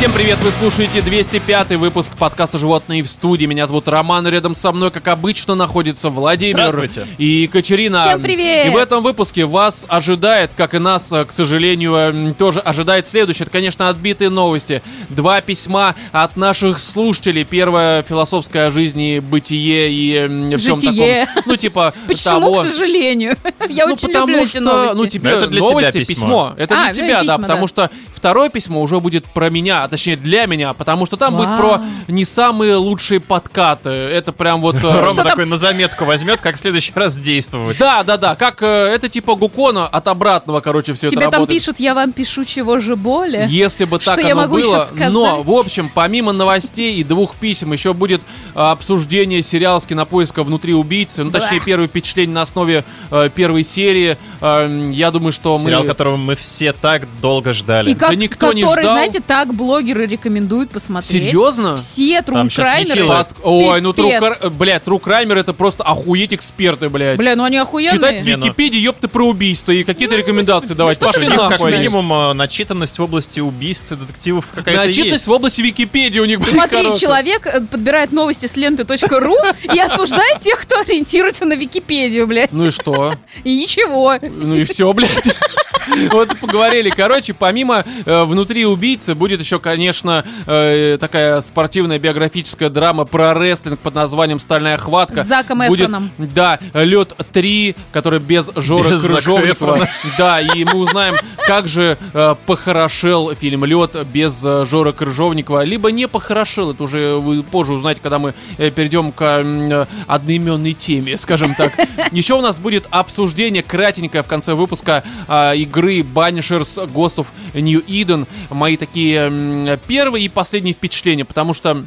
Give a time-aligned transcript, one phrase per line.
[0.00, 3.44] Всем привет, вы слушаете 205 выпуск подкаста «Животные в студии».
[3.44, 6.88] Меня зовут Роман, и рядом со мной, как обычно, находится Владимир
[7.18, 8.06] и Екатерина.
[8.06, 8.68] Всем привет!
[8.68, 13.04] И в этом выпуске вас ожидает, как и нас, э, к сожалению, м, тоже ожидает
[13.04, 13.42] следующее.
[13.42, 14.82] Это, конечно, отбитые новости.
[15.10, 17.44] Два письма от наших слушателей.
[17.44, 21.26] Первое— философское о жизни, бытие и всем Житие.
[21.26, 21.42] таком.
[21.44, 22.62] Ну, типа Почему, того.
[22.62, 23.36] к сожалению?
[23.68, 24.96] Я ну, очень потому люблю что, эти новости.
[24.96, 26.54] ну, тебе Это для тебя новости, письмо.
[26.56, 27.68] Это А, для ну, тебя, да, письма, потому да.
[27.68, 31.56] что второе письмо уже будет про меня, а точнее для меня, потому что там будет
[31.56, 33.90] про не самые лучшие подкаты.
[33.90, 34.76] Это прям вот...
[34.76, 37.78] э, Рома такой на заметку возьмет, как в следующий раз действовать.
[37.78, 41.46] Да, да, да, как э, это типа Гукона от обратного, короче, все это Тебе там
[41.46, 43.46] пишут, я вам пишу, чего же более.
[43.48, 44.86] Если бы так оно было.
[45.10, 48.22] Но, в общем, помимо новостей и двух писем, еще будет
[48.54, 51.24] а, обсуждение сериала с кинопоиска «Внутри убийцы».
[51.24, 51.64] Ну, точнее, Бlah.
[51.64, 54.18] первые впечатления на основе э, первой серии.
[54.40, 55.88] Э, я думаю, что Сериал, мы...
[55.88, 57.90] которого мы все так долго ждали.
[57.90, 58.94] И как, Да никто не который, ждал.
[58.94, 61.24] знаете, так блогеры рекомендуют посмотреть.
[61.24, 61.76] Серьезно?
[61.76, 63.00] Все трум-краймеры.
[63.00, 63.26] нехило.
[63.28, 64.38] Под- Ой, ну Пипец.
[64.38, 67.16] Тру Блядь, Тру Краймер это просто охуеть эксперты, блядь.
[67.16, 67.96] Бля, ну они охуенные.
[67.96, 70.98] Читать с ну- Википедии, ёпты, про убийство и какие-то рекомендации давать.
[70.98, 71.72] Слушай, Пошли них как нахуй.
[71.72, 75.26] минимум э, начитанность в области убийств детективов какая-то Начитанность есть.
[75.26, 77.00] в области Википедии у них, блядь, Смотри, хорошая.
[77.00, 79.36] человек э, подбирает новости с ленты.ру
[79.74, 82.52] и осуждает тех, кто ориентируется на Википедию, блядь.
[82.52, 83.14] Ну и что?
[83.44, 84.16] И ничего.
[84.20, 85.34] Ну и все, блядь.
[86.12, 86.90] Вот и поговорили.
[86.90, 93.78] Короче, помимо э, «Внутри убийцы» будет еще, конечно, э, такая спортивная биографическая драма про рестлинг
[93.78, 95.22] под названием «Стальная хватка».
[95.22, 96.10] С Заком Будет, Эфроном.
[96.18, 99.88] да, «Лед 3», который без Жора Без Крыжовникова.
[100.18, 101.14] Да, и мы узнаем,
[101.46, 105.62] как же э, похорошел фильм «Лед» без э, Жора Крыжовникова.
[105.62, 110.72] Либо не похорошел, это уже вы позже узнаете, когда мы э, перейдем к э, одноименной
[110.72, 111.72] теме, скажем так.
[112.10, 118.26] Еще у нас будет обсуждение кратенькое в конце выпуска а, игры Ghost of New Eden.
[118.50, 119.30] Мои такие
[119.68, 121.84] м, первые и последние впечатления, потому что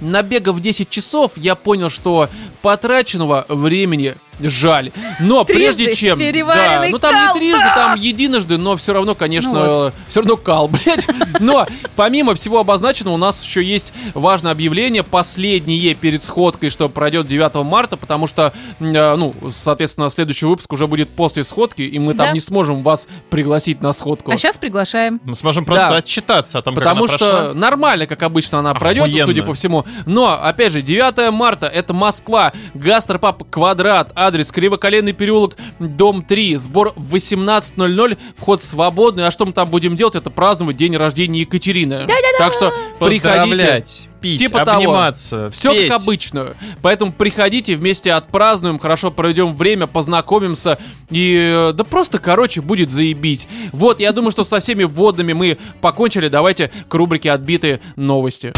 [0.00, 2.28] Набегав 10 часов, я понял, что
[2.64, 4.90] потраченного времени жаль.
[5.20, 6.18] Но Трижды прежде чем...
[6.18, 7.74] Да, ну там кал, не трижды, да!
[7.74, 9.52] там единожды, но все равно, конечно,
[9.86, 11.06] Ну все равно кал, блядь.
[11.38, 17.28] Но помимо всего обозначенного, у нас еще есть важное объявление, последнее перед сходкой, что пройдет
[17.28, 22.14] 9 марта, потому что, э, ну, соответственно, следующий выпуск уже будет после сходки, и мы
[22.14, 22.32] там Да.
[22.32, 24.32] не сможем вас пригласить на сходку.
[24.32, 25.20] А сейчас приглашаем.
[25.24, 25.96] Мы сможем просто Да.
[25.98, 27.54] отчитаться о том, Потому как что она прошла.
[27.54, 29.26] нормально, как обычно, она пройдет, Охуенно.
[29.26, 29.84] судя по всему.
[30.06, 36.92] Но, опять же, 9 марта, это Москва, гастропаб Квадрат, адрес Кривоколенный переулок, дом 3, сбор
[36.96, 39.26] в 18.00, вход свободный.
[39.26, 40.16] А что мы там будем делать?
[40.16, 42.06] Это праздновать день рождения Екатерины.
[42.38, 44.08] Так что приходите.
[44.20, 44.78] Пить, Типа того.
[44.78, 45.90] обниматься, Все петь.
[45.90, 46.54] как обычно.
[46.80, 50.78] Поэтому приходите, вместе отпразднуем, хорошо проведем время, познакомимся.
[51.10, 53.46] И да просто, короче, будет заебить.
[53.72, 56.28] Вот, я думаю, что со всеми вводными мы покончили.
[56.28, 58.54] Давайте к рубрике «Отбитые новости».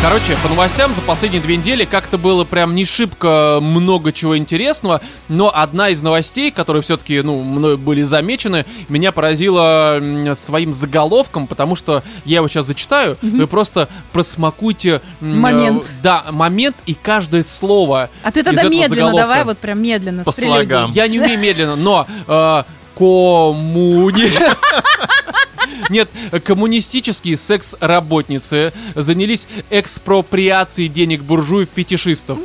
[0.00, 5.00] Короче, по новостям за последние две недели как-то было прям не шибко много чего интересного,
[5.28, 10.00] но одна из новостей, которые все-таки, ну, мной были замечены, меня поразила
[10.34, 15.02] своим заголовком, потому что я его сейчас зачитаю, вы просто просмакуйте...
[15.20, 15.84] Момент.
[15.84, 18.08] э, Да, момент и каждое слово.
[18.22, 19.20] А ты тогда медленно заголовка.
[19.20, 20.92] давай, вот прям медленно, По слогам.
[20.92, 22.62] Я не умею медленно, но э,
[22.96, 24.30] коммуни...
[25.90, 26.10] Нет,
[26.44, 32.38] коммунистические секс-работницы занялись экспроприацией денег буржуев-фетишистов.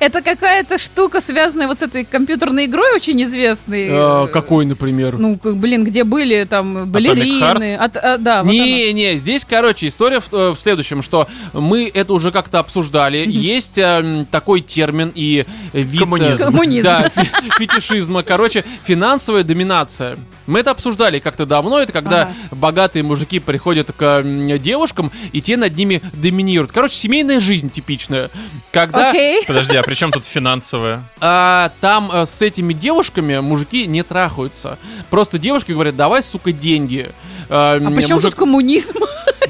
[0.00, 3.88] Это какая-то штука, связанная вот с этой компьютерной игрой очень известной.
[3.90, 5.18] Э, какой, например?
[5.18, 7.76] Ну, блин, где были там балерины.
[7.76, 8.64] От- а, да, вот оно.
[8.64, 13.24] не, не, здесь, короче, история в, э, в следующем, что мы это уже как-то обсуждали.
[13.28, 15.94] Есть э, такой термин и вид...
[15.94, 16.44] э, Коммунизм.
[16.44, 16.84] Коммунизм.
[16.84, 17.28] Да, фе-
[17.58, 18.22] фетишизма.
[18.22, 20.18] Короче, финансовая доминация.
[20.46, 21.78] Мы это обсуждали как-то давно.
[21.78, 22.32] Это когда Ага.
[22.50, 24.22] богатые мужики приходят к
[24.58, 26.72] девушкам, и те над ними доминируют.
[26.72, 28.28] Короче, семейная жизнь типичная.
[28.72, 29.44] Когда Окей.
[29.46, 31.02] Подожди, а при чем тут финансовое?
[31.20, 34.78] а, там э, с этими девушками мужики не трахаются.
[35.10, 37.10] Просто девушки говорят, давай, сука, деньги.
[37.48, 38.98] А, А почему мужик- тут коммунизм?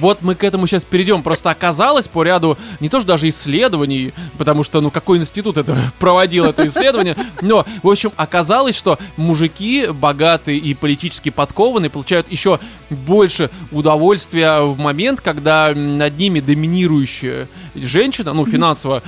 [0.02, 1.22] Вот мы к этому сейчас перейдем.
[1.22, 5.76] Просто оказалось по ряду не то что даже исследований, потому что, ну, какой институт это
[6.00, 12.58] проводил это исследование, но, в общем, оказалось, что мужики богатые и политически подкованные получают еще
[12.90, 17.46] больше удовольствия в момент, когда над ними доминирующая
[17.76, 19.04] женщина, ну, финансово,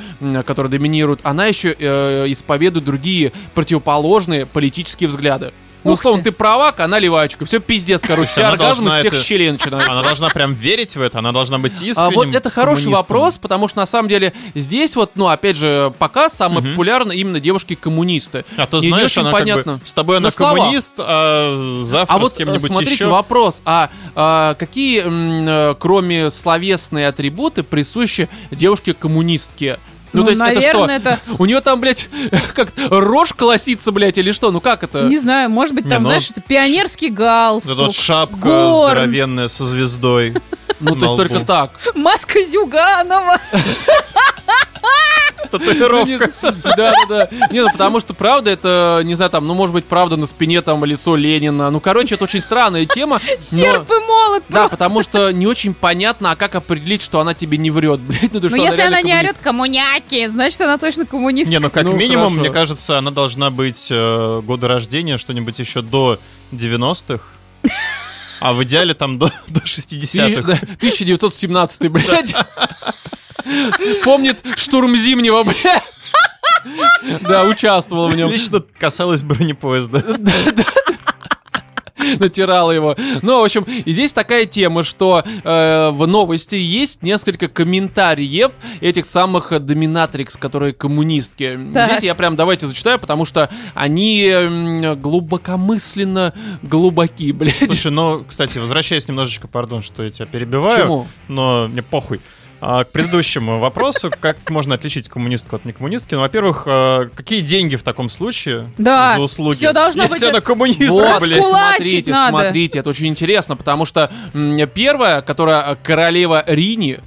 [0.47, 5.53] которая доминирует, она еще э, исповедует другие противоположные политические взгляды.
[5.85, 6.31] Ну, условно, ты.
[6.31, 7.45] ты правак, она левачка.
[7.45, 8.29] Все пиздец, короче.
[8.31, 9.93] Все она оргазмы должна всех это- щелей начинаются.
[9.93, 13.39] Она должна прям верить в это, она должна быть искренним А вот это хороший вопрос,
[13.39, 16.71] потому что на самом деле здесь вот, ну, опять же, пока самые Мгм.
[16.71, 18.45] популярны именно девушки-коммунисты.
[18.57, 19.73] А то знаешь, очень она понятно.
[19.75, 22.95] как бы с тобой она На коммунист, а завтра А вот с э, кем-нибудь смотрите,
[22.95, 23.09] еще.
[23.09, 29.79] вопрос, а, а какие, м, э, кроме словесные атрибуты, присущи девушке-коммунистке?
[30.15, 31.35] Ну, Ну, то есть наверное, это что?
[31.39, 32.09] У нее там, блядь,
[32.55, 34.51] как рожь колосится, блядь, или что?
[34.53, 35.03] Ну как это?
[35.03, 38.93] Не знаю, может быть, Не, там, ну, знаешь, это пионерский галстук, Это вот шапка горн,
[38.93, 40.35] здоровенная со звездой.
[40.81, 41.73] Ну, то есть только так.
[41.95, 43.39] маска Зюганова.
[45.53, 46.33] Ну, Татуировка.
[46.43, 47.29] Да, да, да.
[47.51, 50.63] Не, ну потому что правда это, не знаю, там, ну может быть, правда на спине
[50.63, 51.71] там лицо Ленина.
[51.71, 53.21] Ну, короче, это очень странная тема.
[53.39, 57.59] Серп и молот Да, потому что не очень понятно, а как определить, что она тебе
[57.59, 58.33] не врет, блядь.
[58.33, 61.51] Ну, то, Ну, что если она не орет коммуняки, значит, она точно коммунист.
[61.51, 65.83] Не, ну как Ну, минимум, мне кажется, она должна быть э, года рождения, что-нибудь еще
[65.83, 66.19] до
[66.53, 67.23] 90-х.
[68.41, 70.43] А в идеале там до, до Ты- 60-х.
[70.43, 72.35] да, 1917, блядь.
[74.05, 75.83] Помнит штурм Зимнего, блядь.
[77.21, 78.31] Да, участвовал в нем.
[78.31, 80.03] Лично касалось бронепоезда.
[82.19, 82.97] натирала его.
[83.23, 89.07] Ну, в общем, и здесь такая тема, что э, в новости есть несколько комментариев этих
[89.07, 91.59] самых э, доминатрикс, которые коммунистки.
[91.73, 91.89] Так.
[91.89, 97.57] Здесь я прям давайте зачитаю, потому что они м, глубокомысленно глубоки, блядь.
[97.67, 101.07] Слушай, ну, кстати, возвращаясь немножечко, пардон, что я тебя перебиваю, Почему?
[101.29, 102.21] но мне похуй.
[102.67, 106.15] А, к предыдущему вопросу, как можно отличить коммунистку от некоммунистки?
[106.15, 109.55] Ну, во-первых, а, какие деньги в таком случае Да, за услуги?
[109.57, 111.19] всё должно Если быть- она коммунистка, Вот.
[111.21, 111.43] Кулачить
[111.77, 112.39] смотрите, надо.
[112.39, 114.11] смотрите, это очень интересно, потому что
[114.75, 117.01] первая, которая э, королева Рини,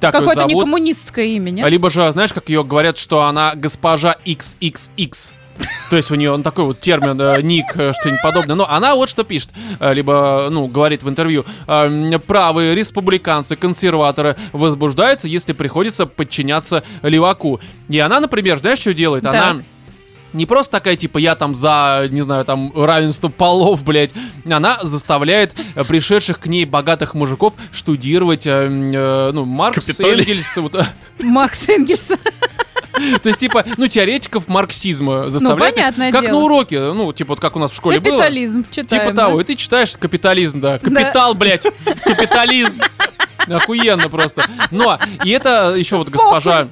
[0.00, 1.68] так Какое-то не коммунистское имя, нет?
[1.68, 5.30] либо же, знаешь, как ее говорят, что она госпожа XXX.
[5.90, 8.56] То есть у нее он такой вот термин, э, ник, э, что-нибудь подобное.
[8.56, 11.44] Но она вот что пишет, э, либо, ну, говорит в интервью.
[11.66, 17.60] э, м, Правые республиканцы, консерваторы возбуждаются, если приходится подчиняться леваку.
[17.88, 19.24] И она, например, знаешь, что делает?
[19.24, 19.34] Так.
[19.34, 19.62] Она
[20.32, 24.12] не просто такая, типа, я там за, не знаю, там, равенство полов, блядь.
[24.50, 30.22] Она заставляет э, пришедших к ней богатых мужиков штудировать, э, э, ну, Маркс, Капитолий.
[30.22, 30.86] Энгельс, вот, э,
[31.20, 32.16] Макс Энгельса.
[33.22, 35.72] То есть, типа, ну, теоретиков марксизма заставляет.
[35.72, 36.38] их- понятное как дело.
[36.38, 38.18] на уроке, ну, типа, вот как у нас в школе было.
[38.18, 39.02] Капитализм читаем.
[39.04, 39.26] Типа да?
[39.26, 40.78] того, и ты читаешь капитализм, да.
[40.78, 41.66] Капитал, блядь.
[42.04, 42.80] Капитализм.
[43.48, 44.44] Охуенно просто.
[44.70, 46.68] Но, и это еще вот госпожа...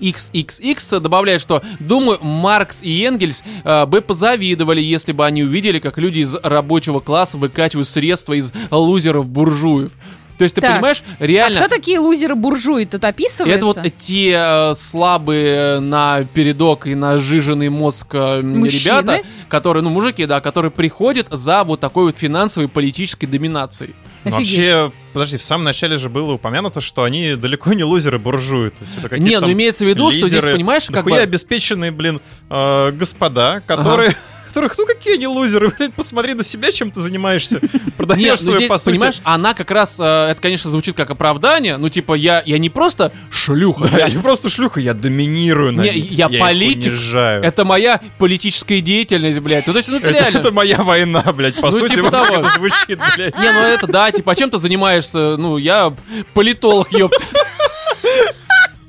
[0.00, 5.96] XXX добавляет, что думаю, Маркс и Энгельс э, бы позавидовали, если бы они увидели, как
[5.96, 9.92] люди из рабочего класса выкачивают средства из лузеров-буржуев.
[10.38, 10.74] То есть ты Так.
[10.74, 11.60] понимаешь, А реально...
[11.60, 12.86] кто такие лузеры-буржуи?
[12.86, 13.56] Тут описывается?
[13.56, 19.90] Это вот те э, слабые на передок и на жиженный мозг э, ребята, которые, ну,
[19.90, 23.94] мужики, да, которые приходят за вот такой вот финансовой политической доминацией.
[24.24, 24.58] Офигеть.
[24.58, 28.18] Вообще, подожди, в самом начале же было упомянуто, что они далеко не лузеры.
[28.18, 31.16] То есть какие-то Не, ну имеется в виду, что здесь, лидеры, понимаешь, как бы...
[31.16, 34.16] обеспеченные, блин, э, господа, которые...
[34.56, 37.60] Которых, ну какие они лузеры, блин, посмотри на себя, чем ты занимаешься.
[37.98, 42.14] Продаешь свою, по понимаешь, она как раз, э, это, конечно, звучит как оправдание, ну, типа,
[42.14, 46.30] я, я не просто шлюха, Да, блядь, я не просто шлюха, я доминирую на я
[46.30, 46.94] политик.
[47.42, 49.66] это моя политическая деятельность, блядь.
[49.66, 50.38] Ну, то есть, ну, это реально...
[50.38, 52.36] это моя война, блядь, по Ну, сути, типа того.
[52.36, 53.36] это звучит, блядь.
[53.38, 55.36] Не, ну это да, типа, а чем ты занимаешься?
[55.36, 55.92] Ну, я
[56.32, 57.14] политолог, ёпт.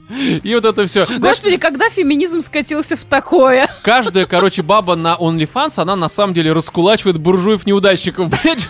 [0.10, 1.06] И вот это все.
[1.20, 3.70] Господи, когда феминизм скатился в такое?
[3.84, 8.68] Каждая, короче, баба на OnlyFans, она на самом деле раскулачивает буржуев-неудачников, блядь.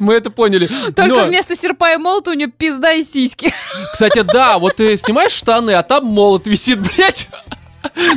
[0.00, 0.66] Мы это поняли.
[0.94, 3.52] Только Но, вместо серпа и молота у нее пизда и сиськи.
[3.92, 7.28] кстати, да, вот ты снимаешь штаны, а там молот висит, блядь.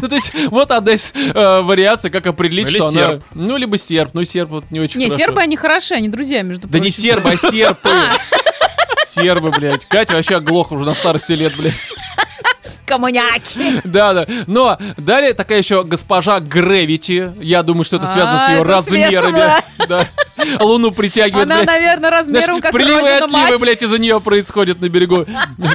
[0.02, 2.92] Ну, то есть, вот одна из э, вариаций, как определить, Или что она...
[3.12, 3.24] серп.
[3.34, 4.12] Ну, либо серп.
[4.14, 5.18] Ну, серп вот не очень Не, хорошо.
[5.26, 7.02] сербы, они хороши, они друзья, между Да не прочим.
[7.02, 7.90] сербы, а серпы.
[9.16, 9.86] Сербы, блядь.
[9.86, 11.74] Катя вообще оглохла уже на старости лет, блядь.
[12.86, 13.82] Коммуняки.
[13.84, 14.28] Да, да.
[14.48, 17.34] Но далее такая еще госпожа Грэвити.
[17.42, 19.54] Я думаю, что это связано с А, ее размерами.
[19.88, 20.08] Да.
[20.60, 21.68] Луну притягивает, Она, блядь.
[21.68, 23.62] наверное, размером Знаешь, как приливы и отливы, мать.
[23.62, 25.26] блядь, из-за нее происходят на берегу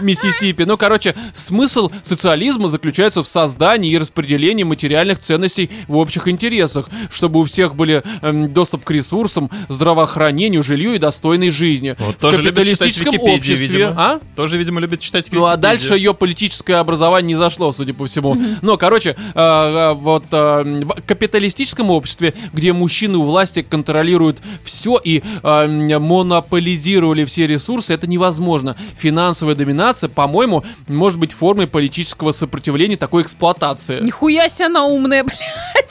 [0.00, 0.62] Миссисипи.
[0.65, 7.41] Ну, короче, смысл социализма заключается в создании и распределении материальных ценностей в общих интересах, чтобы
[7.41, 11.97] у всех были эм, доступ к ресурсам, здравоохранению, жилью и достойной жизни.
[11.99, 13.95] Вот в тоже любит читать капиталистическом Википедию, обществе, видимо.
[13.97, 14.21] а?
[14.37, 15.61] Тоже, видимо, любит читать Ну а Википедию.
[15.62, 18.37] дальше ее политическое образование не зашло, судя по всему.
[18.62, 24.99] Но, короче, э, э, вот э, в капиталистическом обществе, где мужчины у власти контролируют все
[25.02, 28.76] и э, монополизировали все ресурсы, это невозможно.
[28.99, 34.00] Финансовая доминация, по-моему, может быть формой политического сопротивления такой эксплуатации.
[34.02, 35.38] Нихуя себе она умная, блядь.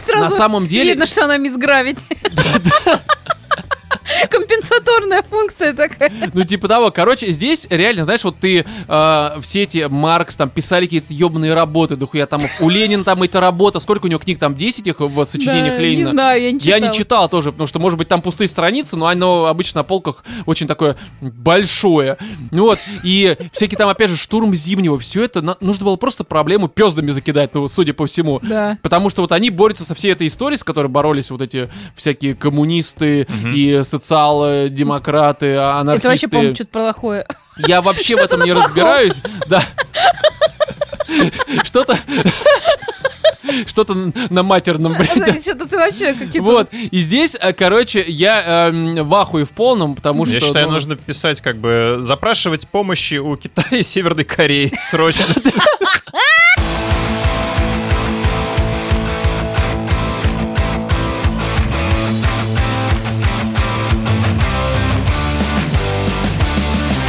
[0.06, 2.02] Сразу На самом деле- Видно, что она мисс Гравити.
[4.30, 6.12] Компенсаторная функция такая.
[6.34, 6.92] Ну, типа того.
[6.92, 11.96] Короче, здесь реально, знаешь, вот ты э, все эти Маркс там писали какие-то ебаные работы,
[11.96, 15.26] дохуя там у Ленина там эта работа, сколько у него книг там 10 их в
[15.26, 15.98] сочинениях Да, Ленина?
[16.00, 16.76] Не знаю, я не читала.
[16.80, 19.84] Я не читал тоже, потому что, может быть, там пустые страницы, но оно обычно на
[19.84, 22.18] полках очень такое большое.
[22.52, 26.24] Ну вот, и всякие там, опять же, штурм Зимнего, все это на- нужно было просто
[26.24, 28.40] проблему пездами закидать, ну, судя по всему.
[28.42, 28.78] Да.
[28.82, 32.36] Потому что вот они борются со всей этой историей, с которой боролись вот эти всякие
[32.36, 35.98] коммунисты и социал-демократы, анархисты.
[35.98, 37.26] Это вообще, по-моему, что-то плохое.
[37.58, 39.22] Я вообще в этом не разбираюсь.
[39.48, 39.62] Да.
[41.64, 41.98] Что-то...
[43.66, 43.96] Что-то
[44.30, 45.42] на матерном, блядь.
[45.42, 46.44] Что-то ты вообще какие-то...
[46.44, 50.36] Вот, и здесь, э, короче, я эм, в ахуе в полном, потому что...
[50.36, 55.26] Я считаю, ну, нужно писать, как бы, запрашивать помощи у Китая и Северной Кореи срочно.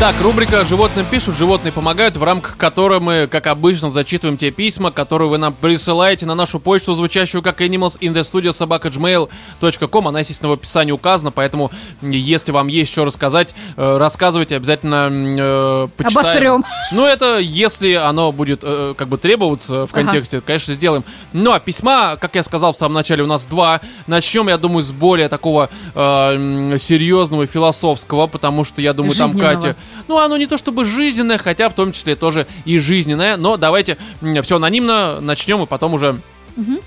[0.00, 4.90] Так, рубрика «Животным пишут, животные помогают», в рамках которой мы, как обычно, зачитываем те письма,
[4.90, 10.08] которые вы нам присылаете на нашу почту, звучащую как animals in the studio собака.gmail.com.
[10.08, 15.88] Она, естественно, в описании указана, поэтому, если вам есть что рассказать, э, рассказывайте, обязательно э,
[15.94, 16.26] почитаем.
[16.26, 16.64] Обосрем.
[16.92, 20.04] Ну, это если оно будет э, как бы требоваться в Ага.
[20.04, 21.04] контексте, конечно, сделаем.
[21.34, 23.82] Ну, а письма, как я сказал в самом начале, у нас два.
[24.06, 29.38] Начнем, я думаю, с более такого э, серьезного и философского, потому что, я думаю, там.
[29.38, 29.76] Катя...
[30.08, 33.36] Ну, оно не то чтобы жизненное, хотя в том числе тоже и жизненное.
[33.36, 33.96] Но давайте
[34.42, 36.20] все анонимно начнем и потом уже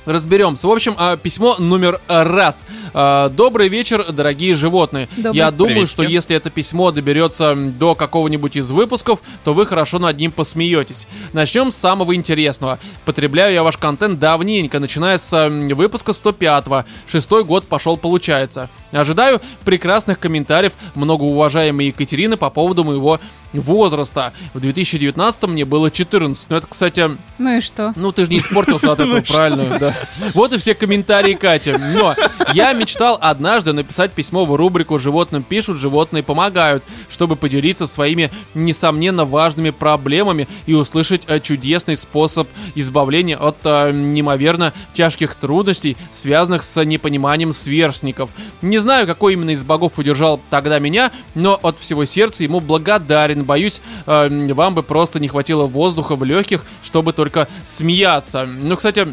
[0.06, 0.68] разберемся.
[0.68, 2.65] В общем, а, письмо номер раз.
[2.94, 5.08] А, Добрый вечер, дорогие животные.
[5.18, 5.36] Добрый.
[5.38, 5.92] Я думаю, Приветики.
[5.94, 11.08] что если это письмо доберется до какого-нибудь из выпусков, то вы хорошо над ним посмеетесь.
[11.34, 12.80] Начнем с самого интересного.
[13.06, 16.86] Потребляю я ваш контент давненько, начиная с выпуска 105-го.
[17.08, 18.70] Шестой год пошел, получается.
[18.92, 23.20] Ожидаю прекрасных комментариев многоуважаемой Екатерины по поводу моего
[23.53, 24.34] возраста.
[24.53, 26.50] В 2019 мне было 14.
[26.50, 27.94] Ну, это, кстати, Ну и что?
[27.96, 29.96] ну, ты же не испортился от этого, правильно, да.
[30.34, 31.74] Вот и все комментарии Кати.
[31.74, 32.15] Но
[32.53, 39.25] я мечтал однажды написать письмо в рубрику «Животным пишут, животные помогают», чтобы поделиться своими, несомненно,
[39.25, 46.84] важными проблемами и услышать э, чудесный способ избавления от э, неимоверно тяжких трудностей, связанных с
[46.84, 48.32] непониманием сверстников.
[48.62, 53.43] Не знаю, какой именно из богов удержал тогда меня, но от всего сердца ему благодарен.
[53.43, 58.46] Боюсь, э, вам бы просто не хватило воздуха в легких, чтобы только смеяться.
[58.46, 59.08] Ну, кстати,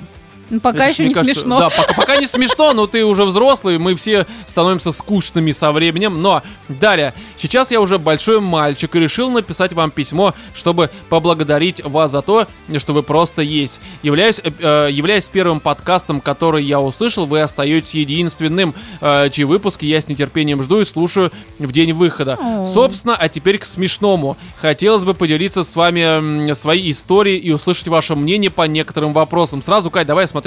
[0.50, 1.59] Ну, пока это еще не кажется, смешно.
[1.61, 6.21] Да, пока, пока не смешно, но ты уже взрослый, мы все становимся скучными со временем.
[6.21, 12.11] Но далее, сейчас я уже большой мальчик и решил написать вам письмо, чтобы поблагодарить вас
[12.11, 12.47] за то,
[12.78, 13.80] что вы просто есть.
[14.02, 19.87] Являюсь, э, э, являясь первым подкастом, который я услышал, вы остаетесь единственным, э, чьи выпуски
[19.87, 22.38] я с нетерпением жду и слушаю в день выхода.
[22.40, 22.64] О.
[22.64, 24.37] Собственно, а теперь к смешному.
[24.57, 29.62] Хотелось бы поделиться с вами своей историей и услышать ваше мнение по некоторым вопросам.
[29.62, 30.40] Сразу, Кать, давай смотри,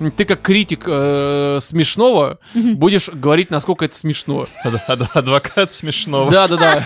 [0.00, 4.46] м, ты как критик э, смешного будешь говорить, насколько это смешно.
[4.64, 6.30] Ад- ад- Адвокат смешного.
[6.30, 6.84] Да-да-да.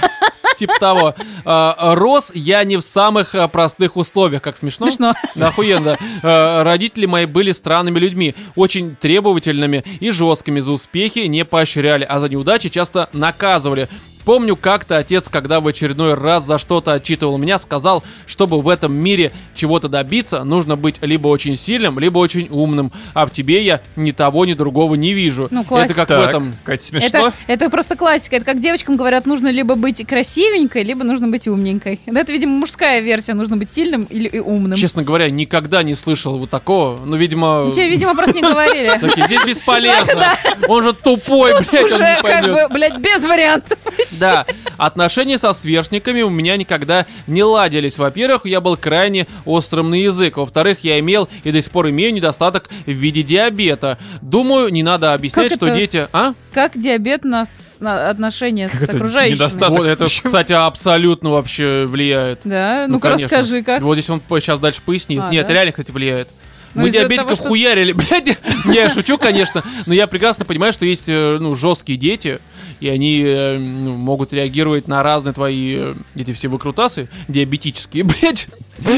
[0.59, 1.14] Типа того.
[1.45, 4.42] А, Рос я не в самых а, простых условиях.
[4.42, 4.87] Как смешно?
[4.90, 5.14] Смешно.
[5.40, 5.97] Охуенно.
[6.23, 12.21] Э, Родители мои были странными людьми, очень требовательными и жесткими за успехи не поощряли, а
[12.21, 13.88] за неудачи часто наказывали.
[14.24, 18.92] Помню, как-то отец, когда в очередной раз за что-то отчитывал меня, сказал, чтобы в этом
[18.92, 22.92] мире чего-то добиться, нужно быть либо очень сильным, либо очень умным.
[23.14, 25.48] А в тебе я ни того, ни другого не вижу.
[25.50, 25.94] Ну, Это классика.
[26.06, 26.54] как в Так, этом.
[26.64, 27.08] Кать, смешно?
[27.18, 28.36] Это, это просто классика.
[28.36, 32.00] Это как девочкам говорят, нужно либо быть красивенькой, либо нужно быть умненькой.
[32.06, 33.34] Да, это, видимо, мужская версия.
[33.34, 34.78] Нужно быть сильным или и умным.
[34.78, 37.04] Честно говоря, никогда не слышал вот такого.
[37.04, 37.70] Ну, видимо...
[37.72, 38.92] Тебе, видимо, просто не говорили.
[39.26, 40.26] Здесь бесполезно.
[40.68, 43.78] Он же тупой, блядь, он Уже как бы, блядь, без вариантов.
[44.21, 44.47] Да,
[44.78, 47.99] отношения со сверстниками у меня никогда не ладились.
[47.99, 50.37] Во-первых, я был крайне острым на язык.
[50.37, 53.99] Во-вторых, я имел и до сих пор имею недостаток в виде диабета.
[54.21, 55.76] Думаю, не надо объяснять, Как что это?
[55.76, 56.09] дети...
[56.12, 56.35] А?
[56.52, 59.37] Как диабет на, с- на отношения с это окружающими?
[59.37, 59.78] недостаток?
[59.78, 62.40] Вот это, кстати, абсолютно вообще влияет.
[62.45, 63.25] Да, Ну, ну-ка конечно.
[63.38, 63.83] расскажи, как.
[63.83, 65.21] Вот здесь он сейчас дальше пояснит.
[65.23, 65.52] А, Нет, да?
[65.54, 66.28] реально, кстати, влияет.
[66.75, 68.38] Ну, Мы диабетиков того, что- хуярили, блядь.
[68.64, 69.62] Не, я шучу, конечно.
[69.87, 72.38] Но я прекрасно понимаю, что есть э, ну, жесткие дети,
[72.82, 78.48] и они э, ну, могут реагировать на разные твои э, эти все выкрутасы диабетические, блядь.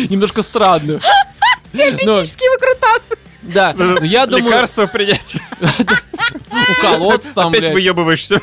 [0.08, 1.00] Немножко странно.
[1.74, 3.16] Диабетические выкрутасы.
[3.42, 5.36] Да, ну, я думаю, Лекарство принять.
[6.78, 8.40] уколоться там, Опять выебываешься.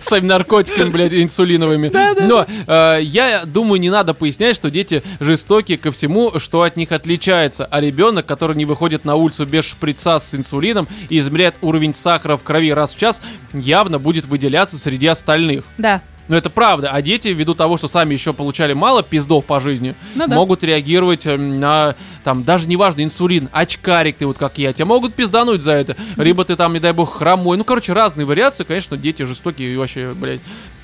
[0.00, 1.90] своими наркотиками, блядь, инсулиновыми.
[2.26, 6.92] Но э, я думаю, не надо пояснять, что дети жестоки ко всему, что от них
[6.92, 7.64] отличается.
[7.66, 12.36] А ребенок, который не выходит на улицу без шприца с инсулином и измеряет уровень сахара
[12.36, 15.64] в крови раз в час, явно будет выделяться среди остальных.
[15.78, 16.02] Да.
[16.28, 16.90] Но это правда.
[16.90, 20.34] А дети, ввиду того, что сами еще получали мало пиздов по жизни, Ну да.
[20.34, 25.14] могут реагировать эм, на, там, даже неважно, инсулин, очкарик ты вот как я, тебя могут
[25.14, 25.96] пиздануть за это.
[26.16, 27.56] Либо ты там, не дай бог, хромой.
[27.56, 28.64] Ну, короче, разные вариации.
[28.64, 30.40] Конечно, дети жестокие и вообще, блядь,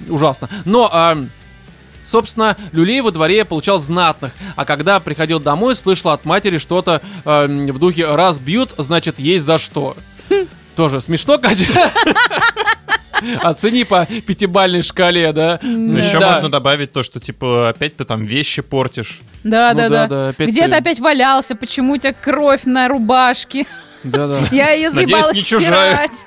[0.09, 0.49] ужасно.
[0.65, 0.89] Но...
[0.93, 1.17] а,
[2.05, 7.01] Собственно, люлей во дворе я получал знатных, а когда приходил домой, слышал от матери что-то
[7.25, 9.97] эм, в духе «раз бьют, значит есть за что».
[10.75, 11.65] Тоже смешно, Катя?
[13.43, 15.59] Оцени по пятибальной шкале, да?
[15.63, 16.31] Ну, Еще Да.
[16.31, 19.21] можно добавить то, что, типа, опять ты там вещи портишь.
[19.45, 20.07] Да, Ну да, да, да.
[20.09, 21.55] да, опять Где ты- ты опять валялся?
[21.57, 23.67] Почему у тебя кровь на рубашке?
[24.05, 24.41] Да-да.
[24.51, 25.93] Я ее Надеюсь, заебалась не чужая.
[25.95, 26.25] стирать.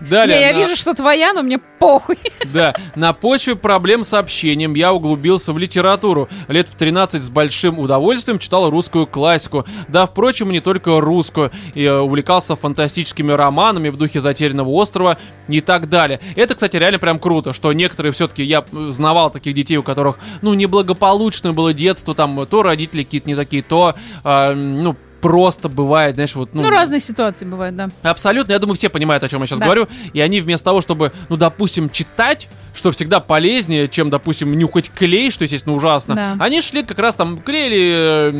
[0.00, 2.18] Далее, Не, я на- вижу, что твоя, но мне похуй.
[2.52, 6.28] Да, на почве проблем с общением я углубился в литературу.
[6.48, 9.64] Лет в 13 с большим удовольствием читал русскую классику.
[9.88, 11.50] Да, впрочем, не только русскую.
[11.74, 15.18] И э, увлекался фантастическими романами в духе «Затерянного острова»
[15.48, 16.20] и так далее.
[16.36, 20.18] Это, кстати, реально прям круто, что некоторые все-таки, я э, знавал таких детей, у которых,
[20.42, 23.94] ну, неблагополучное было детство, там, то родители какие-то не такие, то,
[24.24, 27.88] э, ну, просто бывает, знаешь, вот, Ну, разные ситуации бывают, да.
[28.02, 29.64] Абсолютно, я думаю, все понимают, о чем я сейчас Да.
[29.64, 29.88] говорю.
[30.12, 35.30] И они вместо того, чтобы, ну, допустим, читать, что всегда полезнее, чем, допустим, нюхать клей,
[35.30, 36.14] что, естественно, ужасно.
[36.14, 36.36] Да.
[36.38, 37.92] Они шли как раз там, клеили,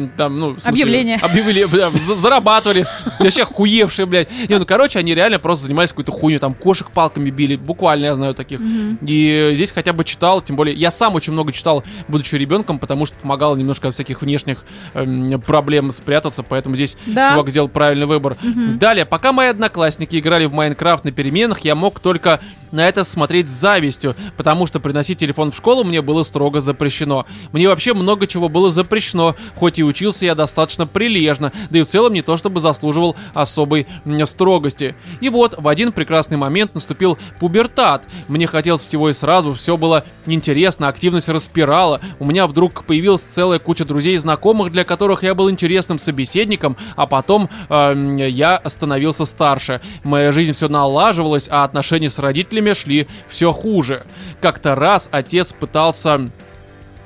[0.06, 1.18] э, там, ну, смысле, Объявления.
[1.22, 1.64] Объявили,
[1.98, 2.86] за- зарабатывали.
[3.18, 4.28] Вообще хуевшие, блядь.
[4.48, 7.56] Не, ну, короче, они реально просто занимались какой-то хуйней, там, кошек палками били.
[7.56, 8.60] Буквально я знаю таких.
[9.06, 13.06] И здесь хотя бы читал, тем более, я сам очень много читал, будучи ребенком, потому
[13.06, 17.30] что помогало немножко от всяких внешних эм, проблем спрятаться, поэтому здесь Да.
[17.32, 18.36] чувак сделал правильный выбор.
[18.78, 23.48] Далее, пока мои одноклассники играли в Майнкрафт на переменах, я мог только на это смотреть
[23.48, 27.26] с завистью, потому что приносить телефон в школу мне было строго запрещено.
[27.52, 31.86] Мне вообще много чего было запрещено, хоть и учился я достаточно прилежно, да и в
[31.86, 33.86] целом не то чтобы заслуживал особой
[34.24, 34.94] строгости.
[35.20, 38.04] И вот, в один прекрасный момент наступил пубертат.
[38.28, 42.00] Мне хотелось всего и сразу, все было интересно, активность распирала.
[42.18, 46.76] У меня вдруг появилась целая куча друзей и знакомых, для которых я был интересным собеседником,
[46.96, 49.80] а потом эм, я становился старше.
[50.04, 54.04] Моя жизнь все налаживалась, а отношения с родителями шли все хуже.
[54.40, 56.30] Как-то раз отец пытался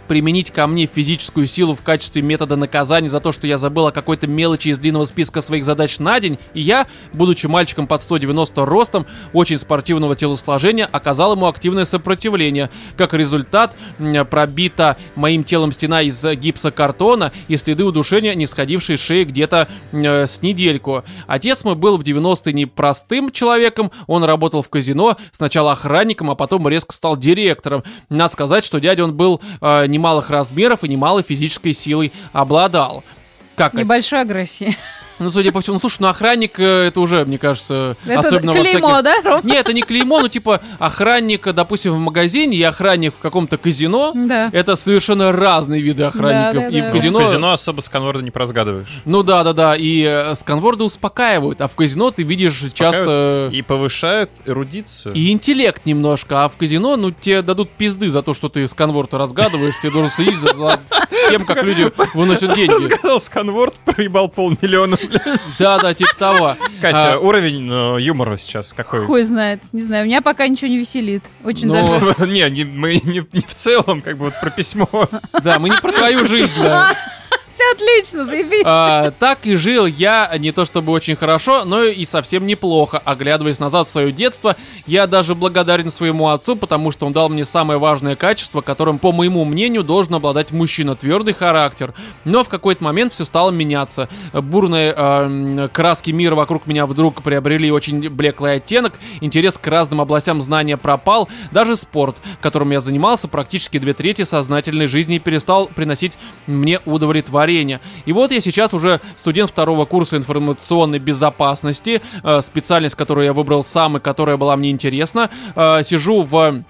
[0.07, 3.93] применить ко мне физическую силу в качестве метода наказания за то, что я забыл о
[3.93, 8.65] какой-то мелочи из длинного списка своих задач на день, и я, будучи мальчиком под 190
[8.65, 12.71] ростом, очень спортивного телосложения, оказал ему активное сопротивление.
[12.97, 13.77] Как результат,
[14.31, 20.43] пробита моим телом стена из гипсокартона и следы удушения, не сходившие шеи где-то э, с
[20.43, 21.05] недельку.
[21.27, 26.69] Отец мой был в 90-е непростым человеком, он работал в казино, сначала охранником, а потом
[26.69, 27.85] резко стал директором.
[28.09, 33.03] Надо сказать, что дядя он был э, немалых размеров и немалой физической силой обладал.
[33.57, 33.83] Как это?
[33.83, 34.77] Небольшой агрессии.
[35.19, 38.53] Ну, судя по всему, ну, слушай, ну, охранник, э, это уже, мне кажется, Это особенно
[38.53, 39.05] во клеймо, всяких...
[39.05, 39.41] да, Ром?
[39.45, 44.13] Нет, это не клеймо, ну, типа, охранник, допустим, в магазине и охранник в каком-то казино,
[44.15, 44.51] Да.
[44.53, 46.65] это совершенно разные виды охранников.
[46.65, 46.89] Да, да, и да.
[46.89, 47.19] в казино...
[47.21, 48.89] В казино особо сканворда не прозгадываешь.
[49.05, 49.77] Ну да, да, да.
[49.77, 55.15] И э, сканворды успокаивают, а в казино ты видишь часто И повышают эрудицию.
[55.15, 59.15] и интеллект немножко, а в казино, ну, тебе дадут пизды за то, что ты сканворд
[59.15, 60.81] разгадываешь, тебе должен следить за,
[61.31, 62.77] тем, как люди выносят деньги.
[62.77, 64.99] Сказал сканворд, проебал полмиллиона.
[65.59, 66.57] Да, да, типа того.
[66.81, 69.05] Катя, А, уровень э, юмора сейчас какой?
[69.07, 69.61] Хуй знает.
[69.73, 71.23] Не знаю, меня пока ничего не веселит.
[71.45, 72.27] Очень Ну, даже...
[72.31, 74.89] Не, мы не, не в целом, как бы вот про письмо.
[75.43, 76.93] Да, мы не про твою жизнь, да.
[77.57, 78.65] Все отлично, заебись.
[78.67, 82.99] А, так и жил я не то чтобы очень хорошо, но и совсем неплохо.
[82.99, 87.47] Оглядываясь назад в свое детство, я даже благодарен своему отцу, потому что он дал мне
[87.47, 90.97] самое важное качество, которым, по моему мнению, должен обладать мужчина.
[90.97, 91.95] Твердый характер.
[92.27, 94.11] Но в какой-то момент все стало меняться.
[94.35, 98.99] Бурные эм, краски мира вокруг меня вдруг приобрели очень блеклый оттенок.
[99.23, 101.31] Интерес к разным областям знания пропал.
[101.53, 107.46] Даже спорт, которым я занимался практически две трети сознательной жизни, перестал приносить мне удовлетворение.
[107.47, 113.65] И вот я сейчас уже студент второго курса информационной безопасности, э, специальность, которую я выбрал
[113.65, 115.31] сам и которая была мне интересна.
[115.55, 116.63] Э, сижу в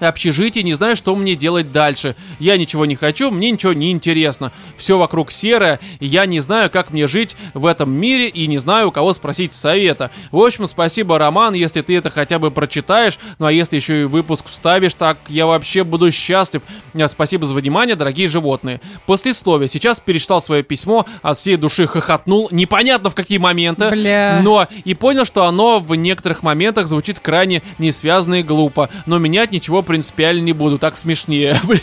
[0.00, 2.14] общежитии, не знаю, что мне делать дальше.
[2.38, 4.52] Я ничего не хочу, мне ничего не интересно.
[4.76, 8.58] Все вокруг серое, и я не знаю, как мне жить в этом мире, и не
[8.58, 10.10] знаю, у кого спросить совета.
[10.30, 14.04] В общем, спасибо, Роман, если ты это хотя бы прочитаешь, ну а если еще и
[14.04, 16.62] выпуск вставишь, так я вообще буду счастлив.
[16.94, 18.80] А, Спасибо за внимание, дорогие животные.
[19.06, 19.68] Послесловие.
[19.68, 24.40] Сейчас перечитал свое письмо, от всей души хохотнул, непонятно в какие моменты, Бля.
[24.42, 29.52] но и понял, что оно в некоторых моментах звучит крайне несвязно и глупо, но менять
[29.52, 31.60] ничего принципиально не буду, так смешнее.
[31.64, 31.80] Блин.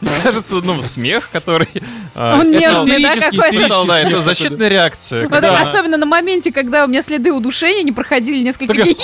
[0.00, 1.68] Мне кажется, ну, смех, который...
[2.14, 3.84] а, Он нежный, да, какой-то?
[3.86, 5.28] да, это защитная реакция.
[5.28, 8.94] Вот Особенно на моменте, когда у меня следы удушения не проходили несколько дней.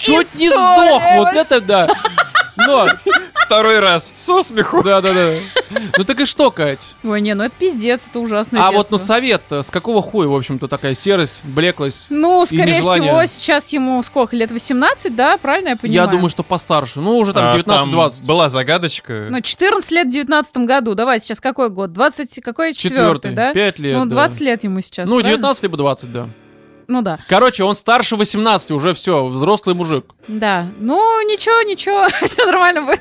[0.00, 1.88] Чуть не сдох, вот это да.
[2.56, 2.88] Но,
[3.34, 4.82] Второй раз со смеху.
[4.82, 5.32] да, да, да.
[5.98, 6.94] Ну так и что, Кать?
[7.04, 9.14] Ой, не, ну это пиздец, это ужасное А вот, ну, детство.
[9.14, 12.06] совет с какого хуя, в общем-то, такая серость, блеклость?
[12.08, 15.36] Ну, скорее всего, сейчас ему сколько, лет 18, да?
[15.36, 16.06] Правильно я понимаю?
[16.06, 17.00] Я думаю, что постарше.
[17.00, 18.24] Ну, уже там А, 19-20.
[18.26, 19.28] Была загадочка.
[19.30, 20.94] Ну, 14 лет в 19 году.
[20.94, 21.92] Давайте, сейчас какой год?
[21.92, 22.74] 20, какой?
[22.74, 23.52] Четвертый, Четвертый, да?
[23.52, 23.98] 5 лет.
[23.98, 24.12] Ну, да.
[24.12, 25.36] 20 лет ему сейчас, Ну, правильно?
[25.36, 26.28] 19 либо 20, да.
[26.92, 27.18] Ну, да.
[27.26, 30.04] Короче, он старше 18, уже все, взрослый мужик.
[30.28, 30.66] Да.
[30.78, 33.00] Ну, ничего, ничего, все нормально будет.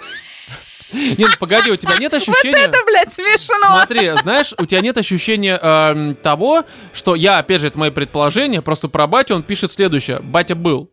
[0.94, 2.58] Нет, погоди, у тебя нет ощущения...
[2.58, 3.56] Это, блядь, смешно.
[3.66, 8.62] Смотри, знаешь, у тебя нет ощущения эм, того, что я, опять же, это мои предположения,
[8.62, 10.22] просто про батю он пишет следующее.
[10.22, 10.90] Батя был.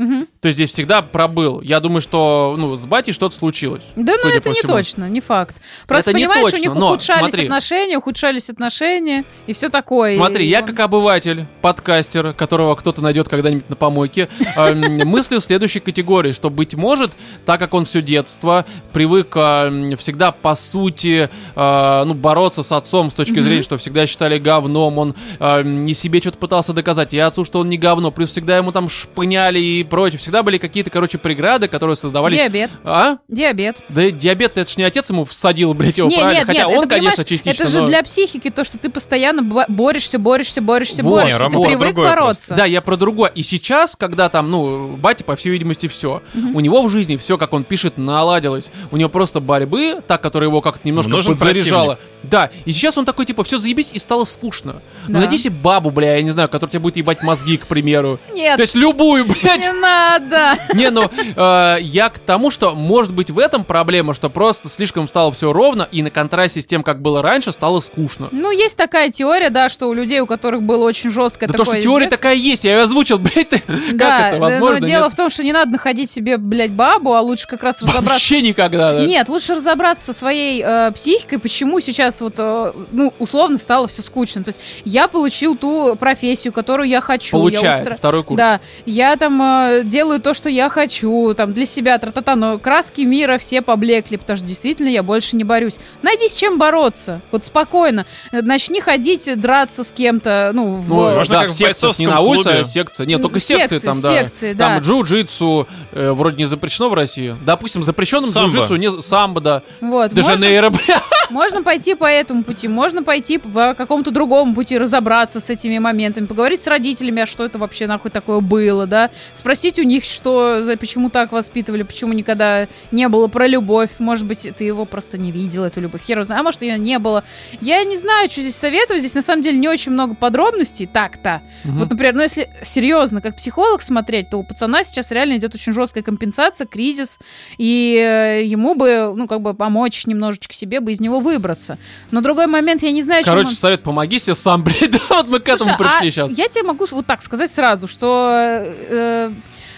[0.00, 0.26] Мгм.
[0.40, 1.60] То есть здесь всегда пробыл.
[1.60, 3.84] Я думаю, что ну, с батей что-то случилось.
[3.96, 4.72] Да, ну это не всему.
[4.72, 5.54] точно, не факт.
[5.86, 7.44] Просто Это не понимаешь, точно, у них но ухудшались смотри.
[7.44, 10.14] отношения, ухудшались отношения и все такое.
[10.14, 15.44] Смотри, И я как обыватель, подкастер, которого кто-то найдет когда-нибудь на помойке, эм, мыслю в
[15.44, 17.12] следующей категории, что, быть может,
[17.44, 23.10] так как он все детство привык эм, всегда, по сути, э, ну, бороться с отцом
[23.10, 27.18] с точки зрения, что всегда считали говном, он эм, не себе что-то пытался доказать, и
[27.18, 30.88] отцу, что он не говно, плюс всегда ему там шпыняли и прочее, всегда были какие-то,
[30.90, 32.38] короче, преграды, которые создавались...
[32.38, 32.70] Диабет.
[32.84, 33.18] А?
[33.28, 33.76] Диабет.
[33.90, 36.68] Да диабет это ж не отец ему всадил, блядь, его Не, правильно, нет, хотя нет,
[36.78, 40.18] он, это, конечно, частично, Это же но- для психики то, что ты постоянно бо- борешься,
[40.18, 41.38] борешься, борешься, Вот, борешься.
[41.50, 42.54] Ты привык бороться.
[42.54, 43.30] Да, я про другое.
[43.34, 46.22] И сейчас, когда там, ну, батя, по всей видимости, все.
[46.34, 46.56] Мгм.
[46.56, 48.70] У него в жизни все, как он пишет, наладилось.
[48.90, 51.98] У него просто борьбы, та, которая его как-то немножко Нужен подзаряжала.
[52.22, 54.82] Да, и сейчас он такой, типа, все заебись, и стало скучно.
[55.08, 55.20] Ну, Да.
[55.20, 58.18] найди себе бабу, бля, я не знаю, которая тебе будет ебать мозги, к примеру.
[58.34, 59.69] Нет, То есть любую, блядь.
[59.72, 60.54] Не надо.
[60.74, 65.08] Не, ну, э, я к тому, что, может быть, в этом проблема, что просто слишком
[65.08, 68.28] стало все ровно, и на контрасте с тем, как было раньше, стало скучно.
[68.32, 71.58] Ну, есть такая теория, да, что у людей, у которых было очень жесткое Да то,
[71.64, 74.44] такое что теория детство- такая есть, я ее озвучил, блядь, ты- Да, как это да,
[74.46, 74.80] возможно?
[74.80, 75.12] но дело Нет?
[75.12, 78.10] в том, что не надо находить себе, блядь, бабу, а лучше как раз разобраться.
[78.10, 79.04] Вообще никогда, да.
[79.04, 84.02] Нет, лучше разобраться со своей э, психикой, почему сейчас вот, э, ну, условно стало все
[84.02, 84.44] скучно.
[84.44, 87.36] То есть я получил ту профессию, которую я хочу.
[87.36, 88.36] я Получает устра- второй курс.
[88.38, 93.02] Да, я там э, делаю то, что я хочу, там, для себя, тра-та-та, но краски
[93.02, 95.78] мира все поблекли, потому что действительно я больше не борюсь.
[96.02, 98.06] Найди с чем бороться, вот спокойно.
[98.32, 100.88] Э, Начни ходить, драться с кем-то, ну, в...
[100.88, 102.60] Ну, Можно да, как в секциях, не на улице, клубе.
[102.60, 103.06] а секция.
[103.06, 104.08] Нет, только Секции, секции там, да.
[104.20, 104.66] секции, да.
[104.68, 107.36] Там джиу-джитсу э, вроде не запрещено в России.
[107.44, 109.62] Допустим, запрещенным джиу-джитсу не самбо, да.
[109.80, 111.02] вот, Де можно- Жанейро, бля.
[111.30, 116.26] Можно пойти по этому пути, можно пойти по какому-то другому пути, разобраться с этими моментами,
[116.26, 120.62] поговорить с родителями, а что это вообще нахуй такое было, да, спросить у них, что,
[120.62, 125.18] за- почему так воспитывали, почему никогда не было про любовь, может быть, ты его просто
[125.18, 127.24] не видел, эту любовь, хер знает, а может, ее не было.
[127.60, 131.42] Я не знаю, что здесь советовать, здесь на самом деле не очень много подробностей, так-то.
[131.64, 135.72] Вот, например, ну если серьезно, как психолог смотреть, то у пацана сейчас реально идет очень
[135.72, 137.18] жесткая компенсация, кризис,
[137.58, 141.78] и э, ему бы, ну, как бы помочь немножечко себе бы из него выбраться.
[142.10, 144.90] Но другой момент, я не знаю, чем Короче, он- совет, помоги себе сам, блядь.
[144.90, 146.32] Да, вот мы к Слушай, этому пришли а сейчас.
[146.38, 149.32] Я тебе могу вот так сказать сразу, что э,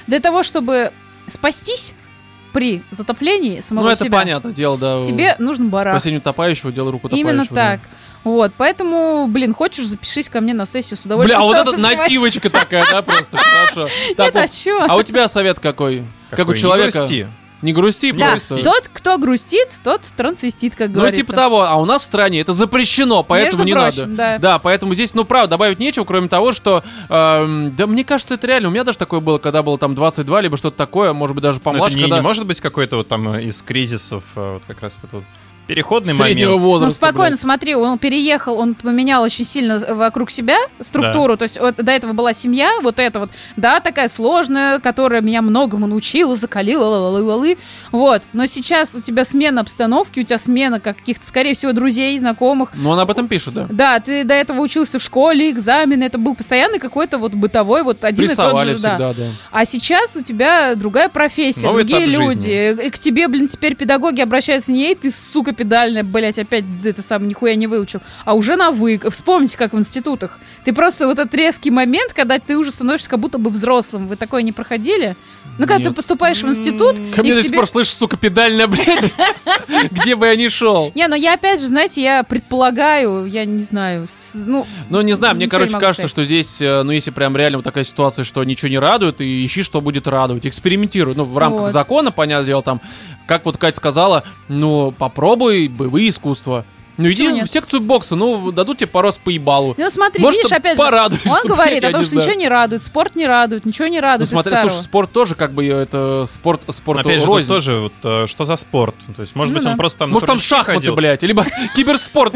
[0.06, 0.92] для того, чтобы
[1.26, 1.94] спастись
[2.52, 5.02] при затоплении самого Ну, это себя, понятно, дело, да.
[5.02, 6.00] тебе нужно барахтаться.
[6.00, 7.08] Спасение утопающего, дело руку.
[7.08, 7.54] Именно да.
[7.54, 7.80] так.
[8.24, 11.40] Вот, поэтому, блин, хочешь, запишись ко мне на сессию с удовольствием.
[11.40, 13.88] Бля, а вот эта нативочка такая, да, просто, хорошо.
[14.16, 14.46] Нет, а
[14.88, 16.04] а у тебя совет какой?
[16.30, 17.04] Как у человека?
[17.62, 18.62] Не грусти Да, просто.
[18.62, 21.22] тот, кто грустит, тот трансвестит, как Ну, говорится.
[21.22, 24.38] типа того, а у нас в стране это запрещено, поэтому Между не прочим, надо.
[24.42, 24.58] да.
[24.58, 28.68] поэтому здесь, ну, правда, добавить нечего, кроме того, что, эм, да, мне кажется, это реально,
[28.68, 31.58] у меня даже такое было, когда было там 22, либо что-то такое, может быть, даже
[31.58, 32.16] Но это помладше, не, когда...
[32.16, 35.24] не может быть какой-то вот там э, из кризисов, э, вот как раз это вот
[35.66, 36.62] Переходный среднего момент.
[36.62, 37.04] возраста.
[37.04, 37.40] Ну, спокойно, блядь.
[37.40, 41.36] смотри, он переехал, он поменял очень сильно вокруг себя структуру.
[41.36, 45.40] То есть вот до этого была семья, вот эта вот, да, такая сложная, которая меня
[45.42, 47.58] многому научила, закалила, ла-ла-ла-ла-лы.
[47.92, 48.22] Вот.
[48.32, 52.70] Но сейчас у тебя смена обстановки, у тебя смена каких-то, скорее всего, друзей, знакомых.
[52.74, 53.66] Ну, он об этом пишет, да.
[53.70, 58.04] Да, ты до этого учился в школе, экзамены, это был постоянный какой-то вот бытовой, вот
[58.04, 58.88] один и тот Прессовали же, да.
[58.90, 59.30] всегда, да.
[59.50, 62.76] А сейчас у тебя другая профессия, Новый другие этап люди.
[62.86, 67.02] И к тебе, блин, теперь педагоги обращаются не «Эй, ты, сука, педальная, блядь, опять это
[67.02, 69.00] сам нихуя не выучил», а уже на «вы».
[69.10, 70.38] Вспомните, как в институтах.
[70.64, 74.08] Ты просто вот этот резкий момент, когда ты уже становишься как будто бы взрослым.
[74.08, 75.16] Вы такое не проходили?
[75.58, 75.88] Ну, когда Нет.
[75.88, 79.12] ты поступаешь в институт, Ко мне до сих тебе- пор слышишь, сука, педальная, блядь.
[79.90, 80.90] Где бы я ни шел.
[80.94, 84.66] Не, ну я опять же, знаете, я предполагаю, я не знаю, ну...
[84.88, 87.84] Ну, не знаю, мне, короче, кажется, что здесь, э, ну, если прям реально вот такая
[87.84, 90.46] ситуация, что ничего не радует, и ищи, что будет радовать.
[90.46, 91.14] Экспериментируй.
[91.14, 92.80] Ну, в рамках закона, понятное дело, там,
[93.26, 96.64] как вот Катя сказала, ну, попробуй боевые искусства.
[96.96, 97.48] Ну, иди Почему нет?
[97.48, 99.74] в секцию бокса, ну, дадут тебе пару раз по ебалу.
[99.78, 101.10] Ну смотри, Может, видишь, опять же, он
[101.46, 104.32] говорит о том, что ничего не радует, спорт не радует, ничего не Ну, радует из
[104.32, 107.48] смотри, слушай, спорт тоже, как бы, это спорт, спорт Опять же, тут рознь.
[107.48, 108.94] тоже, вот, э, что за спорт?
[109.16, 109.70] То есть, может Ну быть, да.
[109.72, 110.94] он просто там Может, там шахматы, ходил?
[110.94, 112.34] блядь, либо киберспорт.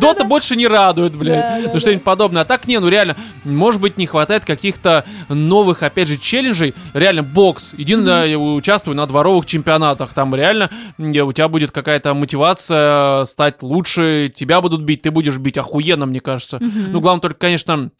[0.00, 1.72] Дота больше не радует, блядь.
[1.72, 2.42] Ну, что-нибудь подобное.
[2.42, 6.74] А так, не, ну реально, может быть, не хватает каких-то новых, опять же, челленджей.
[6.92, 7.72] Реально, бокс.
[7.76, 10.12] Иди на, участвуй на дворовых чемпионатах.
[10.12, 13.85] Там реально у тебя будет какая-то мотивация стать лучше.
[13.94, 16.58] Тебя будут бить, ты будешь бить охуенно, мне кажется.
[16.60, 17.90] Ну, главное только, конечно,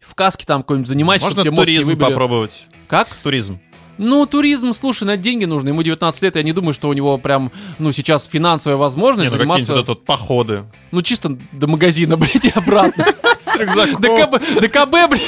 [0.00, 2.66] в каске там какой-нибудь занимать, Можно чтобы тебе мозг не туризм попробовать.
[2.88, 3.08] Как?
[3.22, 3.58] Туризм.
[3.98, 5.68] Ну, туризм, слушай, на деньги нужно.
[5.68, 9.36] Ему 19 лет, я не думаю, что у него прям, ну, сейчас финансовая возможность Не,
[9.36, 9.74] ну заниматься...
[9.74, 10.64] вот тут походы.
[10.90, 13.06] Ну, чисто до магазина, блядь, и обратно.
[13.40, 14.00] С рюкзаком.
[14.00, 15.22] До КБ, до КБ, блядь.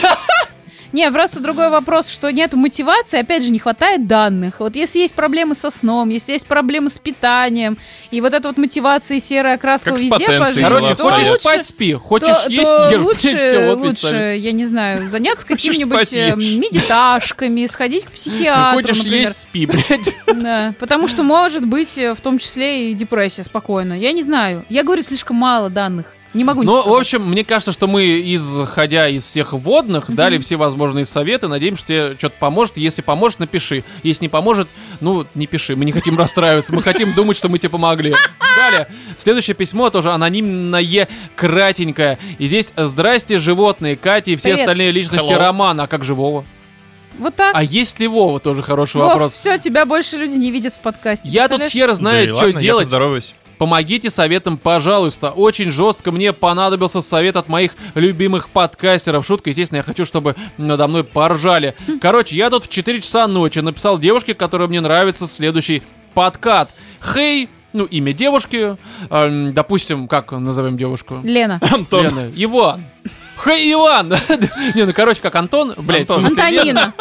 [0.93, 4.61] Не, просто другой вопрос, что нет мотивации, опять же, не хватает данных.
[4.61, 7.77] Вот если есть проблемы со сном, если есть проблемы с питанием,
[8.11, 11.03] и вот эта вот мотивация серая краска Как везде по потенцией жизни, дела Короче, то
[11.03, 11.93] хочешь лучше, спать, спи.
[11.93, 13.01] то, Хочешь то есть, ешь.
[13.01, 14.37] лучше, всё, вот лучше, сами.
[14.39, 19.29] я не знаю, заняться какими-нибудь э, медиташками, сходить к психиатру, Хочешь например.
[19.29, 20.15] есть, спи, блядь.
[20.39, 23.93] Да, потому что может быть э, в том числе и депрессия спокойно.
[23.99, 24.65] Я не знаю.
[24.69, 26.15] Я говорю, слишком мало данных.
[26.35, 30.57] Не могу Ну, в общем, мне кажется, что мы, исходя из всех вводных, дали все
[30.57, 31.49] возможные советы.
[31.49, 32.77] Надеемся, что тебе что-то поможет.
[32.77, 33.83] Если поможет, напиши.
[34.03, 34.69] Если не поможет,
[35.01, 35.75] ну, не пиши.
[35.75, 36.75] Мы не хотим расстраиваться.
[36.75, 38.15] Мы хотим думать, что мы тебе помогли.
[38.57, 38.89] Далее.
[39.17, 42.19] Следующее письмо тоже анонимное, кратенькое.
[42.39, 44.61] И здесь «Здрасте, животные, Катя и все Привет.
[44.61, 45.39] остальные личности Hello.
[45.39, 45.85] романа».
[45.85, 46.45] А как же Вова?
[47.19, 47.53] Вот так.
[47.55, 48.39] А есть ли Вова?
[48.39, 49.33] Тоже хороший вопрос.
[49.33, 51.29] все, тебя больше люди не видят в подкасте.
[51.31, 52.85] Я тут хер знает, Да и что ладно, я делать.
[52.85, 53.35] поздороваюсь.
[53.59, 55.31] Помогите советом, пожалуйста.
[55.31, 59.27] Очень жестко мне понадобился совет от моих любимых подкастеров.
[59.27, 61.75] Шутка, естественно, я хочу, чтобы надо мной поржали.
[62.01, 65.83] Короче, я тут в 4 часа ночи написал девушке, которая мне нравится, следующий
[66.15, 66.71] подкат.
[67.03, 68.77] Хей, ну, имя девушки,
[69.11, 71.19] эм, допустим, как назовем девушку?
[71.23, 71.61] Лена.
[71.73, 72.05] Антон.
[72.05, 72.31] Лена.
[72.37, 72.85] Иван.
[73.45, 74.09] Хей, Иван!
[74.75, 75.75] Не, ну, короче, как Антон.
[75.79, 76.27] Блядь, Антон.
[76.27, 76.95] Антонина.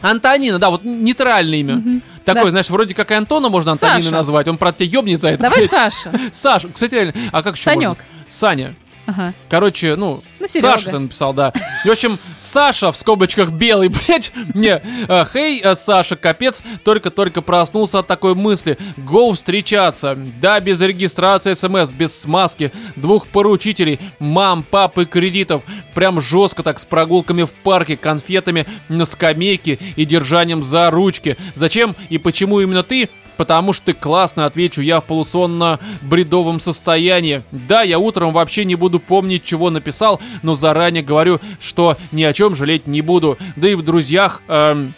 [0.00, 1.82] Антонина, да, вот нейтральное имя.
[2.24, 2.50] Такое, Да.
[2.50, 4.14] знаешь, вроде как и Антона можно Антониной Саша.
[4.14, 4.48] назвать.
[4.48, 5.42] Он, правда, тебя ёбнет за это.
[5.44, 5.66] Давай.
[5.68, 6.12] Саша.
[6.32, 7.88] Саша, кстати, реально, а как еще Санек.
[7.88, 8.04] можно?
[8.28, 8.74] Саня.
[9.06, 9.34] Ага.
[9.48, 10.46] Короче, ну, Ну.
[10.46, 11.52] Саша ты написал, да.
[11.84, 14.32] В общем, Саша в скобочках белый, блядь.
[14.54, 18.78] Не, э, хей, э, Саша, капец, только-только проснулся от такой мысли.
[18.96, 20.16] Гоу встречаться.
[20.40, 25.62] Да, без регистрации смс, без смазки, двух поручителей, мам, папы, кредитов.
[25.94, 31.36] Прям жестко так, с прогулками в парке, конфетами на скамейке и держанием за ручки.
[31.54, 33.10] Зачем и почему именно ты?
[33.42, 37.42] Потому что классно, отвечу я в полусонно-бредовом состоянии.
[37.50, 42.32] Да, я утром вообще не буду помнить, чего написал, но заранее говорю, что ни о
[42.32, 43.38] чем жалеть не буду.
[43.56, 44.42] Да и в друзьях...
[44.46, 44.94] эм,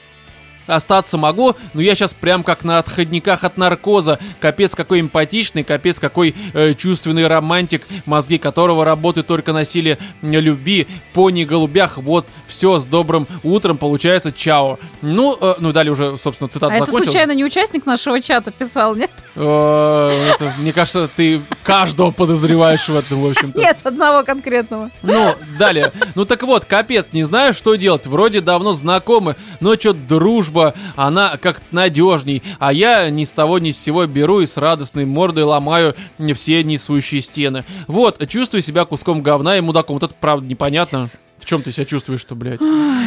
[0.66, 4.18] Остаться могу, но я сейчас прям как на отходниках от наркоза.
[4.40, 10.87] Капец какой эмпатичный, капец какой э, чувственный романтик, мозги которого работают только на силе любви,
[11.12, 11.98] пони голубях.
[11.98, 14.79] Вот, все, с добрым утром, получается, чао.
[15.03, 17.05] Ну, э, ну далее уже, собственно, цитату А это закончил.
[17.11, 19.11] случайно не участник нашего чата писал, нет?
[19.37, 23.61] Э, это, мне кажется, ты каждого подозреваешь в этом, в общем-то.
[23.61, 24.90] Нет, одного конкретного.
[25.03, 25.92] Ну, далее.
[26.14, 28.07] Ну так вот, капец, не знаю, что делать.
[28.07, 30.54] Вроде давно знакомы, но что дружба,
[30.97, 32.43] она как-то надежней.
[32.59, 35.95] А я ни с того ни с сего беру и с радостной мордой ломаю
[36.35, 37.64] все несущие стены.
[37.87, 39.97] Вот, чувствую себя куском говна и мудаком.
[39.97, 41.01] Вот это правда непонятно.
[41.03, 41.21] Пиздец.
[41.37, 42.61] В чем ты себя чувствуешь, что, блядь?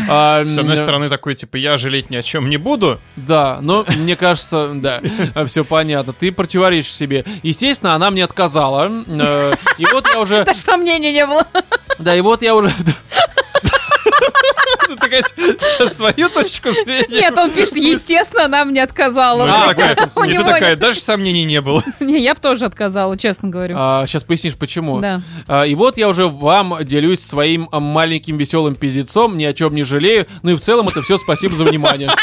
[0.10, 3.00] А, С одной стороны, такой, типа, я жалеть ни о чем не буду.
[3.16, 5.02] Да, но мне кажется, да,
[5.48, 6.14] все понятно.
[6.14, 7.26] Ты противоречишь себе.
[7.42, 8.92] Естественно, она мне отказала.
[9.08, 10.44] э, И вот я уже...
[10.46, 11.48] Даже сомнений не было.
[11.98, 12.72] Да, и вот я уже...
[15.08, 17.08] предлагать сейчас свою точку зрения.
[17.22, 19.46] Нет, он пишет, естественно, она мне Ну, отказала.
[19.48, 21.84] и А, ты такая, даже сомнений не было.
[22.00, 23.76] Не, я бы тоже отказала, честно говорю.
[24.08, 25.00] сейчас пояснишь, почему.
[25.00, 25.22] Да.
[25.48, 29.76] А, и вот я уже вам делюсь своим а, маленьким веселым пиздецом, ни о чем
[29.76, 30.28] не жалею.
[30.44, 32.10] Ну и в целом это все спасибо за внимание.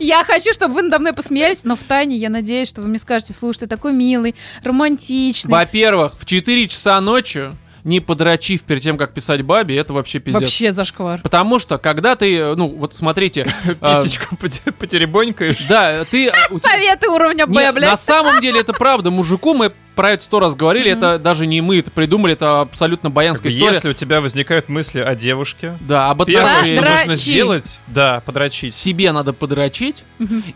[0.00, 2.98] Я хочу, чтобы вы надо мной посмеялись, но в тайне я надеюсь, что вы мне
[2.98, 5.50] скажете, слушай, ты такой милый, романтичный.
[5.50, 7.50] Во-первых, в 4 часа ночи,
[7.86, 10.42] не подрочив перед тем, как писать бабе, это вообще пиздец.
[10.42, 11.22] Вообще зашквар.
[11.22, 13.46] Потому что, когда ты, э, ну, вот смотрите,
[13.80, 15.64] а, Писечку поте- потеребонькаешь.
[15.68, 16.32] да, ты...
[16.60, 17.90] Советы уровня Б, блядь.
[17.90, 19.12] на самом деле это правда.
[19.12, 20.90] Мужику мы про это сто раз говорили.
[20.90, 23.74] Это даже не мы это придумали, это абсолютно баянская история.
[23.74, 28.74] Если у тебя возникают мысли о девушке, Да, об первое, что нужно сделать, да, подрочить.
[28.74, 30.04] Себе надо подрочить,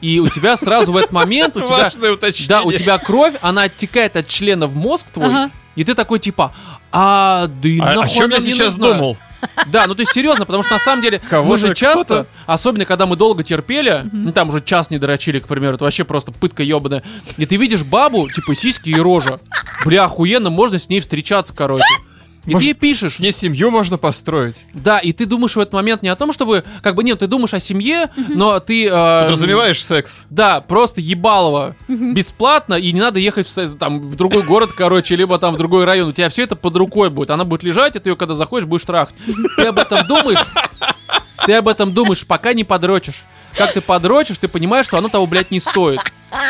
[0.01, 1.90] и у тебя сразу в этот момент у тебя...
[2.49, 6.53] Да, у тебя кровь, она оттекает от члена в мозг твой, и ты такой типа,
[6.92, 9.16] а, да и А, о нахуй чем она я сейчас нужна?» думал?
[9.72, 12.85] Да, ну то есть серьезно, потому что на самом деле Кого мы же часто, особенно
[12.85, 16.31] когда мы долго терпели, ну там уже час не дорочили, к примеру, это вообще просто
[16.31, 17.03] пытка ебаная,
[17.38, 19.40] и ты видишь бабу, типа сиськи и рожа,
[19.87, 21.85] бля, охуенно, можно с ней встречаться, короче.
[22.46, 24.64] И Может, ты пишешь, С ней семью можно построить.
[24.72, 27.26] да, и ты думаешь в этот момент не о том, чтобы, как бы, нет, ты
[27.26, 28.87] думаешь о семье, но ты...
[28.87, 30.22] э, Подразумеваешь секс.
[30.31, 31.76] Да, просто ебалово.
[31.88, 35.85] Бесплатно, и не надо ехать в, там, в другой город, короче, либо там в другой
[35.85, 36.09] район.
[36.09, 37.31] У тебя все это под рукой будет.
[37.31, 39.14] Она будет лежать, и ты ее, когда заходишь, будешь трахать.
[39.57, 40.38] Ты об этом думаешь,
[41.44, 43.24] ты об этом думаешь, пока не подрочишь.
[43.57, 46.00] Как ты подрочишь, ты понимаешь, что оно того, блядь, не стоит.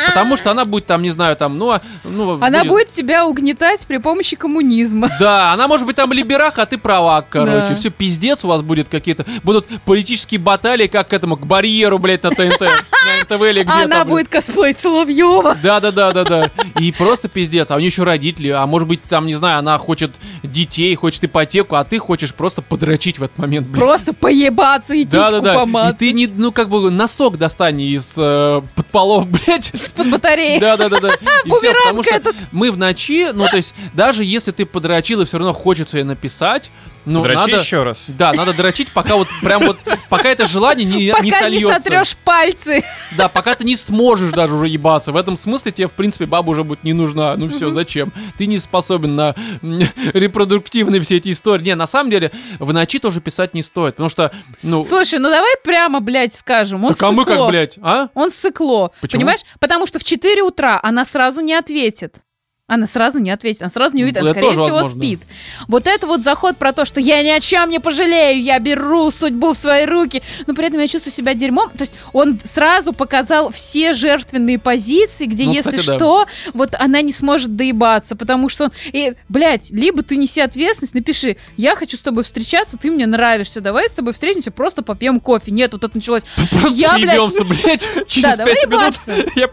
[0.06, 1.70] Потому что она будет там, не знаю, там, ну...
[1.70, 5.08] а- ну Она будет тебя угнетать при помощи коммунизма.
[5.20, 7.68] Да, она может быть там либерах, а ты правак, короче.
[7.70, 7.74] Да.
[7.74, 9.26] Все, пиздец у вас будет какие-то...
[9.42, 12.60] Будут политические баталии, как к этому, к барьеру, блядь, на ТНТ.
[12.60, 15.56] На НТВ или где А она будет косплей Соловьева.
[15.62, 16.50] Да, да, да, да, да.
[16.78, 17.70] И просто пиздец.
[17.70, 18.48] А у нее еще родители.
[18.48, 20.12] А может быть, там, не знаю, она хочет
[20.42, 23.84] детей, хочет ипотеку, а ты хочешь просто подрочить в этот момент, блядь.
[23.84, 25.90] Просто поебаться и Да, да, да.
[25.90, 29.69] И ты не, ну, как бы носок достань из э, под полов, блядь.
[29.72, 30.58] Из-под батареи.
[30.58, 31.14] Да, да, да, да.
[31.44, 32.36] И все, потому что этот.
[32.52, 36.04] мы в ночи, ну, то есть, даже если ты подрочил и все равно хочется ей
[36.04, 36.70] написать,
[37.04, 37.52] ну, Дрочи надо...
[37.52, 38.06] еще раз.
[38.08, 41.72] Да, надо дрочить, пока вот прям вот, пока это желание не, не Пока не сольется.
[41.80, 42.84] сотрешь пальцы.
[43.16, 45.12] Да, пока ты не сможешь даже уже ебаться.
[45.12, 47.36] В этом смысле тебе, в принципе, баба уже будет не нужна.
[47.36, 48.12] Ну все, зачем?
[48.36, 49.34] Ты не способен на
[50.12, 51.64] репродуктивные все эти истории.
[51.64, 53.94] Не, на самом деле, в ночи тоже писать не стоит.
[53.94, 54.32] Потому что,
[54.62, 54.82] ну...
[54.82, 56.84] Слушай, ну давай прямо, блядь, скажем.
[56.84, 58.08] Он так а мы как, блядь, а?
[58.14, 58.92] Он сыкло.
[59.00, 59.20] Почему?
[59.20, 59.40] Понимаешь?
[59.58, 62.22] Потому что в 4 утра она сразу не ответит.
[62.70, 65.00] Она сразу не ответит, она сразу не увидит, она, скорее всего, возможно.
[65.00, 65.20] спит.
[65.66, 69.10] Вот это вот заход про то, что я ни о чем не пожалею, я беру
[69.10, 71.70] судьбу в свои руки, но при этом я чувствую себя дерьмом.
[71.70, 75.96] То есть он сразу показал все жертвенные позиции, где, Ну, если кстати, да.
[75.96, 78.72] что, вот она не сможет доебаться, потому что он...
[78.92, 83.60] И, блядь, либо ты неси ответственность, напиши, я хочу с тобой встречаться, ты мне нравишься,
[83.60, 85.50] давай с тобой встретимся, просто попьем кофе.
[85.50, 86.22] Нет, вот это началось...
[86.60, 87.90] Просто Я, блядь, ебемся, блядь.
[88.06, 88.94] Через пять минут
[89.34, 89.48] я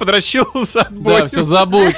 [0.75, 1.21] отбой.
[1.21, 1.95] Да, все, забудь.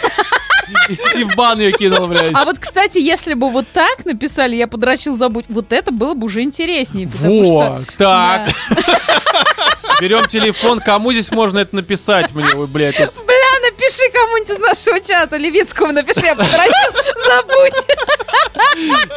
[0.89, 2.33] И, и в бан ее кинул, блядь.
[2.33, 6.25] А вот, кстати, если бы вот так написали, я подрочил, забудь, вот это было бы
[6.25, 7.07] уже интереснее.
[7.07, 8.49] потому что- Вот, так.
[10.01, 12.95] Берем телефон, кому здесь можно это написать мне, ой, блядь.
[12.97, 13.13] тут.
[13.25, 16.93] Бля, напиши кому-нибудь из нашего чата, Левицкому напиши, я подрочил,
[17.25, 17.85] забудь.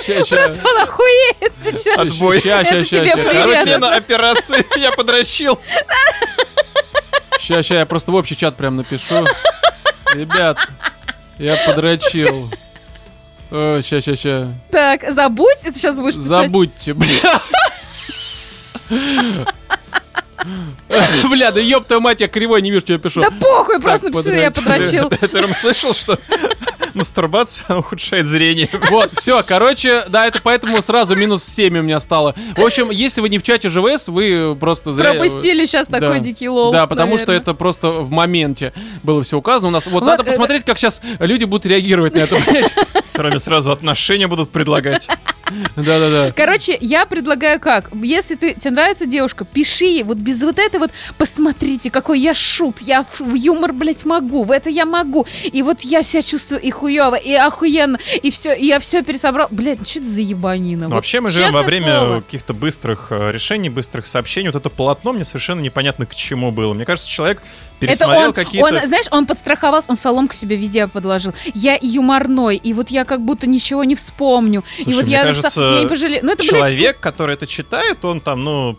[0.04, 0.36] Ща, ща.
[0.36, 1.98] Просто он охуеет сейчас.
[1.98, 2.40] Отбой.
[2.40, 3.14] Ща, ща, Это ща, тебе ща.
[3.16, 3.32] привет.
[3.44, 5.58] Короче, Смена операции, я подрочил.
[7.38, 9.24] Ща, ща, я просто в общий чат прям напишу.
[10.14, 10.58] Ребят,
[11.42, 12.48] я подрочил.
[13.82, 14.48] Ща, ща, ща.
[14.70, 16.28] Так, забудь, это сейчас будешь писать.
[16.28, 17.40] Забудьте, бля.
[21.30, 23.20] Бля, да ёб твою мать, я кривой не вижу, что я пишу.
[23.20, 25.08] Да похуй, просто Так, напиши, я подрочил.
[25.08, 25.28] подрочил.
[25.28, 26.18] Ты, Ром, слышал, что
[26.94, 28.68] мастурбация ухудшает зрение?
[28.90, 32.34] Вот, все, короче, да, это поэтому сразу минус 7 у меня стало.
[32.56, 35.10] В общем, если вы не в чате ЖВС, вы просто зря...
[35.12, 36.00] Пропустили сейчас Да.
[36.00, 36.72] такой дикий лол.
[36.72, 37.42] Да, потому что наверное.
[37.42, 39.68] это просто в моменте было все указано.
[39.68, 42.36] У нас вот, Вот, надо э, посмотреть, как сейчас люди будут реагировать на это.
[43.08, 45.08] С вами сразу отношения будут предлагать.
[45.76, 46.32] Да-да-да.
[46.32, 47.90] Короче, я предлагаю как?
[47.94, 52.34] Если ты, тебе нравится девушка, пиши ей вот без вот этой вот «посмотрите, какой я
[52.34, 56.60] шут, я в, юмор, блядь, могу, в это я могу, и вот я себя чувствую
[56.60, 59.48] и хуево, и охуенно, и все, и я все пересобрал».
[59.50, 60.82] Блядь, ну что это за ебанина?
[60.82, 64.48] Ну, Вот вообще мы живем во время каких-то быстрых э, решений, быстрых сообщений.
[64.48, 66.74] Вот это полотно мне совершенно непонятно к чему было.
[66.74, 67.42] Мне кажется, человек
[67.82, 68.66] Это пересмотрел он, какие-то...
[68.66, 71.32] он, знаешь, он подстраховался, он соломку себе везде подложил.
[71.54, 74.64] Я юморной, и вот я как будто ничего не вспомню.
[74.78, 76.20] и Слушай, вот мне я кажется, я не пожалею.
[76.24, 78.76] Ну, это, блядь, Человек, который это читает, он там, ну,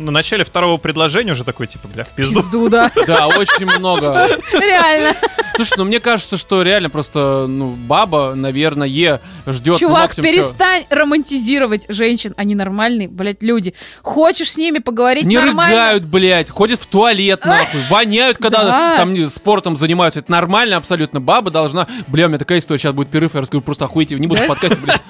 [0.00, 2.40] на начале второго предложения уже такой, типа, бля, в пизду.
[2.42, 2.90] Пизду, да.
[3.06, 4.26] Да, очень много.
[4.52, 5.14] Реально.
[5.56, 10.36] Слушай, ну мне кажется, что реально просто, ну, баба, наверное, ждет Чувак, максимум, чё?
[10.36, 12.32] перестань романтизировать женщин.
[12.36, 13.74] Они нормальные, блядь, люди.
[14.02, 15.74] Хочешь с ними поговорить Не нормально?
[15.74, 18.96] рыгают, блядь, ходят в туалет, нахуй, воняют, когда Да.
[18.96, 20.20] там спортом занимаются.
[20.20, 21.20] Это нормально абсолютно.
[21.20, 21.86] Баба должна...
[22.08, 24.46] Бля, у меня такая история, сейчас будет перерыв, я расскажу просто охуеть, не буду в
[24.46, 25.00] подкасте, блядь.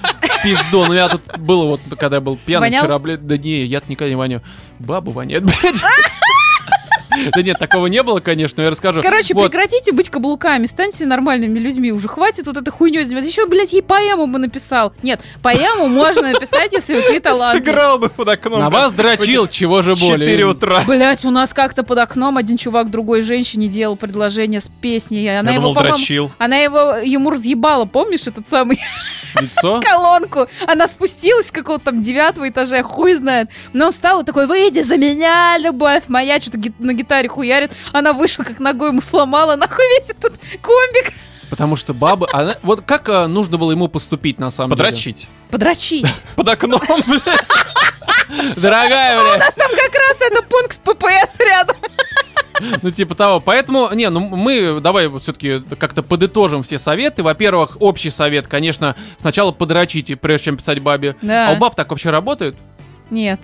[0.43, 2.79] Пизду, ну я тут было вот, когда я был пьяный Вонял?
[2.81, 4.41] вчера, блядь, да не, я никогда не воню.
[4.81, 5.75] Баба воняет, блядь.
[7.33, 9.01] Да нет, такого не было, конечно, я расскажу.
[9.01, 9.49] Короче, Вот.
[9.51, 11.91] прекратите быть каблуками, станьте нормальными людьми.
[11.91, 13.29] Уже хватит вот этой хуйней заниматься.
[13.29, 14.93] Еще, блядь, ей поэму бы написал.
[15.03, 17.65] Нет, поэму можно написать, если ты талантливый.
[17.65, 18.59] Сыграл бы под окном.
[18.59, 20.45] На вас дрочил, чего же в 4 более.
[20.47, 20.83] утра.
[20.87, 25.23] Блять, у нас как-то под окном один чувак другой женщине делал предложение с песней.
[25.25, 26.31] и Она Я его, думал, по-моему, дрочил.
[26.37, 28.79] она его ему разъебала, помнишь этот самый
[29.39, 29.81] Лицо?
[29.85, 30.47] колонку?
[30.67, 33.49] Она спустилась с какого-то там девятого этажа, хуй знает.
[33.73, 37.71] Но он встал и такой, выйди за меня, любовь моя, что-то на гитаре хуярит.
[37.91, 41.13] Она вышла, как ногой ему сломала, нахуй весь этот комбик.
[41.49, 42.27] Потому что бабы...
[42.31, 44.85] она- Вот как а, нужно было ему поступить, на самом деле?
[44.85, 45.27] Подрочить.
[45.49, 46.07] Подрочить.
[46.35, 48.55] Под окном, блядь.
[48.55, 49.39] Дорогая, У блядь.
[49.39, 51.75] нас там как раз это пункт ППС рядом.
[52.81, 53.39] Ну, типа того.
[53.39, 57.23] Поэтому, не, ну мы давай вот все-таки как-то подытожим все советы.
[57.23, 61.15] Во-первых, общий совет, конечно, сначала подрочите, прежде чем писать бабе.
[61.21, 61.49] Да.
[61.49, 62.55] А у баб так вообще работает?
[63.09, 63.41] Нет.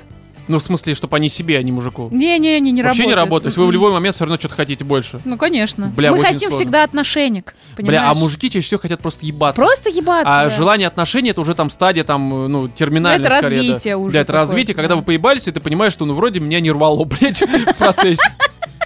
[0.47, 2.09] Ну, в смысле, чтобы они себе, а не мужику.
[2.11, 3.07] Не-не, не, не вообще работает.
[3.07, 3.43] не работает.
[3.43, 5.19] То есть вы в любой момент все равно что-то хотите больше.
[5.25, 5.87] Ну, конечно.
[5.95, 6.57] Бля, Мы хотим сложно.
[6.57, 8.01] всегда отношеник, понимаешь?
[8.01, 9.61] Бля, а мужики чаще всего хотят просто ебаться.
[9.61, 10.49] Просто ебаться, А да.
[10.49, 13.63] желание отношений это уже там стадия там, ну, терминальная Это скорее, да.
[13.73, 14.95] развитие уже Да, это развитие, когда да.
[14.97, 18.21] вы поебались, и ты понимаешь, что ну вроде меня не рвало, блядь, в процессе.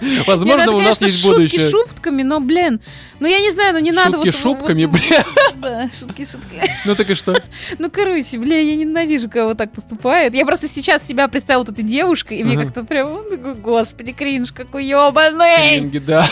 [0.26, 1.70] Возможно, ну, это, у нас конечно, есть шутки будущее.
[1.70, 2.80] шутками, но, блин,
[3.20, 4.36] ну я не знаю, ну не надо Шутки вот...
[4.36, 5.24] шубками, вот- бля.
[5.56, 6.60] Да, шутки шутки.
[6.84, 7.40] Ну так и что?
[7.78, 10.34] Ну, короче, бля, я ненавижу, когда вот так поступает.
[10.34, 13.20] Я просто сейчас себя представила вот этой девушкой, и мне как-то прям,
[13.62, 15.70] господи, кринж, какой ебаный.
[15.80, 16.26] Деньги, да.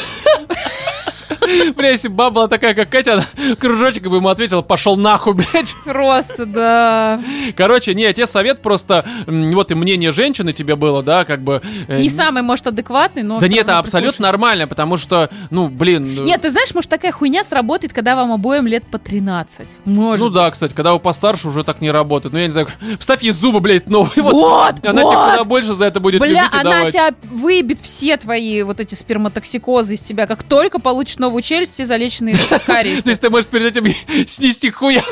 [1.77, 5.75] Бля, если баба была такая, как Катя, она кружочек бы ему ответила, пошел нахуй, блядь.
[5.85, 7.21] Просто, да.
[7.57, 11.63] Короче, не, тебе совет просто, вот и мнение женщины тебе было, да, как бы...
[11.89, 16.15] э, Не самый, может, адекватный, но Да нет, это абсолютно нормально, потому что, ну, блин...
[16.15, 19.77] ну, Нет, ты знаешь, может, такая хуйня сработает, когда вам обоим лет по 13.
[19.85, 22.33] Может Ну да, кстати, когда вы постарше, уже так не работает.
[22.33, 24.23] Ну, я не знаю, вставь ей зубы, блядь, новые.
[24.23, 24.33] Вот.
[24.33, 25.11] Вот, Она вот.
[25.11, 26.93] тебе куда больше за это будет Бля, любить и она давать.
[26.93, 30.27] тебя выебет все твои вот эти сперматоксикозы из тебя.
[30.27, 33.11] Как только получишь новую челюсть, все залеченные То кариесы.
[33.11, 33.95] есть ты можешь перед этим
[34.27, 35.03] снести хуя.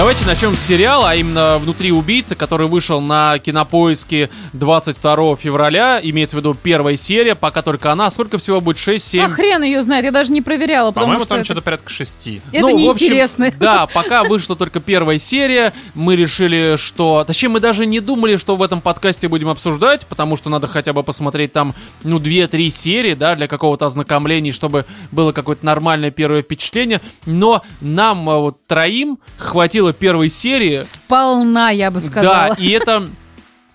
[0.00, 6.00] Давайте начнем с сериала, а именно «Внутри убийцы», который вышел на кинопоиске 22 февраля.
[6.02, 8.08] Имеется в виду первая серия, пока только она.
[8.08, 8.78] Сколько всего будет?
[8.78, 9.20] 6-7?
[9.20, 12.40] А хрен ее знает, я даже не проверяла, По-моему, что там это, что-то порядка шести.
[12.50, 13.52] это Ну, общем, неинтересно.
[13.60, 17.22] Да, пока вышла только первая серия, мы решили, что...
[17.26, 20.94] Точнее, мы даже не думали, что в этом подкасте будем обсуждать, потому что надо хотя
[20.94, 21.74] бы посмотреть там,
[22.04, 27.02] ну, 2-3 серии, да, для какого-то ознакомления, чтобы было какое-то нормальное первое впечатление.
[27.26, 30.82] Но нам а, вот троим хватило первой серии.
[30.82, 32.54] Сполна, я бы сказала.
[32.54, 33.08] Да, и это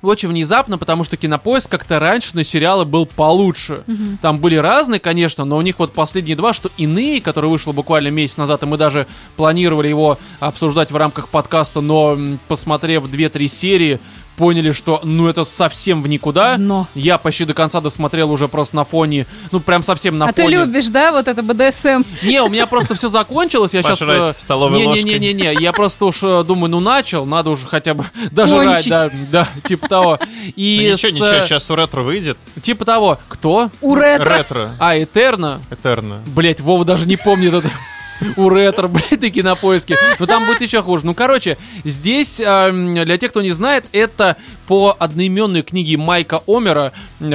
[0.01, 3.83] очень внезапно, потому что Кинопоиск как-то раньше на сериалы был получше.
[4.21, 8.09] Там были разные, конечно, но у них вот последние два, что иные, который вышел буквально
[8.09, 13.99] месяц назад, и мы даже планировали его обсуждать в рамках подкаста, но посмотрев 2-3 серии,
[14.35, 16.57] поняли, что ну это совсем в никуда.
[16.57, 16.87] Но.
[16.93, 20.43] Я почти до конца досмотрел уже просто на фоне, ну прям совсем на а ты
[20.43, 20.57] фоне.
[20.57, 22.03] любишь, да, вот это БДСМ?
[22.23, 23.99] Не, у меня просто все закончилось, я сейчас...
[23.99, 28.87] Пожрать столовой Не-не-не-не, я просто уж э, думаю, ну начал, надо уже хотя бы дожрать,
[28.89, 30.19] да, да, типа того.
[30.21, 32.37] Ну И ничего, с, ничего, э, сейчас у ретро выйдет.
[32.61, 33.69] Типа того, кто?
[33.81, 34.37] У ретро.
[34.37, 34.71] Ретро.
[34.79, 35.61] А, Этерна?
[35.69, 36.21] Этерно.
[36.27, 37.69] Блять, Вова даже не помнит это.
[38.37, 39.97] У ретро, блядь, такие на поиске.
[40.19, 41.05] Но там будет еще хуже.
[41.05, 44.35] Ну, короче, здесь, эм, для тех, кто не знает, это
[44.67, 46.91] по одноименной книге Майка Омера.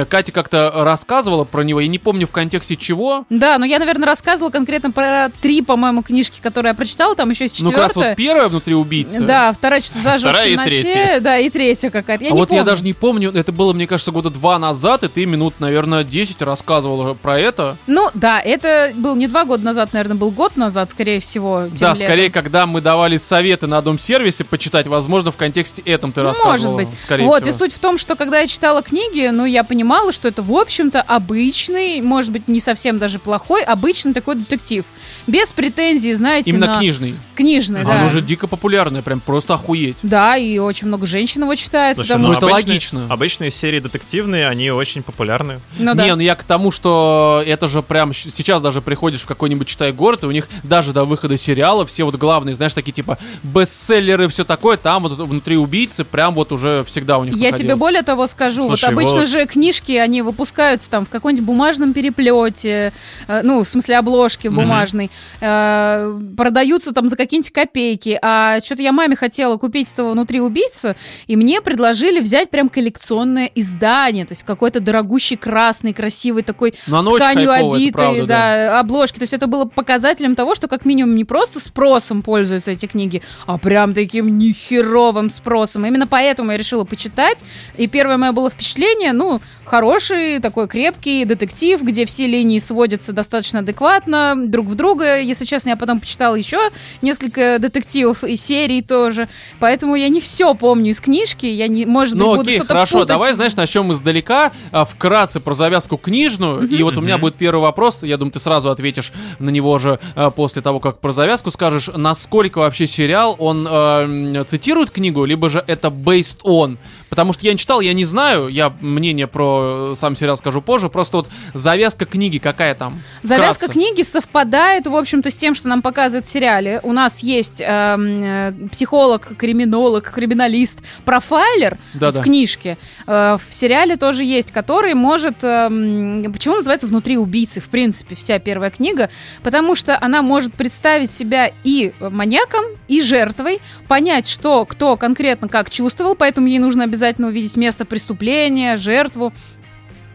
[0.09, 1.79] Катя как-то рассказывала про него.
[1.79, 3.25] Я не помню в контексте чего.
[3.29, 7.15] Да, но я, наверное, рассказывала конкретно про три, по-моему, книжки, которые я прочитала.
[7.15, 8.15] Там еще есть Ну, как раз вот четвертая.
[8.15, 9.23] первая внутри убийцы.
[9.23, 10.69] Да, вторая что-то зажжёт Вторая в и темноте.
[10.81, 11.19] третья.
[11.21, 12.23] Да, и третья какая-то.
[12.25, 12.65] Я а не вот я помню.
[12.65, 16.41] даже не помню, это было, мне кажется, года два назад, и ты минут, наверное, 10
[16.41, 17.77] рассказывала про это.
[17.87, 20.70] Ну, да, это был не два года назад, наверное, был год назад.
[20.71, 21.67] Назад, скорее всего.
[21.67, 22.07] тем Да, летом.
[22.07, 26.71] скорее, когда мы давали советы на дом-сервисе почитать, возможно, в контексте этом ты Ну, рассказывала.
[26.77, 26.99] Может быть.
[27.01, 27.49] Скорее вот, всего.
[27.55, 30.51] и суть в том, что когда я читала книги, ну, я понимала, что это, в
[30.55, 34.85] общем-то, обычный, может быть, не совсем даже плохой, обычный такой детектив.
[35.27, 36.75] Без претензий, знаете, Именно на...
[36.79, 37.15] книжный.
[37.35, 37.99] Книжный, А да.
[38.01, 39.97] Оно же дико популярное, прям просто охуеть.
[40.03, 43.07] Да, и очень много женщин его читают, Слушай, потому ну, это обычные- логично.
[43.09, 45.59] Обычные серии детективные, они очень популярны.
[45.77, 46.05] Ну да.
[46.05, 49.91] Не, ну я к тому, что это же прям сейчас даже приходишь в какой-нибудь читай
[49.91, 54.27] город, и у них даже до выхода сериала все вот главные, знаешь, такие типа бестселлеры,
[54.27, 58.01] все такое, там вот внутри убийцы прям вот уже всегда у них Я тебе более
[58.03, 62.93] того скажу, Слушай, вот обычно вот- же книжки, они выпускаются там в каком-нибудь бумажном переплете,
[63.27, 64.55] э, ну, в смысле обложки Мгм.
[64.55, 65.09] бумажной,
[65.39, 70.95] э, продаются там за какие-нибудь копейки, а что-то я маме хотела купить этого внутри убийцы,
[71.27, 77.01] и мне предложили взять прям коллекционное издание, то есть какой-то дорогущий красный, красивый такой Но
[77.01, 79.17] очень тканью хайповое, это обитые, правда, да, обложки.
[79.17, 83.21] То есть это было показателем того, что как минимум не просто спросом пользуются эти книги,
[83.45, 85.85] а прям таким нехеровым спросом.
[85.85, 87.43] Именно поэтому я решила почитать.
[87.77, 93.59] И первое мое было впечатление, ну, хороший, такой крепкий детектив, где все линии сводятся достаточно
[93.59, 95.19] адекватно друг в друга.
[95.19, 96.59] Если честно, я потом почитала еще
[97.01, 99.27] несколько детективов и серий тоже.
[99.59, 101.45] Поэтому я не все помню из книжки.
[101.45, 103.07] Я не, может быть, Ну буду окей, что-то хорошо, путать.
[103.07, 107.61] давай, знаешь, начнем издалека, а, вкратце про завязку книжную, и вот у меня будет первый
[107.61, 111.51] вопрос, я думаю, ты сразу ответишь на него же а, после того, как про завязку
[111.51, 116.77] скажешь, насколько вообще сериал, он м, цитирует книгу, либо же это based on,
[117.11, 120.61] потому что я не читал, я не знаю, я мнение про э, сам сериал скажу
[120.61, 123.01] позже, просто вот завязка книги какая там?
[123.21, 123.73] Завязка Вкратце.
[123.73, 126.79] книги совпадает, в общем-то, с тем, что нам показывают в сериале.
[126.83, 132.21] У нас есть эм, э, психолог, криминолог, криминалист, профайлер Да-да.
[132.21, 132.77] в книжке.
[133.05, 135.43] Э, в сериале тоже есть, который может...
[135.43, 139.09] эм, почему называется «Внутри убийцы», в принципе, вся первая книга?
[139.43, 143.59] Потому что она может представить себя и маньяком, и жертвой,
[143.89, 149.33] понять, что кто конкретно как чувствовал, поэтому ей нужно обязательно увидеть место преступления, жертву,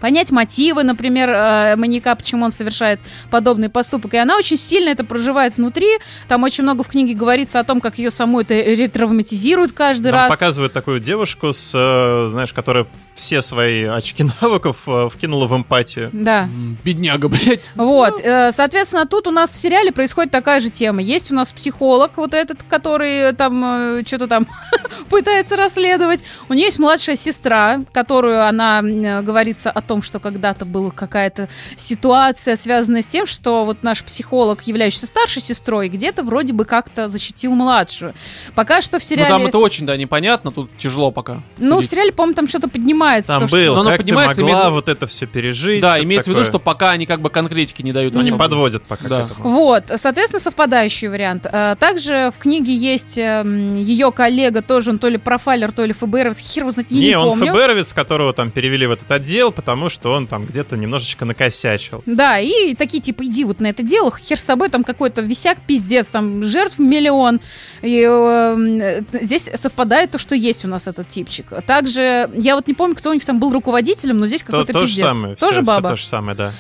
[0.01, 4.15] понять мотивы, например, э, маньяка, почему он совершает подобный поступок.
[4.15, 5.89] И она очень сильно это проживает внутри.
[6.29, 10.23] Там очень много в книге говорится о том, как ее саму это ретравматизирует каждый Нам
[10.23, 10.31] раз.
[10.31, 12.87] показывают такую девушку, с, э, знаешь, которая
[13.17, 16.11] все свои очки навыков э, вкинула в эмпатию.
[16.13, 16.49] Да.
[16.85, 17.69] Бедняга, блядь.
[17.75, 21.01] Вот, э, соответственно, тут у нас в сериале происходит такая же тема.
[21.03, 24.47] Есть у нас психолог, вот этот, который там что-то там
[25.11, 26.23] пытается расследовать.
[26.49, 31.49] У нее есть младшая сестра, которую она м, говорится о том, что когда-то была какая-то
[31.75, 37.09] ситуация, связанная с тем, что вот наш психолог, являющийся старшей сестрой, где-то вроде бы как-то
[37.09, 38.13] защитил младшую.
[38.55, 39.29] Пока что в Ну сериале...
[39.31, 41.41] там это очень, да, непонятно, тут тяжело пока.
[41.57, 41.91] Ну, в судить.
[41.91, 43.06] сериале, по-моему, там что-то поднимается.
[43.27, 45.81] Там то, что- был, Но оно как ты поднимается, могла имеется- вот это все пережить.
[45.81, 48.15] Да, имеется в виду, что пока они как бы конкретики не дают.
[48.15, 48.45] Ну, не особо.
[48.45, 49.23] подводят пока Да.
[49.23, 49.51] к этому.
[49.51, 51.47] Вот, соответственно, совпадающий вариант.
[51.51, 56.47] А, Также в книге есть ее коллега, тоже он то ли профайлер, то ли ФБРовский,
[56.47, 57.53] хер его знает, я не, Не, он помню.
[57.53, 62.03] ФБРовец, которого там перевели в этот отдел, потому что он там где-то немножечко накосячил.
[62.07, 65.59] Да, и такие типа, иди вот на это дело, хер с тобой, там какой-то висяк,
[65.67, 67.41] пиздец, там жертв миллион.
[67.83, 71.47] И э, здесь совпадает то, что есть у нас этот типчик.
[71.67, 74.73] Также, я вот не помню, кто у них там был руководителем, но здесь То, какой-то
[74.73, 75.05] то же пиздец.
[75.17, 75.37] самое.
[75.37, 75.91] Тоже всё баба.
[75.91, 76.53] то же самое, да.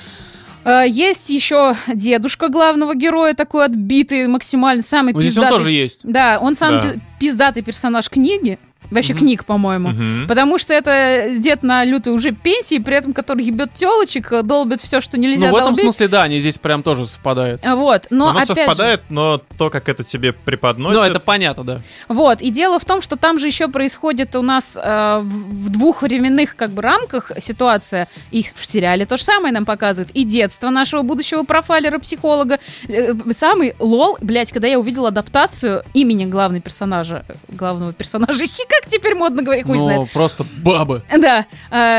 [0.65, 5.59] Э, Есть еще дедушка главного героя, такой отбитый максимально, самый Ну, здесь он пиздатый.
[5.59, 6.01] тоже есть.
[6.03, 6.83] Да, он сам Да.
[6.93, 8.59] пи- пиздатый персонаж книги.
[8.91, 9.21] Вообще Мгм.
[9.21, 9.89] книг, по-моему.
[9.91, 10.27] Мгм.
[10.29, 15.01] Потому что это дед на лютой уже пенсии, при этом который ебет телочек, долбит все,
[15.01, 15.83] что нельзя Ну, в этом долбить.
[15.85, 17.65] смысле, да, они здесь прям тоже совпадают.
[17.65, 21.03] А, Вот, но Оно опять же, совпадает, но то, как это тебе преподносят...
[21.03, 21.81] Ну, это понятно, да.
[22.09, 26.03] вот, и дело в том, что там же еще происходит у нас э, в двух
[26.03, 30.71] временных как бы рамках ситуация, и в сериале то же самое нам показывают, и детство
[30.71, 32.59] нашего будущего профайлера-психолога.
[32.89, 38.63] Э, самый лол, блядь, когда я увидела адаптацию имени главного персонажа, э, главного персонажа, хи,
[38.81, 40.01] как теперь модно говорить, хуй знает.
[40.01, 41.03] Ну, просто бабы.
[41.17, 41.47] Да,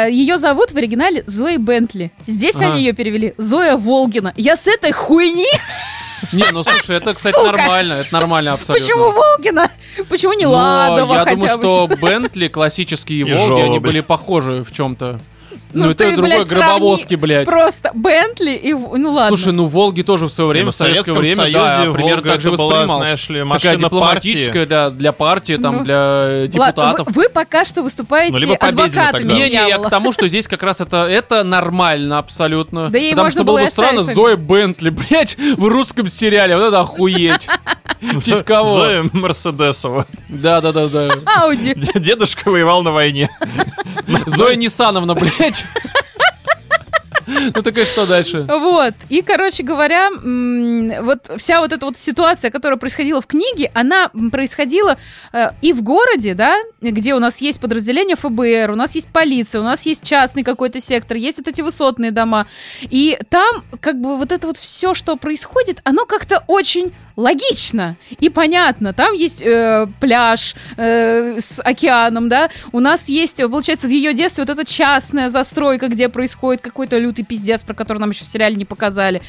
[0.07, 2.11] ее зовут в оригинале Зои Бентли.
[2.27, 2.67] Здесь Ага.
[2.73, 4.33] они ее перевели Зоя Волгина.
[4.37, 5.47] Я с этой хуйни?
[6.33, 7.51] Не, ну слушай, это, кстати, Сука!
[7.51, 8.85] нормально, это нормально абсолютно.
[8.87, 9.71] Почему Волгина?
[10.09, 11.63] Почему не Но Ладова я хотя думаю, бы?
[11.63, 15.19] что Бентли, классические И Волги, они были похожи в чем-то.
[15.73, 17.47] Ну Ну, это ты, другой блядь, гробовозки, блядь.
[17.47, 18.73] Просто Бентли и...
[18.73, 19.27] Ну ладно.
[19.35, 22.29] Слушай, ну Волги тоже в свое время, ну, в советское время, Союзе да, примерно Волга
[22.29, 24.65] так же была, знаешь ли, Такая машина дипломатическая партии.
[24.67, 25.83] для, для партии, там, Ну.
[25.83, 27.07] для Ладно, депутатов.
[27.07, 29.31] вы, вы пока что выступаете Ну, либо адвокатами.
[29.33, 32.89] Не, не, я к тому, что здесь как раз это, это нормально абсолютно.
[32.89, 36.55] Да Потому можно что было было бы и странно, Зоя Бентли, блядь, в русском сериале,
[36.57, 37.47] вот это охуеть.
[38.01, 38.69] В честь кого?
[38.73, 40.05] Зоя Мерседесова.
[40.29, 41.09] Да-да-да-да.
[41.41, 41.73] Ауди.
[41.73, 43.29] Д- Дедушка воевал на войне.
[44.25, 45.65] Зоя Нисановна, блядь.
[47.55, 48.45] Ну так и что дальше?
[48.47, 48.93] Вот.
[49.09, 50.09] И, короче говоря,
[51.01, 54.97] вот вся вот эта вот ситуация, которая происходила в книге, она происходила
[55.33, 59.61] э, и в городе, да, где у нас есть подразделение ФБР, у нас есть полиция,
[59.61, 62.47] у нас есть частный какой-то сектор, есть вот эти высотные дома.
[62.81, 68.29] И там как бы вот это вот все, что происходит, оно как-то очень логично и
[68.29, 68.93] понятно.
[68.93, 72.49] Там есть э, пляж э, с океаном, да.
[72.71, 76.99] У нас есть, э, получается, в ее детстве вот эта частная застройка, где происходит какой-то
[77.17, 79.21] лютый пиздец, про который нам еще в сериале не показали.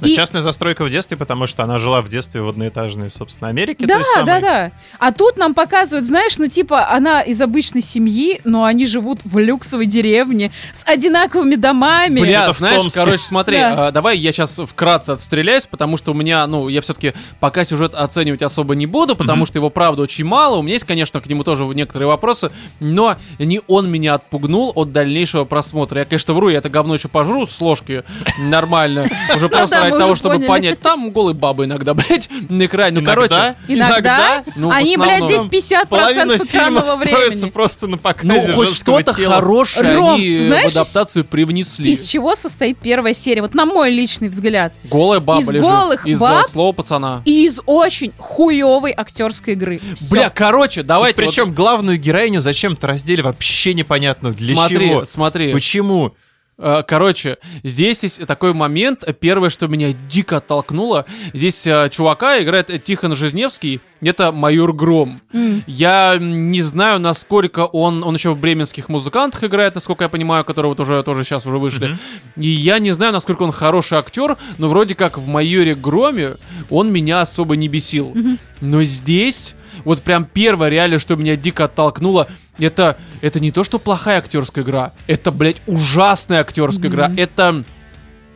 [0.00, 3.48] Но И- частная застройка в детстве, потому что она жила в детстве в одноэтажной, собственно,
[3.48, 3.86] Америке.
[3.86, 4.26] Да, той самой.
[4.26, 4.72] да, да.
[4.98, 9.38] А тут нам показывают, знаешь, ну типа она из обычной семьи, но они живут в
[9.38, 12.20] люксовой деревне с одинаковыми домами.
[12.20, 13.00] Бля, в знаешь, Томске.
[13.00, 13.86] короче, смотри, Да.
[13.88, 17.94] а, давай я сейчас вкратце отстреляюсь, потому что у меня, ну, я все-таки пока сюжет
[17.94, 20.56] оценивать особо не буду, потому что его, правда, очень мало.
[20.56, 24.92] У меня есть, конечно, к нему тоже некоторые вопросы, но не он меня отпугнул от
[24.92, 26.00] дальнейшего просмотра.
[26.00, 28.04] Я, конечно, вру, я это говно еще пожру с ложки
[28.38, 30.80] нормально, уже просто да, ради того, чтобы понять.
[30.80, 33.00] Там голые бабы иногда, блядь, на экране.
[33.00, 37.50] Ну, короче, Иногда, Ну, они, блядь, здесь 50% Половина фильма экранного времени.
[37.50, 41.90] просто на показе ну, хоть что-то хорошее Ром, они знаешь, в адаптацию привнесли.
[41.90, 43.42] Из чего состоит первая серия?
[43.42, 44.72] Вот на мой личный взгляд.
[44.84, 45.62] Голая баба из лежит.
[45.62, 46.44] голых из баб?
[46.44, 47.22] э, слова пацана.
[47.24, 49.80] И из очень хуевой актерской игры.
[50.10, 51.22] Бля, короче, давайте.
[51.22, 55.04] вот- Причем главную героиню зачем-то раздели вообще непонятно для смотри, чего.
[55.04, 55.52] смотри.
[55.52, 56.14] Почему?
[56.58, 59.04] Э, Короче, здесь есть такой момент.
[59.20, 61.04] Первое, что меня дико оттолкнуло,
[61.34, 63.80] здесь э, чувака играет Тихон Жизневский.
[64.00, 65.22] Это майор Гром.
[65.32, 65.64] М.
[65.66, 68.04] Я не знаю, насколько он...
[68.04, 71.58] Он еще в бременских музыкантах играет, насколько я понимаю, которые вот уже тоже сейчас уже
[71.58, 71.96] вышли.
[72.36, 76.36] И я не знаю, насколько он хороший актер, но вроде как в майоре Громе
[76.70, 78.14] он меня особо не бесил.
[78.60, 79.54] Но здесь,
[79.84, 84.64] вот прям первое реально, что меня дико оттолкнуло, это, это не то, что плохая актерская
[84.64, 87.10] игра, это, блядь, ужасная актерская игра.
[87.16, 87.64] Это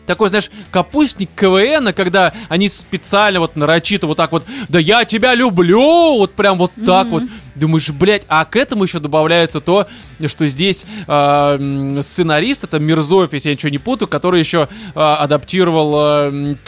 [0.06, 5.34] такой, знаешь, капустник КВН, когда они специально вот нарочито вот так вот, да я тебя
[5.36, 7.22] люблю, вот прям вот так вот.
[7.54, 9.86] Думаешь, блядь, а к этому еще добавляется то,
[10.26, 15.16] что здесь а, м, сценарист, это Мирзоев, если я ничего не путаю, который еще а,
[15.16, 16.58] адаптировал а, м,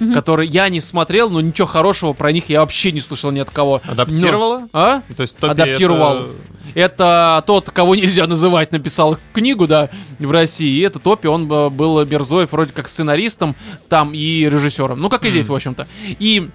[0.00, 0.12] Топи.
[0.14, 3.50] Который я не смотрел, но ничего хорошего про них я вообще не слышал ни от
[3.50, 3.80] кого.
[3.84, 4.60] Адаптировала?
[4.60, 5.02] Но- а?
[5.16, 6.16] То есть Адаптировал.
[6.16, 6.28] это-
[6.74, 10.78] Это тот, кого нельзя называть, написал книгу, да, в России.
[10.78, 13.56] И это Топи, он э, был Мерзоев вроде как сценаристом
[13.88, 15.00] там и режиссером.
[15.00, 15.86] Ну, как и здесь, в общем-то.
[16.20, 16.48] И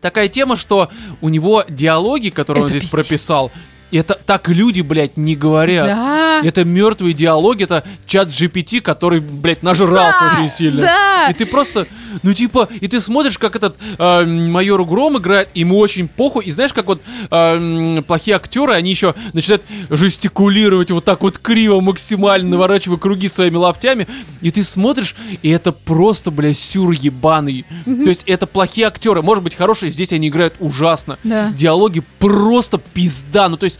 [0.00, 0.88] такая тема, что
[1.20, 3.06] у него диалоги, которые он Это здесь пиздец.
[3.08, 3.52] прописал,
[3.96, 5.86] это так люди, блядь, не говорят.
[5.86, 6.40] Да.
[6.42, 10.82] Это мертвые диалоги, это чат GPT, который, блядь, нажрался Да, очень сильно.
[10.82, 11.28] да.
[11.30, 11.86] И ты просто,
[12.22, 16.44] ну типа, и ты смотришь, как этот э, майор Гром играет, ему очень похуй.
[16.44, 21.80] И знаешь, как вот э, плохие актеры, они еще начинают жестикулировать вот так вот криво,
[21.80, 24.06] максимально наворачивая круги своими лаптями.
[24.42, 27.64] И ты смотришь, и это просто, блядь, сюр ебаный.
[27.84, 29.22] То есть это плохие актеры.
[29.22, 31.18] Может быть, хорошие, здесь они играют ужасно.
[31.24, 31.50] Да.
[31.56, 33.48] Диалоги просто пизда.
[33.48, 33.78] Ну, то есть,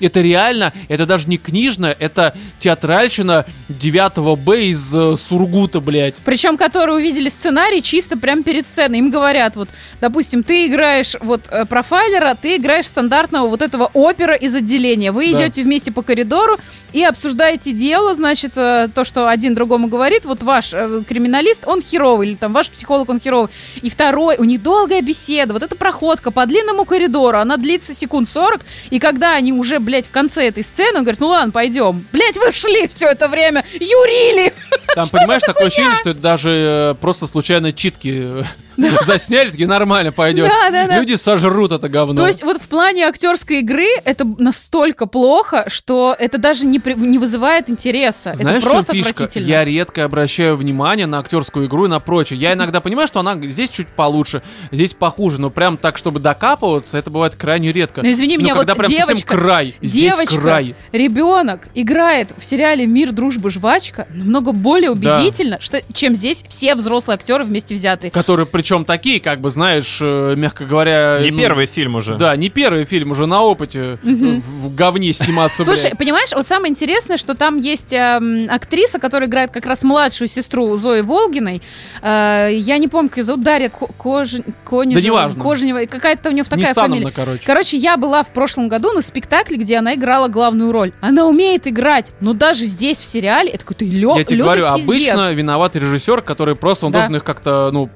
[0.00, 6.16] это реально, это даже не книжная, это театральщина 9 Б из э, Сургута, блядь.
[6.24, 8.98] Причем, которые увидели сценарий чисто прямо перед сценой.
[8.98, 9.68] Им говорят, вот,
[10.00, 15.12] допустим, ты играешь вот э, профайлера, ты играешь стандартного вот этого опера из отделения.
[15.12, 15.38] Вы Да.
[15.46, 16.58] идете вместе по коридору
[16.92, 21.80] и обсуждаете дело, значит, э, то, что один другому говорит, вот ваш э, криминалист, он
[21.82, 23.50] херовый, или там ваш психолог, он херовый.
[23.82, 28.28] И второй, у них долгая беседа, вот эта проходка по длинному коридору, она длится секунд
[28.28, 32.04] 40, и когда они уже, блядь, в конце этой сцены, он говорит, ну ладно, пойдем.
[32.12, 34.52] Блядь, вы шли все это время, юрили!
[34.94, 38.42] Там, понимаешь, такое ощущение, что это даже э, просто случайно читки э,
[39.06, 40.48] засняли, такие нормально пойдет.
[40.48, 40.98] Да, да, да.
[40.98, 42.14] Люди сожрут это говно.
[42.16, 46.94] То есть вот в плане актерской игры это настолько плохо, что это даже не, при-
[46.94, 48.34] не вызывает интереса.
[48.34, 49.10] Знаешь, это просто фишка?
[49.10, 49.46] отвратительно.
[49.46, 52.38] Я редко обращаю внимание на актерскую игру и на прочее.
[52.38, 56.98] Я иногда понимаю, что она здесь чуть получше, здесь похуже, но прям так, чтобы докапываться,
[56.98, 58.02] это бывает крайне редко.
[58.02, 60.74] Ну, извини Ну, меня, когда вот прям совсем девочка- край, здесь Девочка, край.
[60.92, 65.16] ребенок играет в сериале «Мир, дружба, жвачка» намного более Да.
[65.18, 68.10] убедительно, что, чем здесь все взрослые актеры вместе взятые.
[68.10, 71.18] Которые причем такие, как бы, знаешь, э, мягко говоря...
[71.22, 72.16] Не ну, первый фильм уже.
[72.16, 75.98] Да, не первый фильм, уже на опыте в, в говне сниматься, Слушай, блядь.
[75.98, 80.76] понимаешь, вот самое интересное, что там есть эм, актриса, которая играет как раз младшую сестру
[80.76, 81.62] Зои Волгиной.
[82.02, 85.00] Э, я не помню, как ее зовут, Дарья Ко- Кожи- Конежева.
[85.00, 85.42] Да неважно.
[85.42, 85.82] Коженева.
[85.82, 87.12] И Какая-то у нее такая Нисановна, фамилия.
[87.12, 87.42] короче.
[87.46, 90.92] Короче, я была в прошлом году на спектакле, где она играла главную роль.
[91.00, 94.84] Она умеет играть, но даже здесь, в сериале, это какой-то лё- Я тебе говорю, пиздец.
[94.84, 96.98] обычно виноват режиссер, который просто, он Да.
[97.00, 97.86] должен их как-то, ну,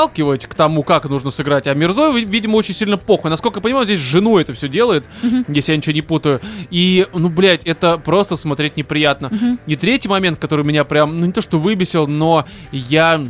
[0.00, 3.30] подталкивать к тому, как нужно сыграть, а Мирзоев, ви- видимо, очень сильно похуй.
[3.30, 5.06] Насколько я понимаю, здесь с женой это все делает,
[5.48, 6.40] если я ничего не путаю.
[6.70, 9.30] И, ну, блядь, это просто смотреть неприятно.
[9.66, 13.22] И третий момент, который меня прям, ну, не то что выбесил, но я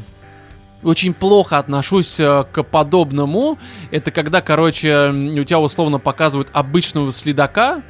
[0.82, 3.58] очень плохо отношусь э, к подобному.
[3.90, 7.82] Это когда, короче, у тебя условно показывают обычного следака,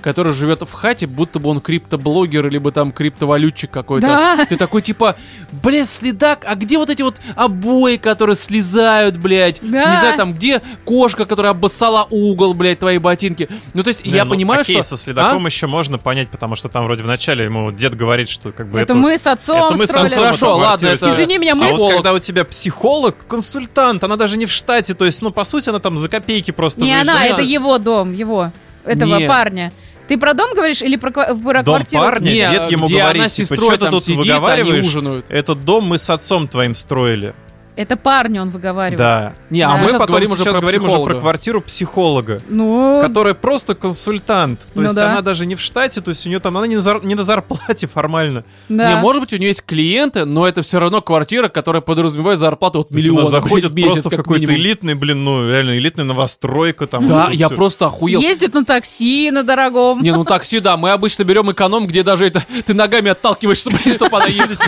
[0.00, 4.06] который живет в хате, будто бы он криптоблогер, либо там криптовалютчик какой-то.
[4.06, 4.44] Да.
[4.46, 5.16] Ты такой типа,
[5.50, 9.58] блядь, следак, а где вот эти вот обои, которые слезают, блядь?
[9.62, 9.92] Да.
[9.92, 13.48] Не знаю, там, где кошка, которая обоссала угол, блядь, твои ботинки?
[13.72, 14.96] Ну, то есть, Не, я ну, понимаю, окей, что...
[14.96, 15.48] со следаком А?
[15.48, 18.78] еще можно понять, потому что там вроде в начале ему дед говорит, что как бы
[18.78, 21.08] Это эту- мы с отцом это мы с отцом Хорошо, эту ладно, это-.
[21.08, 21.60] Извини меня, А мы...
[21.62, 21.94] вот Психолог.
[21.94, 25.68] когда у тебя психолог, консультант, она даже не в штате, то есть, ну, по сути,
[25.68, 27.32] она там за копейки просто Не она, выезжает.
[27.34, 28.50] это его дом, его,
[28.84, 29.28] этого Не.
[29.28, 29.72] парня.
[30.08, 32.02] Ты про дом говоришь или про, про Дом квартиру?
[32.02, 34.78] парня, Не, дед ему где говорит, она типа, сестрой что ты тут сидит, выговариваешь?
[34.80, 35.26] они ужинают.
[35.30, 37.34] Этот дом мы с отцом твоим строили.
[37.76, 38.98] Это парню он выговаривает.
[38.98, 39.34] Да.
[39.50, 39.70] Не, Да.
[39.70, 43.00] а А мы сейчас потом говорим уже сейчас про говорим уже про квартиру психолога, Ну,
[43.02, 44.60] которая просто консультант.
[44.60, 45.10] То Ну есть да.
[45.10, 47.14] она даже не в штате, то есть у нее там она не на, зар- не
[47.16, 48.44] на зарплате формально.
[48.68, 48.94] да.
[48.94, 52.80] Не, может быть, у нее есть клиенты, но это все равно квартира, которая подразумевает зарплату
[52.80, 53.22] от миллиона.
[53.22, 54.60] она заходит блядь, месяц, просто в как какой-то минимум.
[54.60, 57.06] элитный, блин, ну реально элитная новостройка там.
[57.08, 57.56] Да, я всё.
[57.56, 58.20] просто охуел.
[58.20, 60.00] Ездит на такси, на дорогом.
[60.00, 63.92] Не, ну такси, да, мы обычно берем эконом, где даже это ты ногами отталкиваешься, блин,
[63.94, 64.58] чтобы она ездит.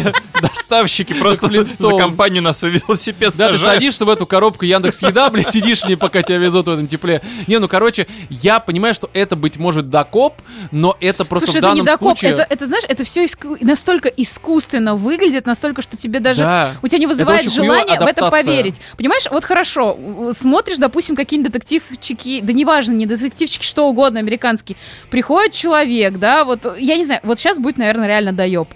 [0.42, 3.76] Доставщики просто за компанию на свой велосипед Да, ты сажают.
[3.76, 6.86] садишься в эту коробку Яндекс Еда, блядь, сидишь в ней, пока тебя везут в этом
[6.88, 7.22] тепле.
[7.46, 10.34] Не, ну короче, я понимаю, что это быть может докоп,
[10.70, 12.32] но это просто Слушай, в это не данном докоп, случае.
[12.32, 13.26] это, это, знаешь, это все
[13.60, 16.42] настолько искусственно выглядит, настолько, что тебе даже...
[16.42, 16.72] Да.
[16.82, 18.80] У тебя не вызывает желания в это поверить.
[18.96, 19.98] Понимаешь, вот хорошо,
[20.32, 24.76] смотришь, допустим, какие-нибудь детективчики, да неважно, не детективчики, что угодно, американские.
[25.10, 28.68] Приходит человек, да, вот, я не знаю, вот сейчас будет, наверное, реально доеб.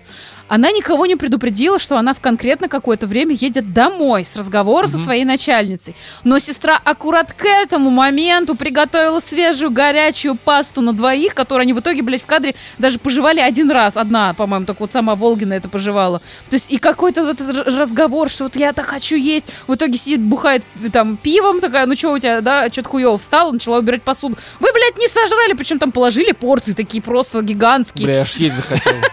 [0.50, 4.98] Она никого не предупредила, что она в конкретно какое-то время едет домой с разговора со
[4.98, 5.94] своей начальницей.
[6.24, 11.78] Но сестра аккурат к этому моменту приготовила свежую горячую пасту на двоих, которую они в
[11.78, 13.96] итоге, блядь, в кадре даже пожевали один раз.
[13.96, 16.18] Одна, по-моему, только вот сама Волгина это пожевала.
[16.48, 19.46] То есть и какой-то вот разговор, что вот я так хочу есть.
[19.68, 23.52] В итоге сидит, бухает там пивом, такая, ну что у тебя, да, что-то хуево встала,
[23.52, 24.36] начала убирать посуду.
[24.58, 28.04] Вы, блядь, не сожрали, причем там положили порции такие просто гигантские.
[28.04, 28.94] Бля, аж есть захотел.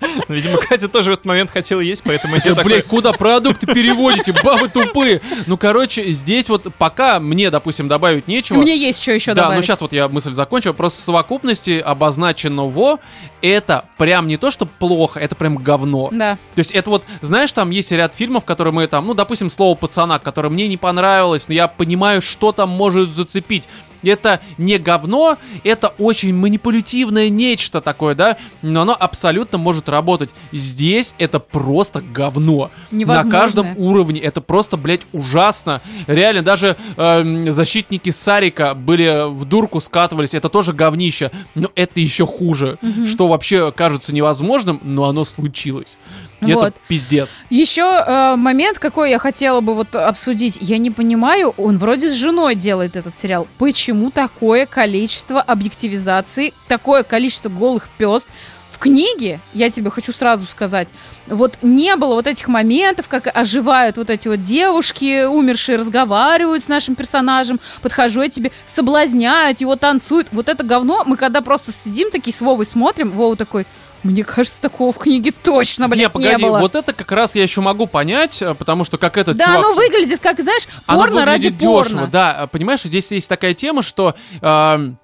[0.00, 2.64] Ну, Видимо, Катя тоже в этот момент хотела есть, поэтому я Да, такой...
[2.72, 4.32] блядь, куда продукты переводите?
[4.44, 5.20] Бабы тупые.
[5.46, 8.58] Ну, короче, здесь вот пока мне, допустим, добавить нечего.
[8.58, 9.56] Мне есть что еще да, добавить.
[9.56, 10.74] ну сейчас вот я мысль закончу.
[10.74, 12.98] Просто в совокупности обозначенного
[13.42, 16.08] это прям не то, что плохо, это прям говно.
[16.12, 16.34] Да.
[16.54, 19.74] То есть это вот, знаешь, там есть ряд фильмов, которые мы там, ну, допустим, слово
[19.76, 23.68] пацана, которое мне не понравилось, но я понимаю, что там может зацепить.
[24.02, 30.30] Это не говно, это очень манипулятивное нечто такое, да, но оно абсолютно может работать.
[30.52, 32.70] Здесь это просто говно.
[32.90, 33.30] На Невозможное.
[33.32, 34.20] каждом уровне.
[34.20, 35.80] Это просто, блядь, ужасно.
[36.06, 40.34] Реально, даже эм, защитники Сарика были в дурку скатывались.
[40.34, 41.30] Это тоже говнище.
[41.54, 42.78] Но это еще хуже.
[43.06, 45.96] Что вообще кажется невозможным, но оно случилось.
[46.40, 46.68] И Вот.
[46.68, 47.40] это пиздец.
[47.50, 50.58] Еще э, момент, какой я хотела бы вот обсудить.
[50.60, 53.48] Я не понимаю, он вроде с женой делает этот сериал.
[53.58, 58.28] Почему такое количество объективизации, такое количество голых пёст
[58.70, 60.88] в книге, я тебе хочу сразу сказать,
[61.26, 66.68] вот не было вот этих моментов, как оживают вот эти вот девушки, умершие, разговаривают с
[66.68, 70.28] нашим персонажем, подхожу я тебе, соблазняют его, танцуют.
[70.30, 73.66] Вот это говно, мы когда просто сидим такие с Вовой смотрим, Вова такой,
[74.02, 76.58] мне кажется, такого в книге точно, блядь, не, погоди, было.
[76.58, 79.58] вот это как раз я еще могу понять, э, потому что как этот Да, чувак...
[79.58, 82.06] оно выглядит как, знаешь, порно ради дешево, порно.
[82.06, 82.48] да.
[82.52, 84.98] Понимаешь, здесь есть такая тема, что эм,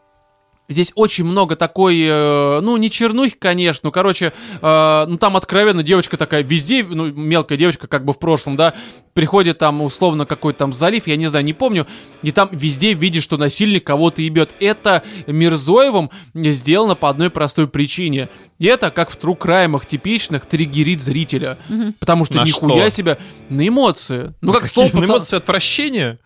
[0.68, 5.82] здесь очень много такой, э, ну, не чернухи, конечно, ну, короче, э, ну, там откровенно
[5.82, 8.74] девочка такая везде, ну, мелкая девочка, как бы в прошлом, да,
[9.12, 11.86] приходит там, условно, какой-то там залив, я не знаю, не помню,
[12.22, 14.54] и там везде видишь, что насильник кого-то ебет.
[14.60, 18.28] Это Мирзоевым сделано по одной простой причине.
[18.58, 21.58] И это, как в true краймах типичных, триггерит зрителя.
[22.00, 22.96] Потому что На нихуя что?
[22.96, 24.34] себе на эмоции.
[24.40, 26.18] Ну, как Какие слово эмоции отвращения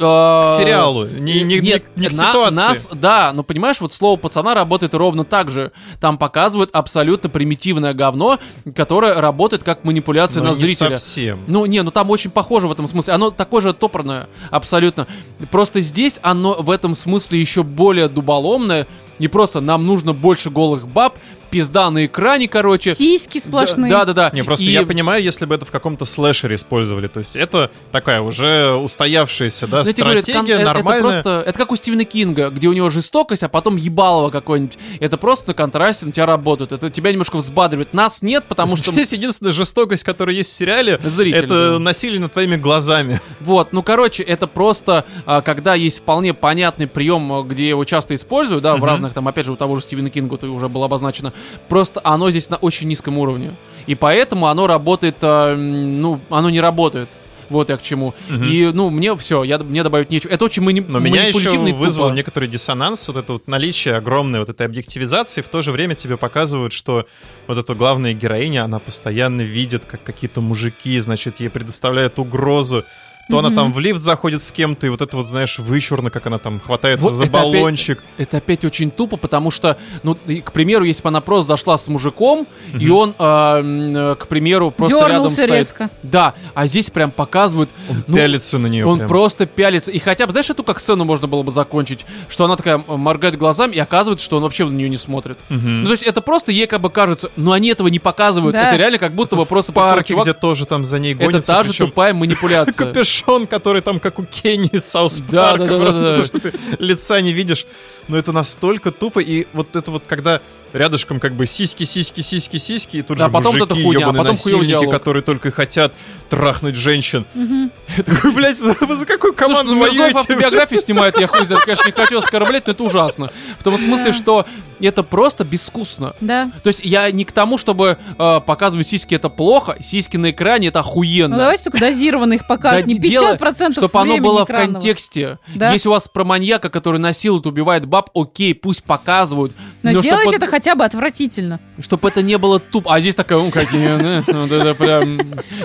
[0.00, 2.54] к к сериалу, не, не- не- не к ситуации.
[2.56, 5.72] Нас, да, но понимаешь, вот слово пацана работает ровно так же.
[6.00, 8.38] Там показывают абсолютно примитивное говно,
[8.74, 10.98] которое работает как манипуляция Но на не зрителя.
[10.98, 11.40] совсем.
[11.46, 13.14] Ну, не, ну там очень похоже в этом смысле.
[13.14, 15.06] Оно такое же топорное, абсолютно.
[15.50, 18.86] Просто здесь оно в этом смысле еще более дуболомное.
[19.18, 21.18] Не просто нам нужно больше голых баб,
[21.50, 22.94] пизда на экране, короче.
[22.94, 23.90] Сиськи сплошные.
[23.90, 24.30] Да, да, да.
[24.32, 27.08] Не, просто И- я понимаю, если бы это в каком-то слэшере использовали.
[27.08, 30.74] То есть это такая уже устоявшаяся, да, Ну, я тебе говорю, это, стратегия кон- это
[30.74, 31.02] нормальная.
[31.02, 34.78] просто, это как у Стивена Кинга, где у него жестокость, а потом ебалово какое-нибудь.
[35.00, 36.72] Это просто на контрасте на тебя работает.
[36.72, 37.92] Это тебя немножко взбадривает.
[37.94, 38.92] Нас нет, потому что...
[38.92, 41.78] Здесь единственная жестокость, которая есть в сериале, Зритель, это да.
[41.78, 43.20] насилие над твоими глазами.
[43.40, 48.14] Вот, ну, короче, это просто, а, когда есть вполне понятный прием, а, где его часто
[48.14, 48.84] используют, да, в Мгм.
[48.86, 51.32] разных, там, опять же, у того же Стивена Кинга это уже было обозначено,
[51.68, 53.52] просто оно здесь на очень низком уровне.
[53.86, 57.08] И поэтому оно работает, м, ну, оно не работает.
[57.48, 58.14] Вот я к чему.
[58.28, 58.44] Мгм.
[58.44, 60.30] И, ну, мне все, я, мне добавить нечего.
[60.30, 62.16] Это очень мани- Но меня еще вызвало тупо.
[62.16, 66.16] некоторый диссонанс, вот это вот наличие огромной вот этой объективизации, в то же время тебе
[66.16, 67.06] показывают, что
[67.48, 72.84] вот эта главная героиня, она постоянно видит, как какие-то мужики, значит, ей предоставляют угрозу,
[73.30, 76.26] то она там в лифт заходит с кем-то, и вот это вот, знаешь, вычурно, как
[76.26, 78.02] она там хватается Вот за это опять- баллончик.
[78.18, 81.78] Это опять очень тупо, потому что, ну, и, к примеру, если бы она просто зашла
[81.78, 82.46] с мужиком,
[82.78, 85.50] и он, а, э, к примеру, просто рядом Дернулся стоит.
[85.50, 85.90] резко.
[86.02, 89.08] Да, а здесь прям показывают, Он ну, пялится на нее он прям.
[89.08, 89.90] просто пялится.
[89.90, 92.84] И хотя бы, знаешь, эту как сцену можно было бы закончить, что она такая м,
[93.00, 95.38] моргает глазами, и оказывается, что он вообще на нее не смотрит.
[95.48, 95.82] Мгм.
[95.82, 98.54] Ну, то есть это просто ей как бы кажется, но они этого не показывают.
[98.54, 98.68] Да.
[98.68, 101.14] Это реально как будто бы просто в пришел парке, чувак- где тоже там за ней
[101.14, 102.86] Это гонится, та же причем тупая манипуляция.
[103.20, 106.08] капюшон, который там как у Кенни из Саус Да, Парка, да, да, да, просто да.
[106.22, 106.52] потому что ты
[106.84, 107.66] лица не видишь.
[108.08, 110.40] Но это настолько тупо, и вот это вот когда
[110.72, 114.00] рядышком как бы сиськи, сиськи, сиськи, сиськи, и тут Да, же потом мужики, хуйня, а
[114.02, 115.92] ёбаные потом насильники, которые только и хотят
[116.28, 117.26] трахнуть женщин.
[117.34, 117.70] Мгм.
[117.96, 120.18] Я такой, блядь, вы за какую Слушай, команду ну Мирзоев воюете?
[120.18, 123.30] автобиографию снимает, я хуй знает, конечно, не хочу оскорблять, но это ужасно.
[123.58, 124.46] В том смысле, что
[124.80, 126.14] это просто безвкусно.
[126.20, 126.50] Да.
[126.62, 130.68] То есть я не к тому, чтобы э, показывать сиськи это плохо, сиськи на экране
[130.68, 131.34] это охуенно.
[131.36, 132.86] Ну давайте только дозированно их показывать.
[132.86, 135.38] Да Не дело, 50% Чтобы оно было в контексте.
[135.54, 135.72] Да.
[135.72, 139.52] Если у вас про маньяка, который насилует, убивает баб, окей, пусть показывают.
[139.82, 141.60] Но, чтоб сделайте это хотя бы отвратительно.
[141.80, 142.94] Чтоб это не было тупо.
[142.94, 145.16] А здесь такая, ну какие, ну, вот это прям...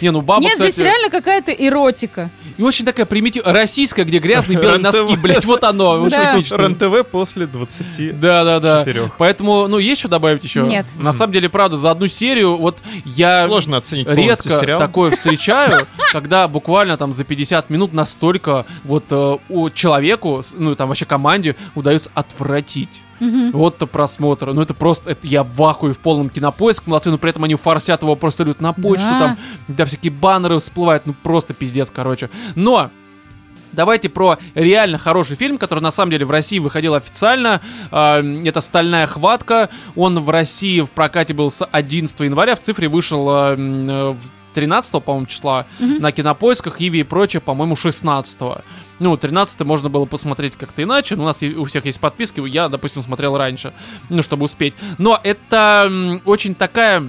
[0.02, 2.32] Не, ну баба, Нет, кстати, здесь реально какая-то эротика.
[2.58, 6.36] И очень такая примитивная, российская, где грязные белые носки, блять, вот оно, Да.
[6.36, 8.86] РЕН-ТВ после 20 Да, да, да.
[9.18, 10.62] Поэтому, ну, есть что добавить еще?
[10.62, 10.86] Нет.
[10.98, 14.80] На самом деле, правда, за одну серию, вот я Сложно оценить полностью редко сериал.
[14.80, 20.88] такое встречаю, когда буквально там за 50 минут настолько вот э, у человеку, ну, там
[20.90, 23.02] вообще команде удается отвратить.
[23.20, 23.52] Мгм.
[23.52, 24.52] Вот-то просмотр.
[24.54, 27.56] Ну, это просто, это я в ахуе в полном кинопоиск, молодцы, но при этом они
[27.56, 29.20] форсят его просто идут на почту, Да.
[29.20, 29.38] там,
[29.70, 32.30] да, всякие баннеры всплывают, ну, просто пиздец, короче.
[32.56, 32.92] Но,
[33.72, 37.60] Давайте про реально хороший фильм, который на самом деле в России выходил официально.
[37.92, 39.70] А, Это «Стальная хватка».
[39.98, 42.56] Он в России в прокате был с 11 января.
[42.56, 44.18] В цифре вышел а, э, в
[44.56, 45.98] 13 по-моему, числа Мгм.
[46.02, 48.64] на кинопоисках, Иви и прочее, по-моему, 16
[49.00, 51.16] Ну, 13 можно было посмотреть как-то иначе.
[51.16, 52.42] У нас у всех есть подписки.
[52.48, 53.74] Я, допустим, смотрел раньше,
[54.10, 54.74] ну, чтобы успеть.
[54.98, 55.92] Но это
[56.26, 57.04] очень такая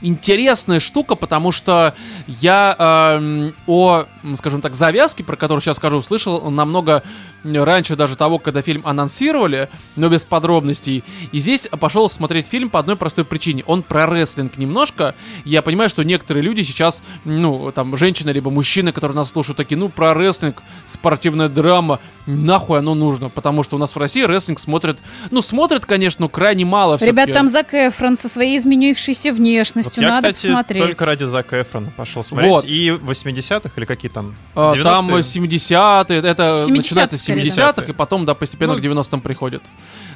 [0.00, 1.94] интересная штука, потому что
[2.26, 2.76] я
[3.18, 4.04] эм, о,
[4.36, 7.02] скажем так, завязке, про которую сейчас скажу, услышал намного
[7.44, 11.04] раньше даже того, когда фильм анонсировали, но без подробностей.
[11.32, 13.62] И здесь пошел смотреть фильм по одной простой причине.
[13.66, 15.14] Он про рестлинг немножко.
[15.44, 19.76] Я понимаю, что некоторые люди сейчас, ну, там, женщины либо мужчины, которые нас слушают, такие,
[19.76, 24.58] ну, про рестлинг, спортивная драма, нахуй оно нужно, потому что у нас в России рестлинг
[24.58, 24.98] смотрят,
[25.30, 30.02] ну, смотрят, конечно, но крайне мало Ребят, там Зак Эфрон со своей изменившейся Вот внешностью.
[30.02, 30.82] я, Надо кстати, посмотреть.
[30.82, 32.50] только ради Зака Эфрона пошел смотреть.
[32.50, 32.64] Вот.
[32.64, 34.34] И 80-х или какие там?
[34.54, 34.82] А, 90-е?
[34.82, 37.84] Там 70-е, это 70-е, начинается с скорее, 70-х, да.
[37.88, 39.62] и потом, да, постепенно Ну, к 90-м приходит.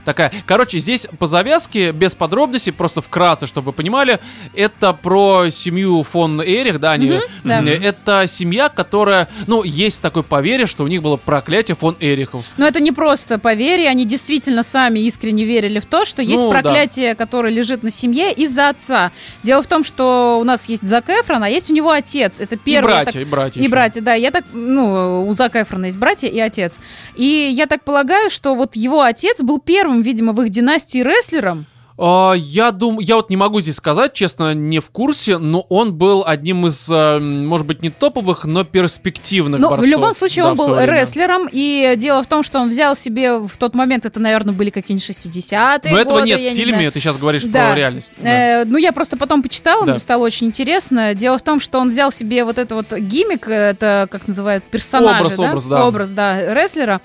[0.08, 0.32] Такая.
[0.46, 4.20] Короче, здесь по завязке, без подробностей, просто вкратце, чтобы вы понимали,
[4.54, 7.58] это про семью фон Эрих, да, они, да.
[7.58, 12.46] м, это семья, которая, ну, есть такое поверье, что у них было проклятие фон Эрихов.
[12.56, 16.50] Но это не просто поверье, они действительно сами искренне верили в то, что есть Ну,
[16.50, 16.60] да.
[16.62, 19.12] проклятие, которое лежит на семье из-за отца.
[19.42, 22.40] Дело в том, что у нас есть Зак Эфрон, а есть у него отец.
[22.40, 22.88] Это И первый.
[22.92, 23.60] я братья, так- и братья.
[23.60, 23.70] И еще.
[23.70, 26.80] братья, да, я так, ну, у Зака Эфрона есть братья и отец.
[27.14, 31.66] И я так полагаю, что вот его отец был первым, видимо, в их династии рестлером.
[32.00, 35.94] А, я думаю, я вот не могу здесь сказать, честно, не в курсе, но он
[35.94, 39.88] был одним из, а, может быть, не топовых, но перспективных Ну, в борцов.
[39.88, 43.38] любом случае, Да, он в был рестлером, и дело в том, что он взял себе
[43.40, 46.74] в тот момент, это, наверное, были какие-нибудь 60-е Но этого годы, нет в не фильме,
[46.76, 46.92] знаю.
[46.92, 47.70] ты сейчас говоришь Да.
[47.70, 48.12] про реальность.
[48.18, 48.60] Да.
[48.60, 49.90] Э, ну, я просто потом почитала, Да.
[49.94, 51.16] мне стало очень интересно.
[51.16, 54.62] Дело в том, что он взял себе вот это вот гиммик, э, это, как называют,
[54.62, 55.48] персонажа, Образ, да?
[55.50, 55.86] образ, да.
[55.88, 57.00] Образ, да, рестлера.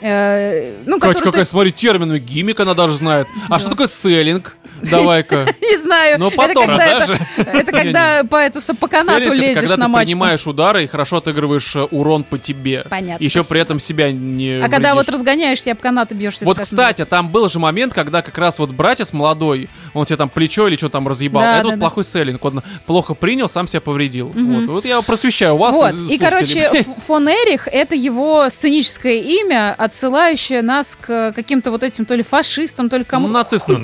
[0.00, 3.26] Э, ну, который какая, ты- смотри, термин, гиммик она даже знает.
[3.48, 4.56] А что такое селлинг?
[4.82, 5.46] Давай-ка.
[5.60, 6.18] Не знаю.
[6.18, 8.50] Но потом это- когда по,
[8.80, 10.06] по канату лезешь на мачту.
[10.12, 12.84] принимаешь удары и хорошо отыгрываешь э, урон по тебе.
[12.88, 13.22] Понятно.
[13.22, 16.44] Еще при этом себя не А когда вот разгоняешься об канаты бьешься.
[16.44, 20.28] Вот, кстати, там был же момент, когда как раз вот братец молодой, он себе там
[20.28, 21.42] плечо или что там разъебал.
[21.42, 22.44] Это вот плохой селлинг.
[22.44, 24.32] Он плохо принял, сам себя повредил.
[24.34, 24.84] Вот.
[24.84, 25.74] я просвещаю вас.
[25.74, 31.82] Вот, э, и, короче, фон Эрих— это его сценическое имя, отсылающее нас к каким-то вот
[31.82, 33.32] этим то ли фашистам, то ли кому-то.
[33.32, 33.82] Ну, нацистам, хуй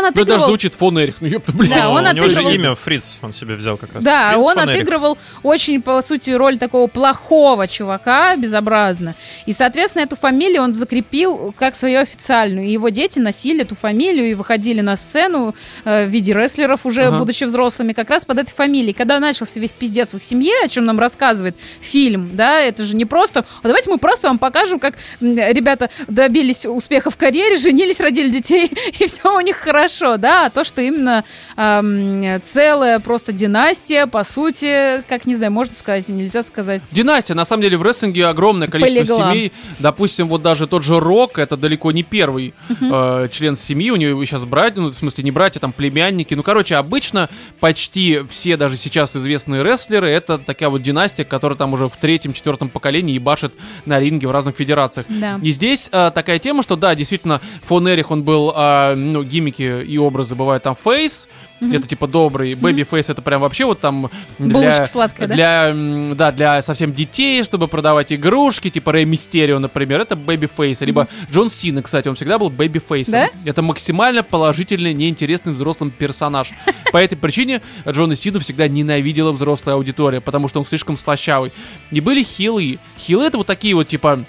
[0.00, 0.02] Ну.
[0.02, 0.46] Короче, он Ну, это даже отыгрывал...
[0.48, 1.14] звучит фон Эрих.
[1.20, 1.70] Ну, ёпта, блядь.
[1.70, 4.02] Да, он у него же отыгрывал- имя Фриц, он себе взял как раз.
[4.04, 9.14] Да, Фриц он отыгрывал очень, по сути, роль такого плохого чувака, безобразно.
[9.46, 12.66] И, соответственно, эту фамилию он закрепил как свою официальную.
[12.66, 17.04] И его дети носили эту фамилию и выходили на сцену э, в виде рестлеров, уже
[17.06, 17.18] Ага.
[17.18, 18.92] будучи взрослыми, как раз под этой фамилией.
[18.92, 22.96] Когда начался весь пиздец в их семье, о чем нам рассказывает фильм, да, это же
[22.96, 23.44] не просто...
[23.62, 28.70] «А давайте мы просто вам покажем, как ребята добились успеха в карьере, женились, родили детей,
[28.98, 29.87] и все у них хорошо,
[30.18, 31.24] да, а то, что именно
[31.56, 36.82] ам, целая просто династия, по сути, как, не знаю, можно сказать, нельзя сказать.
[36.90, 39.32] Династия, на самом деле, в рестлинге огромное количество Полегла.
[39.32, 39.52] семей.
[39.78, 43.90] Допустим, вот даже тот же Рок, это далеко не первый э, член семьи.
[43.90, 46.34] У него сейчас братья, ну, в смысле, не братья, там, племянники.
[46.34, 47.28] Ну, короче, обычно
[47.60, 52.32] почти все даже сейчас известные рестлеры, это такая вот династия, которая там уже в третьем,
[52.32, 53.54] четвертом поколении ебашит
[53.86, 55.06] на ринге в разных федерациях.
[55.08, 55.38] Да.
[55.42, 59.77] И здесь э, такая тема, что да, действительно, фон Эрих, он был, э, ну, гиммики
[59.82, 61.28] и образы бывают там фейс,
[61.60, 65.34] это типа добрый, babyface, это прям вообще вот там для, Булочка сладкая, да?
[65.34, 70.80] для, м, да, для совсем детей, чтобы продавать игрушки, типа Рэй Мистерио, например, это babyface,
[70.82, 73.12] либо Джон Сина, кстати, он всегда был babyface ом.
[73.12, 73.30] Да?
[73.44, 76.50] Это максимально положительный, неинтересный взрослым персонаж.
[76.92, 81.52] По этой причине Джона Сину всегда ненавидела взрослая аудитория, потому что он слишком слащавый.
[81.90, 82.78] И были heel ы.
[82.98, 84.24] Heel ы это вот такие вот, типа,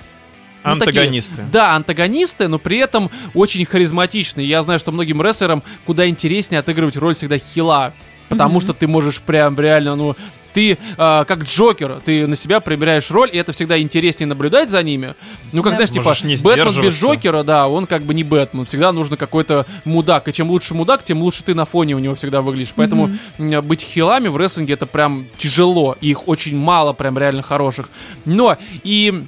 [0.64, 1.44] ну, такие- Антагонисты.
[1.52, 4.48] да, антагонисты, но при этом очень харизматичные.
[4.48, 7.94] Я знаю, что многим рестлерам куда интереснее отыгрывать роль всегда heel а.
[8.30, 10.16] Потому что ты можешь прям реально, ну,
[10.54, 14.84] ты э, как Джокер, ты на себя примеряешь роль, и это всегда интереснее наблюдать за
[14.84, 15.16] ними.
[15.52, 15.78] Ну, как Да.
[15.78, 17.02] знаешь, типа, Можешь не Бэтмен без.
[17.02, 18.66] Джокера, да, он как бы не Бэтмен.
[18.66, 20.28] Всегда нужно какой-то мудак.
[20.28, 22.74] И чем лучше мудак, тем лучше ты на фоне у него всегда выглядишь.
[22.76, 25.98] Поэтому м, быть хилами в рестлинге это прям тяжело.
[26.02, 27.90] И их очень мало, прям реально хороших.
[28.26, 29.26] Но и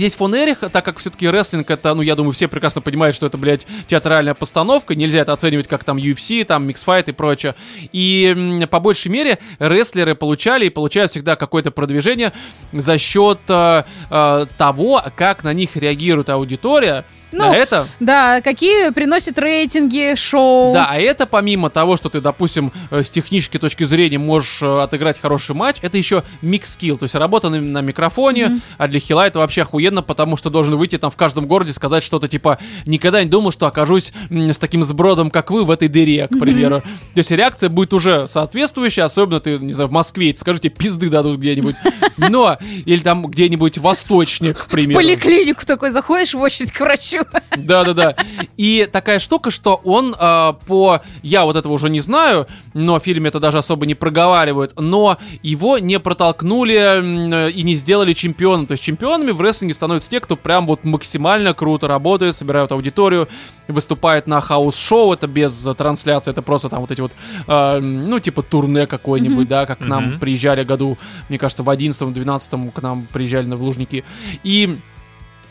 [0.00, 3.26] есть фон Эрих, так как все-таки рестлинг это, ну, я думаю, все прекрасно понимают, что
[3.26, 7.54] это, блядь, театральная постановка, нельзя это оценивать как там UFC, там миксфайт и прочее.
[7.92, 12.32] И по большей мере рестлеры получали и получают всегда какое-то продвижение
[12.72, 17.04] за счет э, э, того, как на них реагирует аудитория.
[17.32, 20.72] Ну, а это Да, какие приносят рейтинги шоу.
[20.72, 24.80] да, а это помимо того, что ты, допустим, э, с технической точки зрения можешь э,
[24.80, 29.26] отыграть хороший матч, это еще микс-скилл, то есть работа на, на микрофоне, а для хила
[29.26, 33.22] это вообще охуенно, потому что должен выйти там в каждом городе сказать что-то типа «никогда
[33.22, 36.80] не думал, что окажусь с таким сбродом, как вы, в этой дыре», к примеру.
[36.80, 41.38] То есть реакция будет уже соответствующая, особенно ты, не знаю, в Москве, скажите, пизды дадут
[41.38, 41.76] где-нибудь.
[42.16, 44.94] Но, или там где-нибудь восточник, к В примеру.
[44.94, 47.19] поликлинику такой заходишь в очередь к врачу.
[47.56, 48.14] Да-да-да.
[48.56, 51.00] И такая штука, что он э, по...
[51.22, 55.18] Я вот этого уже не знаю, но в фильме это даже особо не проговаривают, но
[55.42, 58.66] его не протолкнули э, и не сделали чемпионом.
[58.66, 63.28] То есть чемпионами в рестлинге становятся те, кто прям вот максимально круто работает, собирают аудиторию,
[63.68, 67.12] выступает на house show, это без э, трансляции, это просто там вот эти вот,
[67.46, 70.18] э, ну, типа турне какой-нибудь, да, как к нам Мгм.
[70.20, 70.98] приезжали году,
[71.28, 74.04] мне кажется, в 11-12 к нам приезжали на в Лужники.
[74.42, 74.78] И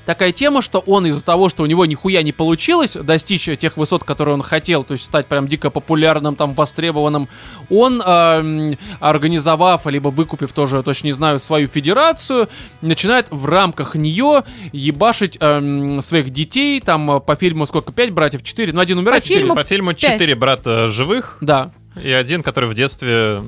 [0.09, 4.03] такая тема, что он из-за того, что у него нихуя не получилось достичь тех высот,
[4.03, 7.29] которые он хотел, то есть стать прям дико популярным, там, востребованным,
[7.69, 12.49] он, эм, организовав, либо выкупив тоже, точно не знаю, свою федерацию,
[12.81, 18.41] начинает в рамках нее ебашить эм, своих детей, там, э, по фильму сколько, пять братьев,
[18.41, 19.41] четыре, ну, один умирает, По четыре.
[19.41, 21.69] фильму По фильму четыре брата живых Да.
[22.03, 23.41] и один, который в детстве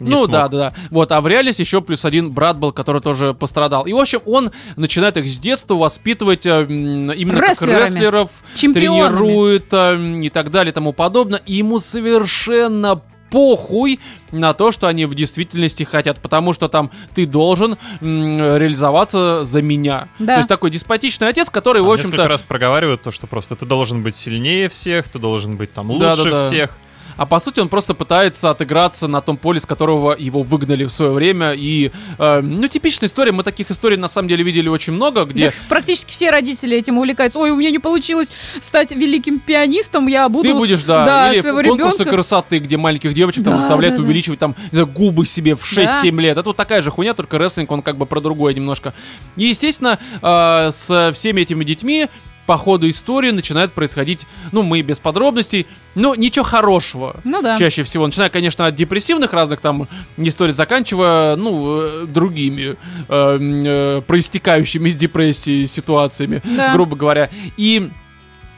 [0.00, 0.30] не ну смог.
[0.30, 0.72] да, да, да.
[0.90, 3.86] Вот, а в реалисе еще плюс один брат был, который тоже пострадал.
[3.86, 9.08] И, в общем, он начинает их с детства воспитывать э, именно как рестлеров, Чемпионами.
[9.16, 11.40] тренирует э, и так далее и тому подобное.
[11.46, 14.00] И ему совершенно похуй
[14.32, 19.62] на то, что они в действительности хотят, потому что там ты должен м, реализоваться за
[19.62, 20.08] меня.
[20.18, 20.34] Да.
[20.34, 23.54] То есть такой деспотичный отец, который, Там в несколько общем-то, раз проговаривают то, что просто
[23.54, 26.46] ты должен быть сильнее всех, ты должен быть там лучше Да-да-да.
[26.46, 26.76] всех.
[27.20, 30.90] А по сути он просто пытается отыграться на том поле, с которого его выгнали в
[30.90, 31.52] свое время.
[31.52, 33.30] И, э, ну, типичная история.
[33.30, 35.50] Мы таких историй на самом деле видели очень много, где...
[35.50, 37.38] Да, практически все родители этим увлекаются.
[37.38, 38.28] Ой, у меня не получилось
[38.62, 40.48] стать великим пианистом, я буду...
[40.48, 43.96] Ты будешь, да, да, или своего конкурсы ребенка- красоты, где маленьких девочек там Да, заставляют
[43.96, 44.06] да, да.
[44.06, 46.22] увеличивать там, знаю, губы себе в 6-7 Да.
[46.22, 46.38] лет.
[46.38, 48.94] Это вот такая же хуйня, только рестлинг, он как бы про другое немножко.
[49.36, 52.08] И, естественно, э, с всеми этими детьми
[52.46, 57.16] по ходу истории начинает происходить, ну, мы без подробностей, но ничего хорошего.
[57.24, 57.56] Ну да.
[57.58, 58.06] Чаще всего.
[58.06, 59.86] Начиная, конечно, от депрессивных разных там
[60.16, 62.76] историй, заканчивая, ну, э, другими,
[63.08, 66.72] э, э, проистекающими из депрессии ситуациями, Да.
[66.72, 67.30] грубо говоря.
[67.56, 67.90] И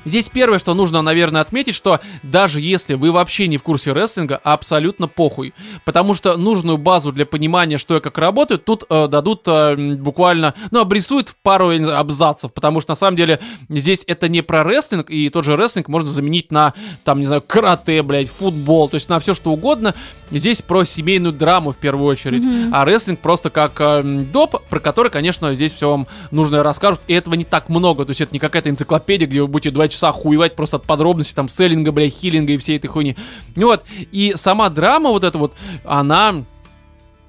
[0.04, 4.40] Здесь первое, что нужно, наверное, отметить, что даже если вы вообще не в курсе рестлинга,
[4.42, 5.54] абсолютно похуй.
[5.84, 10.54] Потому что нужную базу для понимания, что и как работает, тут э, дадут э, буквально,
[10.70, 12.52] ну, обрисуют в пару знаю, абзацев.
[12.52, 16.10] Потому что, на самом деле, здесь это не про рестлинг, и тот же рестлинг можно
[16.10, 16.74] заменить на,
[17.04, 19.94] там, не знаю, карате, блядь, футбол, то есть на все что угодно.
[20.30, 22.42] Здесь про семейную драму в первую очередь.
[22.72, 27.02] А рестлинг просто как э, доп, про который, конечно, здесь все вам нужно расскажут.
[27.06, 28.04] И этого не так много.
[28.04, 31.34] То есть это не какая-то энциклопедия, где вы будете два часа хуевать просто от подробностей,
[31.34, 33.16] там, селлинга, бля, хилинга и всей этой хуйни.
[33.54, 36.44] Ну вот, и сама драма вот эта вот, она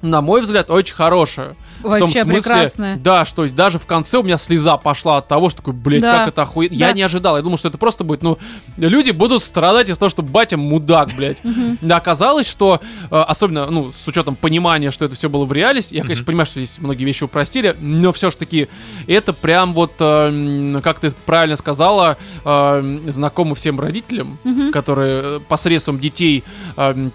[0.04, 1.56] на мой взгляд, очень хорошая.
[1.84, 2.98] В том Вообще смысле, прекрасная.
[2.98, 6.20] Да, что даже в конце у меня слеза пошла от того, что такой, блядь, Да.
[6.20, 6.74] как это охуенно.
[6.74, 6.94] Я Да.
[6.94, 7.36] не ожидал.
[7.38, 8.38] Я думал, что это просто будет, ну,
[8.78, 11.42] люди будут страдать из-за того, что батя мудак, блядь.
[11.82, 12.80] Да, оказалось, что,
[13.12, 16.46] э, особенно, ну, с учетом понимания, что это все было в реальности, я, конечно, понимаю,
[16.46, 18.68] что здесь многие вещи упростили, но все ж таки,
[19.08, 24.38] это прям вот, э, как ты правильно сказала, э, знакомо всем родителям,
[24.72, 26.44] которые посредством детей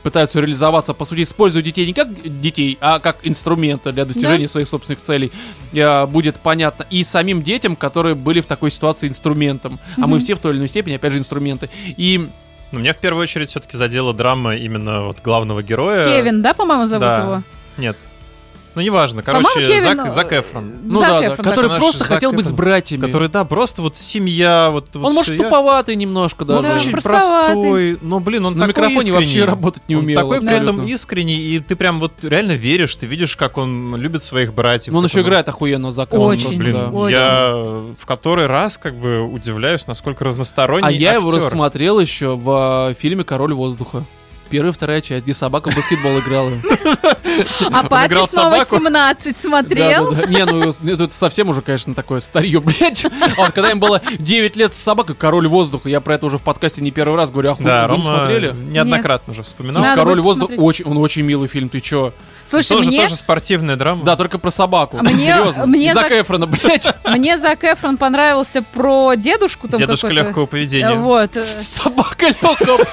[0.02, 2.08] пытаются реализоваться, по сути, используя детей не как
[2.40, 5.32] детей, а как инструменты для достижения своих собственных целей,
[5.72, 6.86] э, будет понятно.
[6.90, 9.78] И самим детям, которые были в такой ситуации инструментом.
[9.96, 11.70] А мы все в той или иной степени, опять же, инструменты.
[11.96, 12.28] И
[12.70, 16.04] Ну, меня в первую очередь все-таки задела драма именно вот главного героя.
[16.04, 17.18] Кевин, да, по-моему, зовут Да.
[17.22, 17.42] его?
[17.78, 17.96] Нет.
[18.74, 19.22] Ну, неважно.
[19.22, 20.72] Короче, Кевин, Зак, э, Зак Эфрон.
[20.84, 21.76] ну Зак да, да, Эфрон, который да.
[21.78, 23.00] просто Наш хотел Зак быть с Эфрон, братьями.
[23.06, 25.34] Который, да, просто вот семья, вот, вот Он, может.
[25.34, 26.74] Я- туповатый немножко Он даже.
[26.76, 27.54] очень простоватый.
[27.54, 29.18] простой, но, блин, он На такой микрофоне искренний.
[29.18, 30.16] вообще работать не Он умел.
[30.20, 30.70] такой при абсолютно.
[30.80, 34.92] этом искренний, и ты прям вот реально веришь, ты видишь, как он любит своих братьев.
[34.92, 36.88] Но он еще играет охуенно за Он, Очень, просто, блин, да.
[36.90, 37.16] очень.
[37.16, 37.52] я
[37.98, 41.42] в который раз как бы удивляюсь, насколько разносторонний А я его актер.
[41.42, 44.04] рассмотрел еще в э, фильме «Король воздуха».
[44.50, 46.50] Первая и вторая часть, где собака в баскетбол играла.
[47.70, 48.76] А папе снова собаку?
[48.76, 50.12] 17 смотрел.
[50.26, 53.04] Не, ну это совсем уже, конечно, такое старье, блядь.
[53.04, 53.10] А
[53.42, 56.42] вот когда им было 9 лет с собакой, «Король воздуха», я про это уже в
[56.42, 58.52] подкасте не первый раз говорю, а хуй, Да, вы смотрели?
[58.52, 59.84] неоднократно уже вспоминал.
[59.94, 62.12] «Король воздуха» очень, он очень милый фильм, ты чё?
[62.44, 64.04] Слушай, тоже, мне, тоже спортивная драма.
[64.04, 64.96] Да, только про собаку.
[64.98, 65.66] А мне- Серьезно.
[65.66, 66.94] мне Зак за- Эфрона, блядь.
[67.04, 70.94] мне Зак Эфрон понравился про дедушку там Дедушка легкого поведения.
[70.94, 71.34] Вот.
[71.36, 72.84] Собака легкого.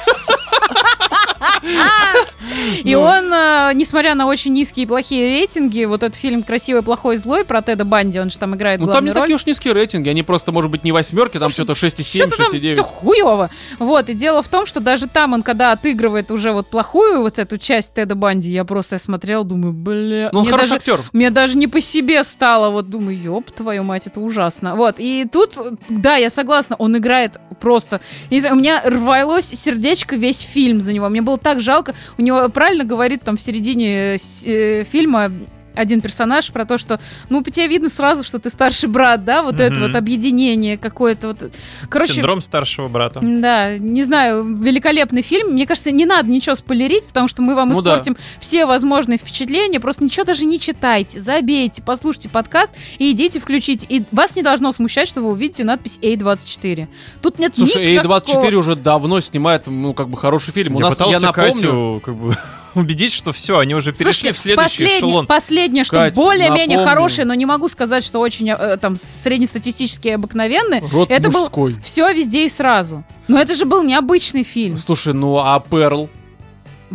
[2.83, 3.01] И Ну.
[3.01, 7.43] он, э, несмотря на очень низкие и плохие рейтинги, вот этот фильм «Красивый, плохой, злой»
[7.43, 10.23] про Теда Банди, он же там играет Ну там не такие уж низкие рейтинги, они
[10.23, 12.69] просто, может быть, не восьмерки, там что-то 6,7, Что-то там 6,9.
[12.71, 13.49] все хуево.
[13.79, 17.39] Вот, и дело в том, что даже там он, когда отыгрывает уже вот плохую вот
[17.39, 20.29] эту часть Теда Банди, я просто смотрел, думаю, бля...
[20.31, 20.99] Ну, он хороший актер.
[21.13, 24.75] Мне даже не по себе стало, вот думаю, ёб твою мать, это ужасно.
[24.75, 25.57] Вот, и тут,
[25.89, 30.93] да, я согласна, он играет просто, не знаю, у меня рвалось сердечко весь фильм за
[30.93, 35.31] него, мне было так жалко, у него правильно говорит там в середине э, э, фильма
[35.75, 36.99] один персонаж про то, что,
[37.29, 39.87] ну, по тебе видно сразу, что ты старший брат, да, вот это Мгм.
[39.87, 41.51] вот объединение какое-то вот.
[41.89, 43.19] Короче, Синдром старшего брата.
[43.21, 45.49] да, не знаю, великолепный фильм.
[45.53, 47.91] Мне кажется, не надо ничего спойлерить, потому что мы вам Ну да.
[47.95, 49.79] испортим все возможные впечатления.
[49.79, 53.85] Просто ничего даже не читайте, забейте, послушайте подкаст и идите включите.
[53.89, 56.87] И вас не должно смущать, что вы увидите надпись A24.
[57.21, 58.19] Тут нет Слушай, никакого...
[58.19, 60.75] A24 уже давно снимает, ну, как бы, хороший фильм.
[60.75, 62.35] У я нас, пытался я напомню, Катю как бы
[62.81, 65.27] убедить, что все, они уже перешли Слушайте, в следующий последнее, эшелон.
[65.27, 66.89] последнее, что Кать, более-менее напомню.
[66.89, 70.81] хорошее, но не могу сказать, что очень э, там среднестатистически обыкновенный.
[70.91, 71.75] рот это был мужской.
[71.83, 73.03] все везде и сразу.
[73.27, 74.77] Но это же был необычный фильм.
[74.77, 76.09] Слушай, ну а Перл?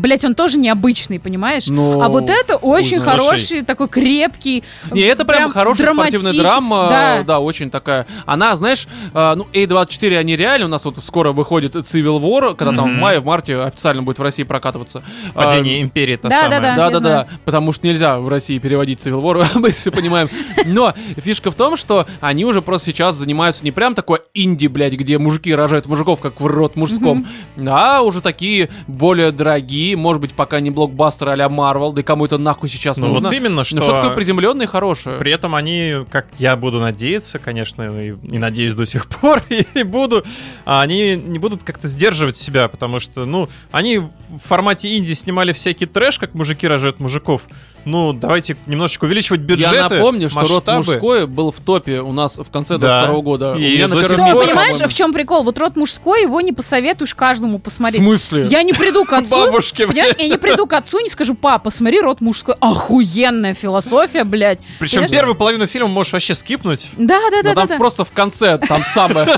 [0.01, 1.67] Блять, он тоже необычный, понимаешь?
[1.67, 3.21] Ну, А вот это очень знает.
[3.21, 4.65] хороший, такой крепкий.
[4.91, 7.23] Не, это прям, хорошая спортивная драма, Да.
[7.23, 7.41] да.
[7.41, 8.07] очень такая.
[8.25, 12.75] Она, знаешь, э, ну, A24, они реально, у нас вот скоро выходит Civil War, когда
[12.75, 15.03] там в мае, в марте официально будет в России прокатываться.
[15.35, 16.61] А, Падение империи та Да, да, самая.
[16.61, 16.77] да.
[16.77, 17.27] Да, да, знаю.
[17.31, 20.31] да, потому что нельзя в России переводить Civil War, мы все понимаем.
[20.65, 24.95] Но фишка в том, что они уже просто сейчас занимаются не прям такой инди, блядь,
[24.95, 27.27] где мужики рожают мужиков, как в рот мужском,
[27.69, 32.27] а уже такие более дорогие, может быть, пока не блокбастеры а-ля Marvel, да и кому
[32.27, 33.29] это нахуй сейчас Ну нужно.
[33.29, 33.77] вот именно, что...
[33.77, 35.19] Ну что такое приземленное и хорошее?
[35.19, 39.43] При этом они, как я буду надеяться, конечно, и, и надеюсь до сих пор,
[39.75, 40.25] и, буду,
[40.65, 44.11] а они не будут как-то сдерживать себя, потому что, ну, они в
[44.45, 47.43] формате инди снимали всякий трэш, как мужики рожают мужиков.
[47.85, 50.77] Ну, давайте немножечко увеличивать бюджеты, Я напомню, что род масштабы.
[50.79, 53.07] мужской был в топе у нас в конце Да.
[53.07, 53.55] 22 года.
[53.55, 55.43] И у меня на первом Ну, понимаешь, в чем прикол?
[55.45, 58.03] Вот род мужской, его не посоветуешь каждому В посмотреть.
[58.03, 58.45] смысле?
[58.45, 61.35] Я не приду к отцу, Бабушки, понимаешь, я не приду к отцу и не скажу,
[61.35, 62.55] папа, смотри, род мужской.
[62.61, 64.63] Охуенная философия, блядь.
[64.79, 66.89] Причем первую половину фильма можешь вообще скипнуть.
[66.97, 69.27] Да, да, да, там просто в конце, там самое.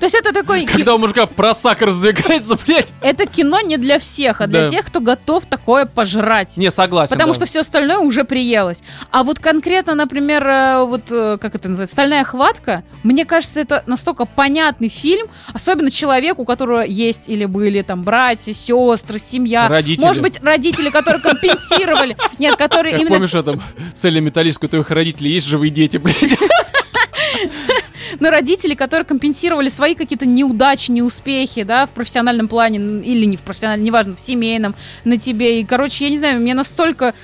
[0.00, 0.64] То есть это такой...
[0.64, 2.92] Когда у мужика просак раздвигается, блядь.
[3.02, 6.56] Это кино не для всех, а для тех, кто готов такое пожрать.
[6.56, 7.12] Не, согласен.
[7.12, 8.82] Потому что все остальное уже приелось.
[9.12, 13.84] А вот конкретно, например, э, вот э, как это называется, «Стальная хватка», мне кажется, это
[13.86, 19.68] настолько понятный фильм, особенно человеку, у которого есть или были там братья, сестры, семья.
[19.68, 20.04] Родители.
[20.04, 22.16] Может быть, родители, которые компенсировали.
[22.40, 23.14] Нет, которые Как именно...
[23.14, 23.60] помнишь, это
[23.94, 26.36] цели металлическую, у твоих родителей есть живые дети, блядь.
[28.20, 33.42] Ну, родители, которые компенсировали свои какие-то неудачи, неуспехи, да, в профессиональном плане, или не в
[33.42, 34.74] профессиональном, неважно, в семейном,
[35.04, 35.60] на тебе.
[35.60, 37.14] И, короче, я не знаю, мне настолько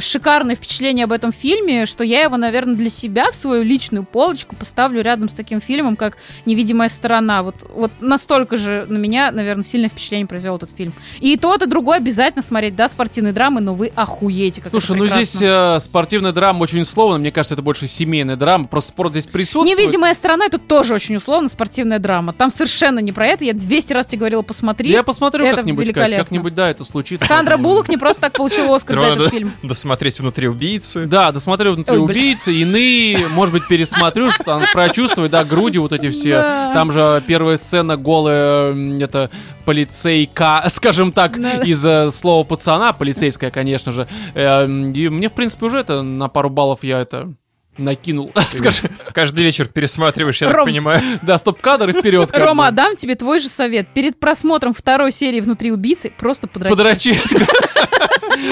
[0.00, 4.56] шикарное впечатление об этом фильме, что я его, наверное, для себя в свою личную полочку
[4.56, 6.16] поставлю рядом с таким фильмом, как
[6.46, 7.42] «Невидимая сторона».
[7.42, 10.92] Вот, вот настолько же на меня, наверное, сильное впечатление произвел этот фильм.
[11.20, 15.04] И тот, и другой обязательно смотреть, да, спортивные драмы, но вы охуеете, как Слушай, это
[15.04, 17.18] ну здесь э, спортивная драма очень условно.
[17.18, 18.66] Мне кажется, это больше семейная драма.
[18.66, 19.78] Просто спорт здесь присутствует.
[19.78, 22.32] Невидимая сторона это тоже очень условно спортивная драма.
[22.32, 23.44] Там совершенно не про это.
[23.44, 24.90] Я 200 раз тебе говорила, посмотри.
[24.90, 27.26] Я посмотрю Это как-нибудь, как-нибудь, да, это случится.
[27.26, 29.52] Сандра Буллок не просто так получила Оскар за этот фильм.
[29.78, 31.06] Досмотреть внутри убийцы.
[31.06, 32.12] Да, досмотрю внутри Ой, бля.
[32.12, 36.40] убийцы, иные, может быть, пересмотрю, там, прочувствую, да, груди вот эти все.
[36.40, 36.74] Да.
[36.74, 39.30] Там же первая сцена голая, это
[39.64, 41.62] полицейка, скажем так, Да-да.
[41.62, 44.08] из э, слова пацана, полицейская, конечно же.
[44.34, 47.32] Э, И мне, в принципе, уже это на пару баллов я это
[47.78, 48.90] накинул, скажем.
[49.12, 50.56] Каждый вечер пересматриваешь, я Ром.
[50.56, 51.02] так понимаю.
[51.22, 52.30] Да, стоп-кадр и вперед.
[52.32, 52.76] Рома, бы.
[52.76, 53.88] дам тебе твой же совет.
[53.94, 56.70] Перед просмотром второй серии «Внутри убийцы» просто подрочи.
[56.70, 57.16] Подрочи.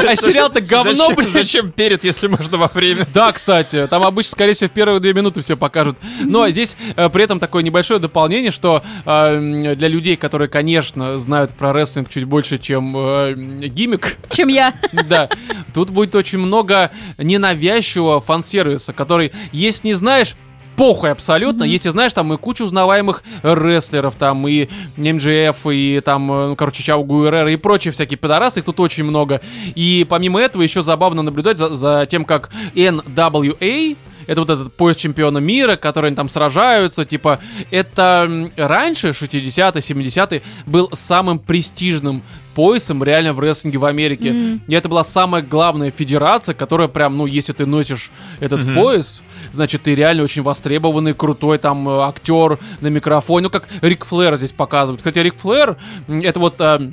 [0.09, 1.29] А сериал-то говно, блядь.
[1.31, 3.07] зачем перед, если можно во время?
[3.15, 5.99] Да, кстати, там обычно, скорее всего, в первые две минуты все покажут.
[6.21, 11.53] Но здесь э, при этом такое небольшое дополнение, что э, для людей, которые, конечно, знают
[11.53, 14.75] про рестлинг чуть больше, чем э, гиммик, Чем я.
[14.93, 15.29] да,
[15.75, 19.16] тут будет очень много ненавязчивого фан-сервиса, который,
[19.53, 20.37] если не знаешь,
[20.77, 21.65] похуй абсолютно.
[21.65, 26.83] Если знаешь, там и куча узнаваемых рестлеров, там и МЖФ, и там, э, ну, короче,
[26.83, 29.41] Чао Гуэрера и прочие всякие пидорасы, их тут очень много.
[29.75, 34.97] И помимо этого еще забавно наблюдать за, за тем, как NWA это вот этот пояс
[34.97, 37.39] чемпиона мира, которые там сражаются, типа,
[37.71, 42.23] это раньше, 60-е, 70-е, был самым престижным
[42.57, 44.33] поясом реально в рестлинге в Америке.
[44.33, 44.61] Мгм.
[44.67, 48.11] И это была самая главная федерация, которая прям, ну, если ты носишь
[48.41, 48.75] этот Мгм.
[48.75, 49.23] пояс,
[49.53, 53.45] значит, ты реально очень востребованный, крутой там э, актер на микрофоне.
[53.45, 55.01] Ну, как Рик Флэр здесь показывают.
[55.01, 55.77] Кстати, Рик Флэр,
[56.09, 56.55] это вот...
[56.61, 56.91] э,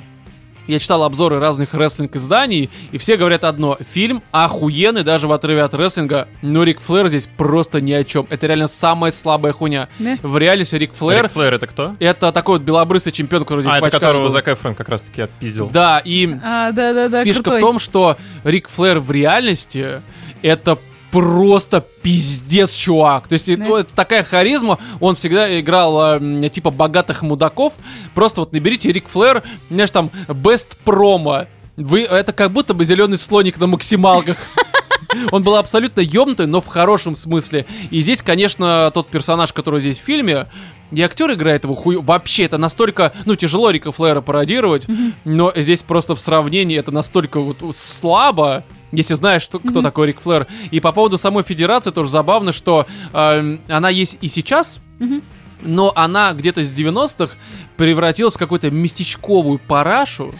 [0.66, 3.78] я читал обзоры разных рестлинг-изданий, и все говорят одно.
[3.90, 8.26] Фильм охуенный, даже в отрыве от рестлинга, но Рик Флэр здесь просто ни о чем.
[8.30, 9.88] Это реально самая слабая хуйня.
[9.98, 10.18] Да.
[10.22, 11.96] В реале Рик Флэр Рик Флэр это кто?
[11.98, 14.30] это такой вот белобрысый чемпион, который здесь А, это которого был.
[14.30, 15.68] Зак Эфрон как раз-таки отпиздил.
[15.70, 17.60] Да, и А, да-да-да, Фишка крутой.
[17.60, 20.02] в том, что Рик Флэр в реальности
[20.42, 20.78] это
[21.14, 23.28] просто пиздец, чувак.
[23.28, 23.64] То есть Да.
[23.64, 24.80] ну, это такая харизма.
[24.98, 27.74] Он всегда играл э, типа богатых мудаков.
[28.14, 31.46] Просто вот наберите Рик Флэр, знаешь, там, best промо.
[31.76, 34.36] Вы, это как будто бы зеленый слоник на максималках.
[35.30, 37.64] Он был абсолютно ёбнутый, но в хорошем смысле.
[37.92, 40.48] И здесь, конечно, тот персонаж, который здесь в фильме,
[40.90, 41.96] и актер играет его хуй...
[41.96, 43.12] Вообще, это настолько...
[43.24, 44.86] Ну, тяжело Рика Флэра пародировать,
[45.24, 50.20] но здесь просто в сравнении это настолько вот слабо, если знаешь, что, кто такой Рик
[50.20, 50.46] Флэр.
[50.70, 55.22] И по поводу самой федерации тоже забавно, что эм, она есть и сейчас, Мгм.
[55.62, 57.34] но она где-то с 90-х
[57.76, 60.34] превратилась в какую-то местечковую парашу.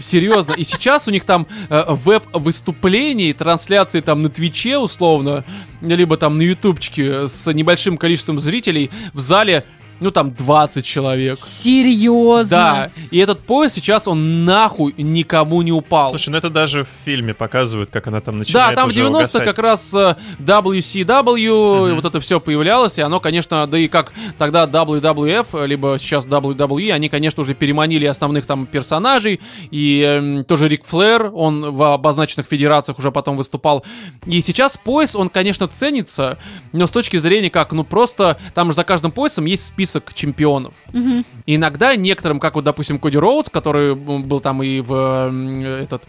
[0.00, 0.52] Серьезно.
[0.52, 5.44] И сейчас у них там э, веб-выступлений, трансляции там на Твиче условно,
[5.80, 9.64] либо там на Ютубчике с небольшим количеством зрителей в зале,
[10.00, 11.38] ну там 20 человек.
[11.38, 12.44] Серьезно?
[12.50, 16.10] Да, и этот пояс сейчас он нахуй никому не упал.
[16.10, 18.96] Слушай, ну это даже в фильме показывают, как она там Да, начинает там в уже
[18.96, 19.44] 90 угасать.
[19.44, 21.96] как раз э, WCW, и Мгм.
[21.96, 26.26] вот это все появлялось, и оно, конечно, да и как тогда WWF, э, либо сейчас
[26.26, 29.40] WWE, они, конечно, уже переманили основных там персонажей,
[29.70, 33.84] и эм, тоже Рик Флэр, он в обозначенных федерациях уже потом выступал.
[34.26, 36.38] И сейчас пояс, он, конечно, ценится,
[36.72, 39.83] но с точки зрения как, ну просто, там же за каждым поясом есть список
[40.14, 40.74] чемпионов.
[40.92, 41.24] Мгм.
[41.46, 45.30] И иногда некоторым, как вот, допустим, Коди Роудс, который был там и в
[45.82, 46.02] этот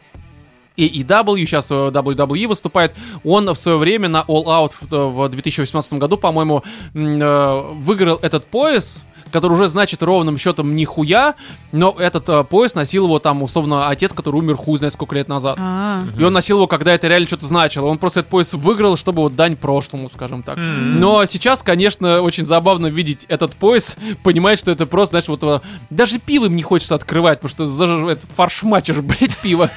[0.77, 2.93] AEW, сейчас в WWE выступает,
[3.23, 8.45] он в свое время на All Out в- в 2018 году, по-моему, э, выиграл этот
[8.45, 9.03] пояс,
[9.35, 11.35] который уже значит ровным счетом нихуя,
[11.73, 15.27] но этот э, пояс носил его там, условно, отец, который умер хуй знает сколько лет
[15.27, 15.57] назад.
[15.59, 17.87] А, И он носил его, когда это реально что-то значило.
[17.87, 20.57] Он просто этот пояс выиграл, чтобы вот дань прошлому, скажем так.
[20.57, 21.01] М.
[21.01, 25.59] Но сейчас, конечно, очень забавно видеть этот пояс, понимать, что это просто, знаешь, вот э,
[25.89, 29.69] даже пивом не хочется открывать, потому что даже это фаршмачишь, блядь, пиво.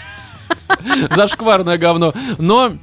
[1.16, 2.14] Зашкварное говно.
[2.38, 2.74] Но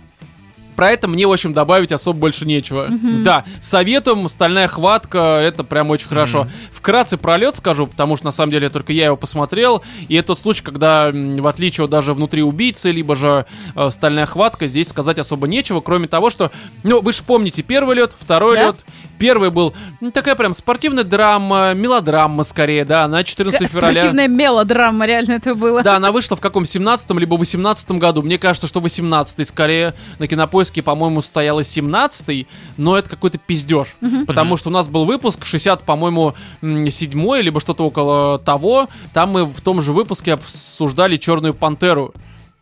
[0.76, 2.88] Про это мне, в общем, добавить особо больше нечего.
[3.24, 6.48] Да, советуем, «Стальная хватка», это прям очень хорошо.
[6.72, 10.28] Вкратце про лед скажу, потому что, на самом деле, только я его посмотрел, и это
[10.28, 13.46] тот случай, когда, в отличие от даже внутри убийцы, либо же
[13.76, 16.52] э, «Стальная хватка», здесь сказать особо нечего, кроме того, что,
[16.84, 18.66] ну, вы же помните первый лед, второй Да.
[18.68, 18.76] лед.
[19.18, 23.92] Первый был ну, такая прям спортивная драма, мелодрама скорее, да, на 14 февраля.
[24.00, 25.82] Спортивная мелодрама, реально это было.
[25.84, 28.22] Да, она вышла в каком 17 либо 18 году.
[28.22, 29.94] Мне кажется, что 18 скорее.
[30.20, 32.48] На кинопоиске, по-моему, стояла 17
[32.78, 33.96] но это какой-то пиздеж.
[34.28, 38.90] Потому что у нас был выпуск 60, по-моему, 7 либо что-то около того.
[39.14, 42.14] Там мы в том же выпуске обсуждали Черную пантеру.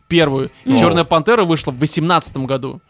[0.08, 0.50] Первую.
[0.64, 0.76] И.
[0.76, 2.80] Черная пантера вышла в 18 году.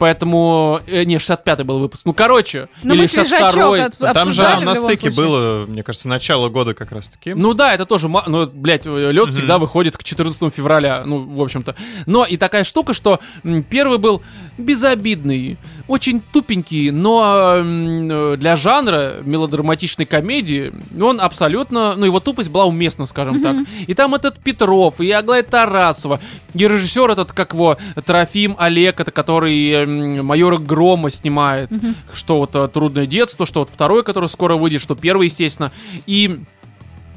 [0.00, 0.80] Поэтому...
[0.86, 2.06] э, не, 65-й был выпуск.
[2.06, 2.68] Ну, короче.
[2.82, 3.82] Ну, или мы свежачок 62-й.
[3.84, 5.12] от- Там же в на стыке случае.
[5.12, 7.34] было, мне кажется, начало года как раз-таки.
[7.34, 11.76] Ну да, это тоже, ну, блядь, лед всегда выходит к 14 февраля, ну, в общем-то.
[12.06, 13.20] Но и такая штука, что
[13.68, 14.22] первый был
[14.56, 22.64] безобидный, очень тупенький, но э, для жанра мелодраматичной комедии он абсолютно, ну, его тупость была
[22.64, 23.56] уместна, скажем так.
[23.86, 26.20] И там этот Петров, и Аглая Тарасова,
[26.54, 29.89] и режиссер этот, как его, Трофим Олег, это который м,
[30.22, 31.70] майора Грома снимает,
[32.12, 35.72] что вот э, «Трудное детство», что вот второй, который скоро выйдет, что первый, естественно.
[36.06, 36.40] И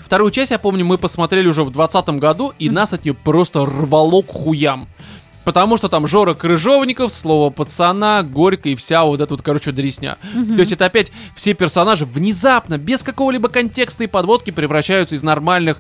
[0.03, 3.65] Вторую часть, я помню, мы посмотрели уже в 2020 году, и нас от нее просто
[3.65, 4.87] рвало к хуям.
[5.43, 10.17] Потому что там Жора Крыжовников, слово пацана, Горько и вся вот эта вот, короче, дресня.
[10.33, 15.77] То есть это опять все персонажи внезапно, без какого-либо контекста и подводки превращаются из нормальных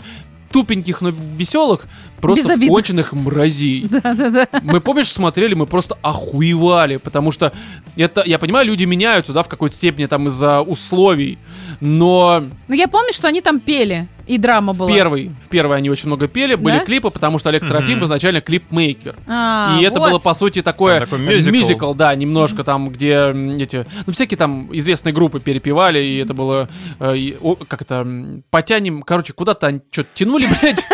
[0.51, 1.85] тупеньких, но веселых,
[2.23, 2.73] просто в Безобидных.
[2.73, 3.87] конченых мразей.
[3.89, 4.47] Да-да-да.
[4.63, 7.51] Мы, помнишь, смотрели, мы просто охуевали, потому что
[7.95, 11.37] это, я понимаю, люди меняются, да, в какой-то степени там из-за условий,
[11.81, 14.87] но Ну, я помню, что они там пели, и драма была.
[14.89, 16.85] в первый, в первый они очень много пели, были Да?
[16.85, 19.15] клипы, потому что Олег Трофим изначально клипмейкер.
[19.27, 20.09] А, и это вот.
[20.11, 21.93] было, по сути, такое А, такой э, мюзикл.
[21.93, 26.69] да, немножко там, где эти, ну, всякие там известные группы перепевали, и это было,
[26.99, 30.85] э, и, о, как это, м, потянем, короче, куда-то что-то тянули, блядь.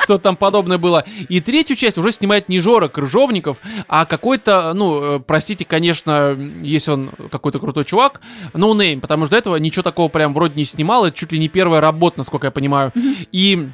[0.00, 1.04] Что там подобное было.
[1.28, 3.58] И третью часть уже снимает не Жора Крыжовников,
[3.88, 8.20] а какой-то, ну, э, простите, конечно, если он какой-то крутой чувак,
[8.54, 11.48] no-name, потому что до этого ничего такого прям вроде не снимал, это чуть ли не
[11.48, 12.92] первая работа, насколько я понимаю.
[13.32, 13.68] И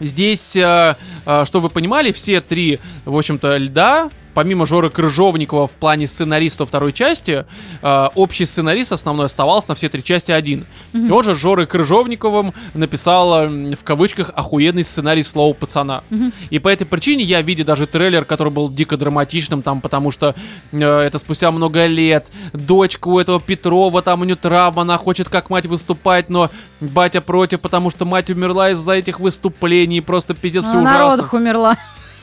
[0.00, 5.72] Здесь, э, э, что вы понимали, все три, в общем-то, льда, помимо Жоры Крыжовникова в
[5.72, 7.46] плане сценариста второй части,
[7.82, 10.66] э, общий сценарист основной оставался на все три части один.
[10.92, 16.02] И он же с Жорой Крыжовниковым написал, в кавычках, охуенный сценарий слова пацана.
[16.50, 20.34] И по этой причине я, видя даже трейлер, который был дико драматичным, там, потому что
[20.72, 25.28] э, это спустя много лет, дочка у этого Петрова, там у нее травма, она хочет
[25.28, 26.50] как мать выступать, но
[26.80, 31.16] батя против, потому что мать умерла из-за этих выступлений, просто пиздец, все Она на ужасно.
[31.16, 31.76] родах умерла.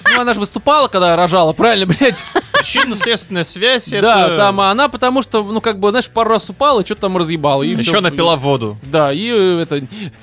[0.10, 2.24] Ну, она же выступала, когда рожала, правильно, блядь?
[2.54, 4.38] Причинно-следственная связь Да, это...
[4.38, 7.64] там она, потому что, ну, как бы, знаешь, пару раз упала, что-то там разъебала.
[7.64, 8.78] И Еще напила воду.
[8.84, 9.82] Да, и э, это,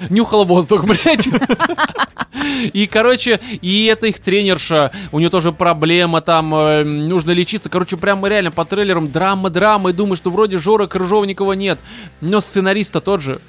[0.09, 1.29] нюхала воздух, блядь.
[2.73, 7.69] И, короче, и это их тренерша, у нее тоже проблема, там, э, нужно лечиться.
[7.69, 11.79] Короче, прям реально по трейлерам драма-драма, и думаю, что вроде Жора Крыжовникова нет,
[12.21, 13.41] но сценариста тот же.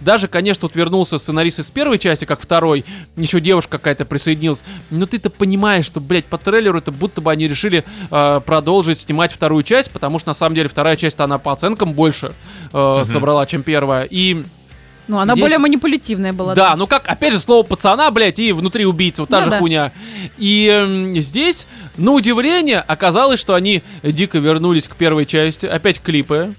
[0.00, 2.84] Даже, конечно, тут вернулся сценарист из первой части, как второй,
[3.16, 4.64] еще девушка какая-то присоединилась.
[4.90, 9.32] Но ты-то понимаешь, что, блядь, по трейлеру это будто бы они решили э, продолжить снимать
[9.32, 12.32] вторую часть, потому что, на самом деле, вторая часть, она по оценкам больше
[12.72, 14.04] э, собрала, чем первая.
[14.04, 14.44] И
[15.08, 16.54] Ну, она Здесь- более манипулятивная была.
[16.54, 19.50] да, ну как, опять же, слово пацана, блядь, и внутри убийцы, вот та Ну же
[19.52, 19.58] да.
[19.58, 19.92] хуйня.
[20.36, 25.64] И эм, здесь, на удивление, оказалось, что они дико вернулись к первой части.
[25.64, 26.54] Опять клипы.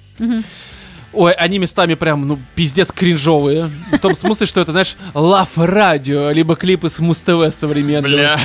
[1.11, 3.69] Ой, они местами прям, ну, пиздец кринжовые.
[3.91, 8.11] В том смысле, что это, знаешь, лав радио, либо клипы с Муз-ТВ современного.
[8.11, 8.39] Бля.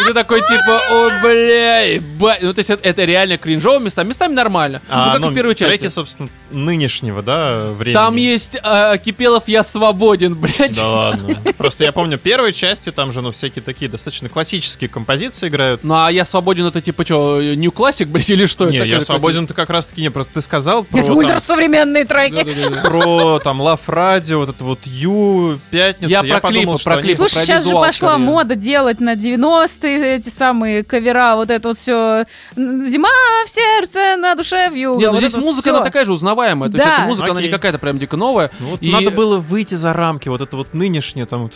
[0.00, 2.42] И ты такой, типа, о, бля, ебать».
[2.42, 4.08] Ну, то есть это, это реально кринжово местами.
[4.08, 4.80] Местами нормально.
[4.88, 5.78] ну, А, как и ну, в первой части.
[5.78, 7.94] треки, собственно, нынешнего, да, времени.
[7.94, 10.76] Там есть э, Кипелов «Я свободен», блядь.
[10.76, 11.36] Да ладно.
[11.56, 15.84] Просто я помню первой части, там же, ну, всякие такие достаточно классические композиции играют.
[15.84, 18.70] Ну, а «Я свободен» это типа что, New Classic, блядь, или что?
[18.70, 22.44] Не, это я свободен, ты как раз-таки не, просто ты сказал про, Это ультрасовременные треки.
[22.82, 26.10] Про там Love Radio, вот это вот Ю, Пятница.
[26.10, 27.16] Я про подумал, клипы, про клипы.
[27.16, 32.24] Слушай, сейчас же пошла мода делать на 90-е эти самые кавера, вот это вот все.
[32.56, 33.08] Зима
[33.44, 34.98] в сердце, на душе вьюга.
[34.98, 36.37] Не, ну здесь это музыка, она такая же узнаваемая.
[36.70, 36.94] То есть Да.
[36.94, 37.54] эта музыка, она не Окей.
[37.54, 38.50] какая-то прям дико новая.
[38.60, 41.50] Ну, вот И Надо было выйти за рамки, вот это вот нынешнее, там,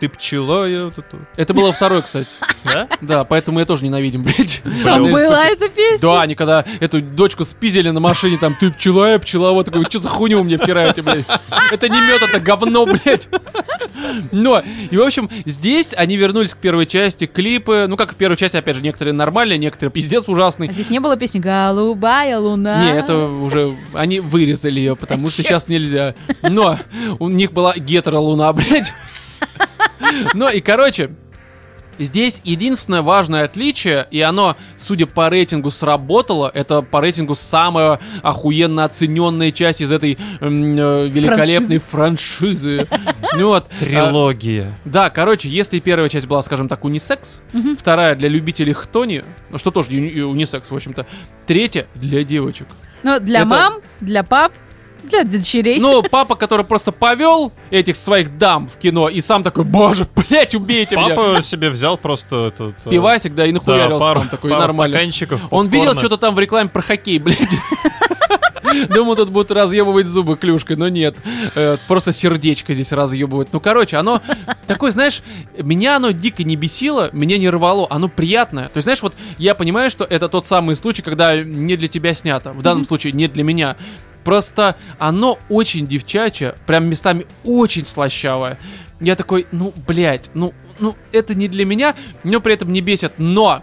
[0.00, 1.16] ты пчела, я вот это.
[1.36, 2.28] Это было второй, кстати.
[2.64, 2.86] Да?
[3.00, 4.62] Да, поэтому я тоже ненавидим, блядь.
[4.84, 5.98] Там была эта песня.
[6.00, 9.84] Да, они когда эту дочку спизили на машине, там, ты пчела, я пчела, вот такой,
[9.86, 11.26] что за хуйню вы мне втираете, блядь?
[11.72, 13.28] Это не мед, это говно, блядь.
[14.30, 18.14] Но, и в общем, здесь они вернулись к первой части, клип, клипы, ну как в
[18.16, 20.68] первой части, опять же, некоторые нормальные, некоторые пиздец ужасный.
[20.68, 22.84] А здесь не было песни «Голубая луна».
[22.84, 23.74] Не, это уже...
[23.94, 26.14] Они вырезали ее, потому что сейчас нельзя.
[26.42, 26.78] Но
[27.18, 28.92] у них была гетеро-луна, блядь.
[30.34, 31.10] Ну и, короче,
[31.98, 38.84] Здесь единственное важное отличие, и оно, судя по рейтингу, сработало, это по рейтингу самая охуенно
[38.84, 42.86] оцененная часть из этой э, великолепной франшизы.
[43.34, 44.66] Ну вот, а, Трилогия.
[44.84, 47.40] да, короче, если первая часть была, скажем так, унисекс,
[47.78, 51.06] вторая для любителей хтони, ну что тоже унисекс, в общем-то,
[51.46, 52.66] третья для девочек.
[53.02, 54.52] Ну, для Это- мам, для пап,
[55.02, 55.78] для дочерей.
[55.78, 60.54] Ну, папа, который просто повел этих своих дам в кино и сам такой, боже, блядь,
[60.54, 61.14] убейте меня.
[61.14, 62.74] Папа себе взял просто этот...
[62.84, 64.96] э, Пивасик, да, и да, нахуярился пару, там такой, пару нормально.
[65.50, 67.38] Он видел что-то там в рекламе про хоккей, блядь.
[68.88, 71.16] Думал, тут будут разъебывать зубы клюшкой, но нет.
[71.54, 73.50] Э, Просто сердечко здесь разъебывают.
[73.52, 74.22] Ну, короче, оно
[74.66, 75.22] такое, знаешь,
[75.58, 78.66] меня оно дико не бесило, меня не рвало, оно приятное.
[78.66, 82.14] То есть, знаешь, вот я понимаю, что это тот самый случай, когда не для тебя
[82.14, 82.52] снято.
[82.52, 83.76] В данном случае не для меня.
[84.24, 88.58] Просто оно очень девчачье, прям местами очень слащавое.
[89.00, 91.94] Я такой, ну, блядь, ну, ну, это не для меня,
[92.24, 93.14] но при этом не бесит.
[93.18, 93.62] Но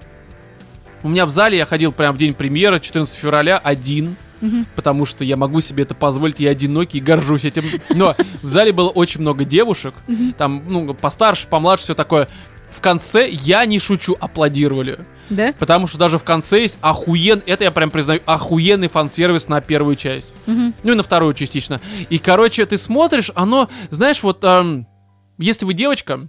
[1.04, 4.16] у меня в зале я ходил прям в день премьеры, 14 февраля, один.
[4.42, 4.66] Мгм.
[4.76, 7.66] Потому что я могу себе это позволить, я одинокий и горжусь этим.
[7.90, 9.94] Но в зале было очень много девушек,
[10.38, 12.28] там, ну, постарше, помладше, все такое.
[12.72, 15.00] В конце, я не шучу, аплодировали.
[15.30, 15.54] Да?
[15.60, 17.44] Потому что даже в конце есть охуен...
[17.46, 20.34] Это я прям признаю, охуенный фан-сервис на первую часть.
[20.48, 20.74] Мгм.
[20.84, 21.80] Ну и на вторую частично.
[22.10, 24.88] И, короче, ты смотришь, оно, знаешь, вот, эм,
[25.38, 26.22] если вы девочка,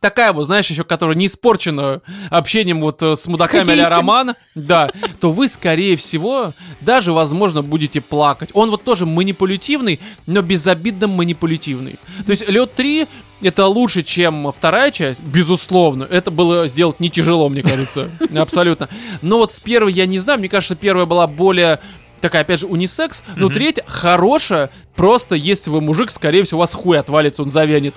[0.00, 2.00] такая вот, знаешь, еще, которая не испорчена
[2.30, 3.96] общением вот э, с мудаками а хоккеистом.
[3.96, 8.50] Романа, да, то вы, скорее всего, даже, возможно, будете плакать.
[8.52, 11.96] Он вот тоже манипулятивный, но безобидно манипулятивный.
[12.26, 13.06] То есть Лед 3
[13.40, 16.04] это лучше, чем вторая часть, безусловно.
[16.04, 18.10] Это было сделать не тяжело, мне кажется.
[18.36, 18.88] Абсолютно.
[19.22, 21.80] Но вот с первой я не знаю, мне кажется, первая была более
[22.20, 23.22] такая, опять же, унисекс.
[23.36, 27.94] Но третья хорошая, просто если вы мужик, скорее всего, у вас хуй отвалится, он завянет.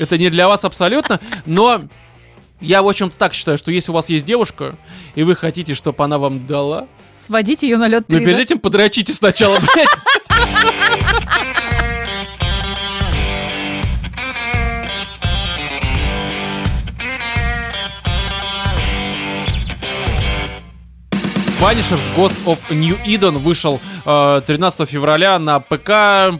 [0.00, 1.82] Это не для вас абсолютно, но
[2.60, 4.76] я, в общем-то, так считаю, что если у вас есть девушка,
[5.14, 9.12] и вы хотите, чтобы она вам дала, Сводите ее на лед но перед этим подрочите
[9.12, 9.88] сначала, блядь.
[21.60, 25.90] Punishers Ghost of New Eden вышел э, 13 февраля на ПК,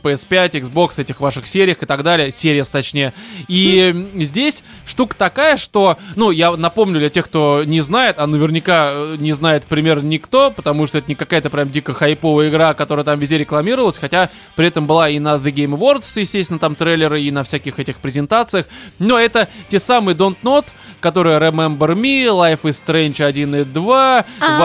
[0.02, 2.30] PS5, Xbox, этих ваших сериях и так далее.
[2.30, 3.12] Серия, точнее.
[3.46, 8.92] И здесь штука такая, что, ну, я напомню для тех, кто не знает, а наверняка
[8.92, 13.04] э, не знает примерно никто, потому что это не какая-то прям дико хайповая игра, которая
[13.04, 17.20] там везде рекламировалась, хотя при этом была и на The Game Awards, естественно, там трейлеры,
[17.20, 18.64] и на всяких этих презентациях.
[18.98, 20.68] Но это те самые Don't Not,
[21.00, 24.58] которые Remember Me, Life is Strange 1 и 2, А.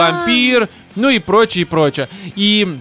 [0.46, 2.08] Вампир, ну и прочее, и прочее.
[2.34, 2.78] И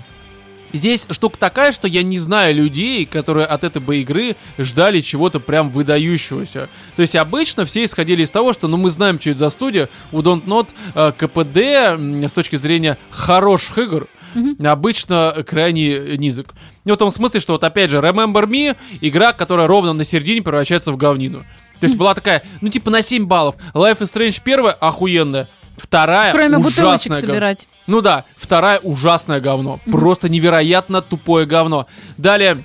[0.74, 5.40] Здесь штука такая, что я не знаю людей, которые от этой бы игры ждали чего-то
[5.40, 6.68] прям выдающегося.
[6.98, 9.88] То есть обычно все исходили из того, что ну мы знаем, что это за студия,
[10.12, 14.08] у Don't Not э, КПД с точки зрения хороших игр
[14.62, 16.54] обычно крайне низок.
[16.84, 20.42] Ну, в том смысле, что вот опять же, Remember Me, игра, которая ровно на середине
[20.42, 21.46] превращается в говнину.
[21.80, 23.56] То есть была такая, ну типа на 7 баллов.
[23.74, 27.68] Life is Strange первая охуенная, вторая Кроме ужасная бутылочек гов- собирать.
[27.88, 29.80] ну да, вторая ужасное говно.
[29.92, 31.88] Просто невероятно тупое говно.
[32.18, 32.64] Далее,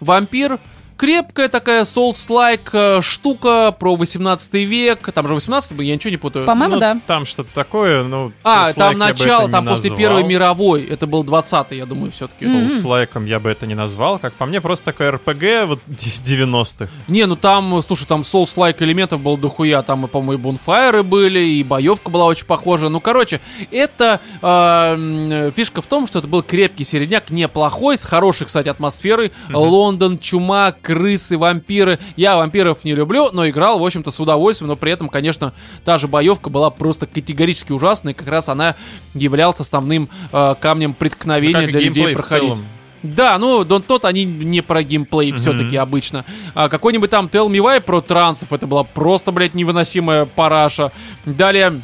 [0.00, 0.58] вампир.
[0.96, 5.12] Крепкая такая Souls-like э, штука про 18 век.
[5.12, 6.44] Там же 18 был, я ничего не путаю.
[6.44, 6.98] По-моему, Ну, да.
[7.06, 8.32] Там что-то такое, ну...
[8.44, 9.98] а, там начало, там после назвал.
[9.98, 10.84] Первой мировой.
[10.84, 12.44] Это был 20 я думаю, все-таки.
[12.44, 14.18] Souls-like я бы это не назвал.
[14.18, 16.88] Как по мне, просто такой РПГ вот 90-х.
[17.08, 19.82] Не, ну там, слушай, там Souls-like элементов было дохуя.
[19.82, 22.88] Там, и, по-моему, и бонфайры были, и боевка была очень похожа.
[22.88, 23.40] Ну, короче,
[23.70, 29.32] это э, фишка в том, что это был крепкий середняк, неплохой, с хорошей, кстати, атмосферой.
[29.50, 31.98] Лондон, чума, крысы, вампиры.
[32.16, 34.68] Я вампиров не люблю, но играл, в общем-то, с удовольствием.
[34.68, 35.52] Но при этом, конечно,
[35.84, 38.14] та же боевка была просто категорически ужасной.
[38.14, 38.76] Как раз она
[39.14, 42.58] являлась основным э, камнем Ну, преткновения и для людей проходить.
[43.02, 45.40] Да, ну, Don't Not, они не про геймплей Мгм.
[45.40, 46.24] все-таки обычно.
[46.54, 50.92] А, какой-нибудь там Tell Me Why про трансов, это была просто, блядь, невыносимая параша.
[51.24, 51.80] Далее,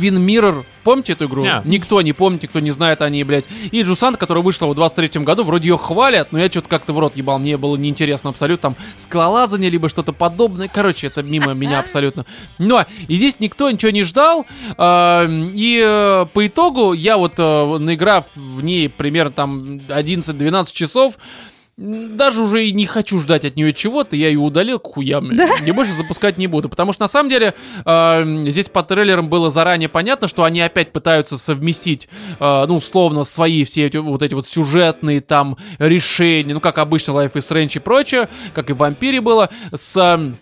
[0.00, 1.42] Twin Mirror, помните эту игру?
[1.42, 1.60] Не.
[1.64, 3.44] Никто не помнит, никто не знает о ней, блядь.
[3.70, 6.98] И Джусант, которая вышла в 23-м году, вроде ее хвалят, но я что-то как-то в
[6.98, 8.70] рот ебал, мне было неинтересно абсолютно.
[8.70, 10.68] Там скалолазание, либо что-то подобное.
[10.72, 12.24] Короче, это мимо меня абсолютно.
[12.58, 14.46] Но и здесь никто ничего не ждал.
[14.78, 21.14] а, И э, по итогу я вот, э, наиграв в ней примерно там 11-12 часов,
[21.80, 25.28] даже уже и не хочу ждать от нее чего-то, я ее удалил к хуям.
[25.28, 25.66] блядь.
[25.66, 26.68] И больше запускать не буду.
[26.68, 27.54] Потому что на самом деле
[27.86, 32.08] э, здесь по трейлерам было заранее понятно, что они опять пытаются совместить,
[32.38, 37.12] э, ну, условно, свои все эти вот эти вот сюжетные там решения, ну, как обычно
[37.12, 39.96] Life is Strange и прочее, как и в Вампире было, с...
[39.96, 40.32] э,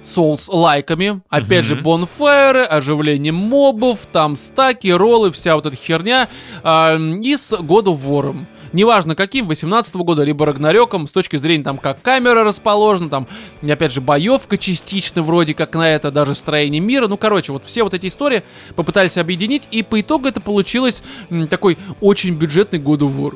[0.00, 1.82] Souls лайками, опять же, Мгм.
[1.82, 6.28] бонфайры, оживление мобов, там стаки, роллы, вся вот эта херня,
[6.62, 8.46] а, и с God of War.
[8.72, 13.28] Неважно каким, 18 года, либо Рагнарёком, с точки зрения там, как камера расположена, там,
[13.62, 17.82] опять же, боевка частично вроде как на это, даже строение мира, ну, короче, вот все
[17.82, 18.42] вот эти истории
[18.76, 23.34] попытались объединить, и по итогу это получилось м, такой очень бюджетный God of War.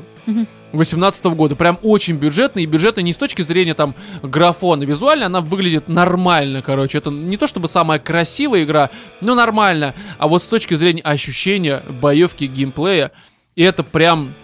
[0.72, 1.56] 18 года.
[1.56, 2.62] Прям очень бюджетный.
[2.62, 4.84] И бюджетный не с точки зрения там графона.
[4.84, 6.98] Визуально она выглядит нормально, короче.
[6.98, 8.90] Это не то чтобы самая красивая игра,
[9.20, 9.94] но нормально.
[10.18, 13.12] А вот с точки зрения ощущения, боевки, геймплея,
[13.56, 14.34] и это прям...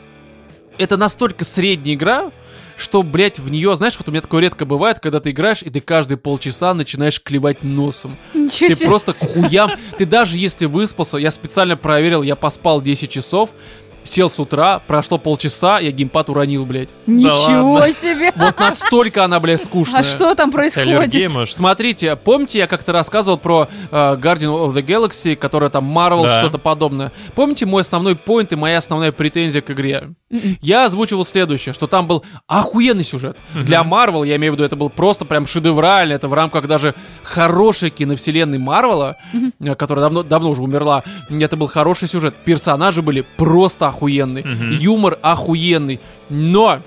[0.78, 2.30] Это настолько средняя игра,
[2.76, 5.70] что, блядь, в нее, знаешь, вот у меня такое редко бывает, когда ты играешь, и
[5.70, 8.16] ты каждые полчаса начинаешь клевать носом.
[8.34, 8.88] Ничего Ты себе.
[8.88, 9.72] просто к хуям.
[9.98, 13.50] Ты даже если выспался, я специально проверил, я поспал 10 часов,
[14.08, 16.90] сел с утра, прошло полчаса, я геймпад уронил, блядь.
[17.06, 17.92] Ничего ладно.
[17.94, 18.32] себе.
[18.36, 20.00] Вот настолько она, блядь, скучная.
[20.00, 21.32] А что там происходит?
[21.32, 21.54] Может?
[21.54, 26.40] Смотрите, помните, я как-то рассказывал про э, Guardian of the Galaxy, которая там Marvel, Да.
[26.40, 27.12] что-то подобное.
[27.34, 30.08] Помните мой основной поинт и моя основная претензия к игре?
[30.60, 33.36] Я озвучивал следующее, что там был охуенный сюжет.
[33.54, 36.94] Для Marvel, я имею в виду, это был просто прям шедеврально, это в рамках даже
[37.22, 39.16] хорошей киновселенной Марвела,
[39.60, 42.34] э, которая давно, давно уже умерла, это был хороший сюжет.
[42.44, 43.97] Персонажи были просто охуенные,
[44.44, 44.70] Мгм.
[44.70, 46.80] юмор охуенный, но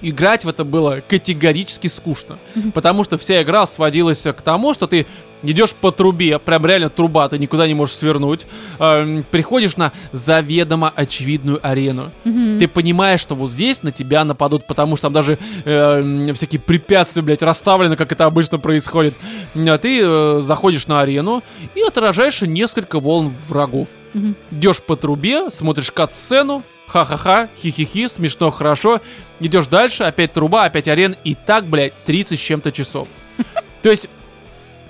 [0.00, 2.38] играть в это было категорически скучно.
[2.74, 5.06] Потому что вся игра сводилась к тому, что ты
[5.42, 8.46] идешь по трубе, прям реально труба, ты никуда не можешь свернуть,
[8.78, 12.10] эм, приходишь на заведомо очевидную арену.
[12.24, 12.58] Мгм.
[12.58, 17.22] Ты понимаешь, что вот здесь на тебя нападут, потому что там даже эм, всякие препятствия,
[17.22, 19.14] блядь, расставлены, как это обычно происходит.
[19.54, 21.42] А ты э, заходишь на арену
[21.74, 23.88] и отражаешь несколько волн врагов.
[24.14, 24.36] Мгм.
[24.50, 29.00] Идешь по трубе, смотришь кат-сцену, ха-ха-ха, хи-хи-хи, смешно, хорошо.
[29.40, 33.08] Идешь дальше, опять труба, опять арен, и так, блядь, 30 с чем-то часов.
[33.82, 34.08] То есть,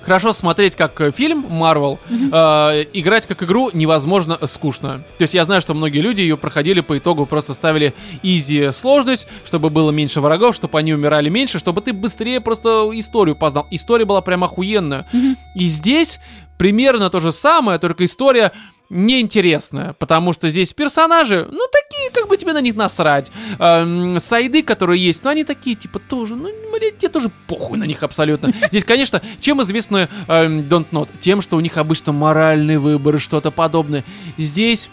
[0.08, 5.04] хорошо смотреть как э, фильм Marvel, э, играть как игру невозможно скучно.
[5.18, 9.26] То есть я знаю, что многие люди ее проходили по итогу, просто ставили изи сложность,
[9.44, 13.66] чтобы было меньше врагов, чтобы они умирали меньше, чтобы ты быстрее просто историю познал.
[13.70, 15.06] История была прям охуенная.
[15.54, 16.20] И здесь
[16.56, 18.52] примерно то же самое, только история
[18.90, 23.30] неинтересная, потому что здесь персонажи, ну, такие, как бы тебе на них насрать.
[23.58, 27.84] Эм, сайды, которые есть, ну, они такие, типа, тоже, ну, блядь, тебе тоже похуй на
[27.84, 28.52] них абсолютно.
[28.70, 31.10] Здесь, конечно, чем известны эм, Don't Not?
[31.20, 34.04] Тем, что у них обычно моральный выбор и что-то подобное.
[34.38, 34.90] Здесь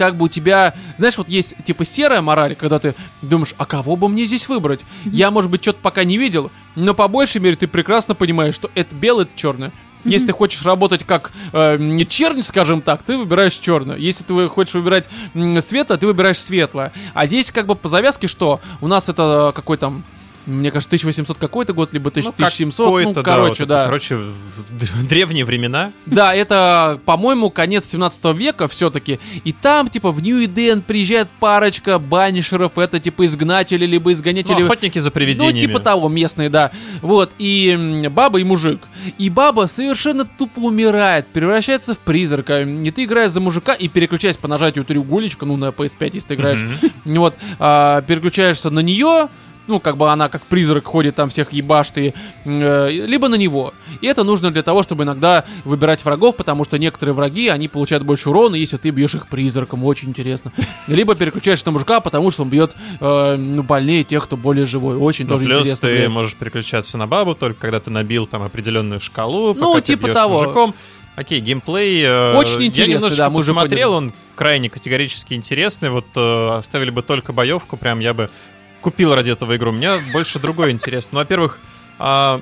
[0.00, 3.96] как бы у тебя, знаешь, вот есть типа серая мораль, когда ты думаешь, а кого
[3.96, 4.80] бы мне здесь выбрать?
[5.04, 8.70] Я, может быть, что-то пока не видел, но по большей мере ты прекрасно понимаешь, что
[8.74, 9.72] это белое, это черное.
[10.04, 14.00] Если ты хочешь работать как э, чернь, скажем так, ты выбираешь черную.
[14.00, 16.92] Если ты хочешь выбирать м, светлое, ты выбираешь светлое.
[17.14, 18.60] А здесь как бы по завязке что?
[18.80, 20.04] У нас это какой там,
[20.50, 23.84] мне кажется, 1800 какой-то год, либо 1000 Ну, 1700, ну, какой-то, короче, вот это, да.
[23.84, 25.92] Короче, в древние времена.
[26.06, 29.18] Да, это, по-моему, конец 17 века все-таки.
[29.44, 34.62] И там, типа, в Нью-Эден приезжает парочка банишеров, это, типа, изгнатели, либо Ну, изгонятели.
[34.62, 35.54] охотники за привидениями.
[35.54, 36.70] Ну, типа того, местные, да.
[37.02, 38.80] Вот, и баба и мужик.
[39.18, 42.62] И баба совершенно тупо умирает, превращается в призрака.
[42.62, 46.34] И ты играешь за мужика и переключаясь по нажатию треугольничка, ну, на PS5, если ты
[46.34, 46.62] играешь,
[47.04, 47.20] Мгм.
[47.20, 49.28] вот, а, переключаешься на нее,
[49.70, 52.14] ну, как бы она как призрак ходит, там всех ебашит, и,
[52.44, 53.72] э, либо на него.
[54.02, 58.04] И это нужно для того, чтобы иногда выбирать врагов, потому что некоторые враги, они получают
[58.04, 60.52] больше урона, если ты бьешь их призраком, очень интересно.
[60.88, 64.96] Либо переключаешься на мужика, потому что он бьет э, ну, больнее тех, кто более живой.
[64.96, 65.88] Очень Ну, тоже плюс интересно.
[65.88, 66.08] ты блядь.
[66.10, 69.54] можешь переключаться на бабу только когда ты набил там определенную шкалу.
[69.54, 70.42] Ну, пока ты типа бьешь того.
[70.42, 70.74] Мужиком.
[71.16, 72.02] Окей, геймплей.
[72.02, 74.06] э, Очень я интересный, немножечко да, мы уже посмотрел, поняли.
[74.08, 75.90] он крайне категорически интересный.
[75.90, 78.30] Вот э, оставили бы только боевку, прям я бы
[78.80, 79.72] купил ради этого игру.
[79.72, 81.10] Мне больше другой интерес.
[81.12, 81.58] Ну, во-первых,
[81.98, 82.40] а,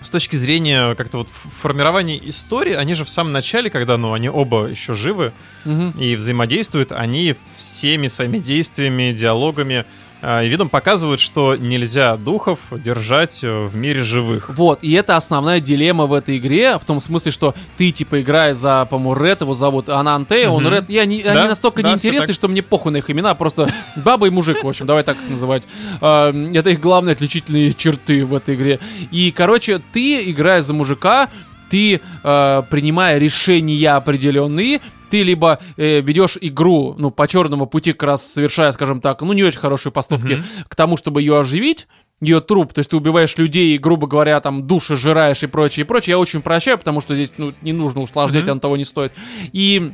[0.00, 4.28] с точки зрения как-то вот формирования истории, они же в самом начале, когда, ну, они
[4.28, 5.32] оба еще живы,
[5.64, 5.90] Мгм.
[5.98, 9.84] и взаимодействуют, они всеми своими действиями, диалогами
[10.22, 14.50] и видом показывают, что нельзя духов держать э, в мире живых.
[14.50, 18.56] Вот, и это основная дилемма в этой игре, в том смысле, что ты, типа, играешь
[18.56, 20.68] за, по-моему, Ред, его зовут, она Антея, он.
[20.68, 23.72] Ред, я не, Да, они настолько да, неинтересны, что мне похуй на их имена, просто
[23.96, 25.62] баба и мужик, в общем, давай так их называть.
[26.00, 28.80] А, Это их главные отличительные черты в этой игре.
[29.10, 31.28] И, короче, ты, играя за мужика,
[31.70, 38.02] ты, э, принимая решения определенные, ты либо э, ведешь игру, ну, по черному пути, как
[38.04, 40.44] раз совершая, скажем так, ну, не очень хорошие поступки Мгм.
[40.68, 41.86] к тому, чтобы ее оживить,
[42.20, 45.86] ее труп, то есть ты убиваешь людей, грубо говоря, там души жираешь и прочее, и
[45.86, 48.50] прочее, я очень прощаю, потому что здесь, ну, не нужно усложнять, Мгм.
[48.52, 49.12] оно того не стоит.
[49.52, 49.92] И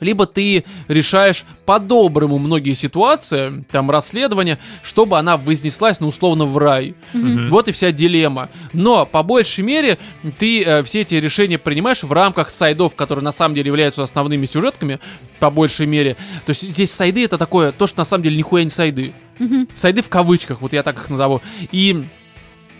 [0.00, 6.94] либо ты решаешь по-доброму многие ситуации, там, расследования, чтобы она вознеслась, ну, условно, в рай.
[7.12, 7.50] Мгм.
[7.50, 8.48] Вот и вся дилемма.
[8.72, 9.98] Но, по большей мере,
[10.38, 14.46] ты э, все эти решения принимаешь в рамках сайдов, которые на самом деле являются основными
[14.46, 15.00] сюжетками,
[15.38, 16.16] по большей мере.
[16.46, 19.12] То есть здесь сайды это такое, то, что на самом деле нихуя не сайды.
[19.38, 19.68] Мгм.
[19.74, 21.40] Сайды в кавычках, вот я так их назову.
[21.72, 22.04] И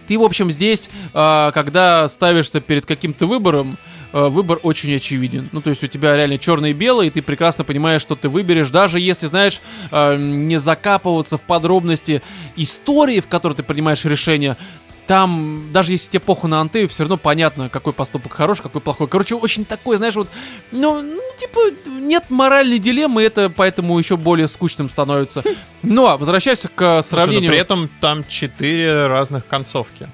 [0.06, 3.78] ты, в общем, здесь, э, когда ставишься перед каким-то выбором,
[4.14, 5.48] выбор очень очевиден.
[5.52, 8.28] Ну, то есть у тебя реально черное и белое, и ты прекрасно понимаешь, что ты
[8.28, 9.60] выберешь, даже если, знаешь,
[9.90, 12.22] э, не закапываться в подробности
[12.54, 14.56] истории, в которой ты принимаешь решение,
[15.06, 19.06] там, даже если тебе похуй на Антею, все равно понятно, какой поступок хороший, какой плохой.
[19.06, 20.28] Короче, очень такой, знаешь, вот,
[20.70, 25.42] ну, ну, типа, нет моральной дилеммы, это поэтому еще более скучным становится.
[25.82, 27.50] Но, возвращаясь к Слушай, но сравнению...
[27.50, 30.08] при этом там четыре разных концовки.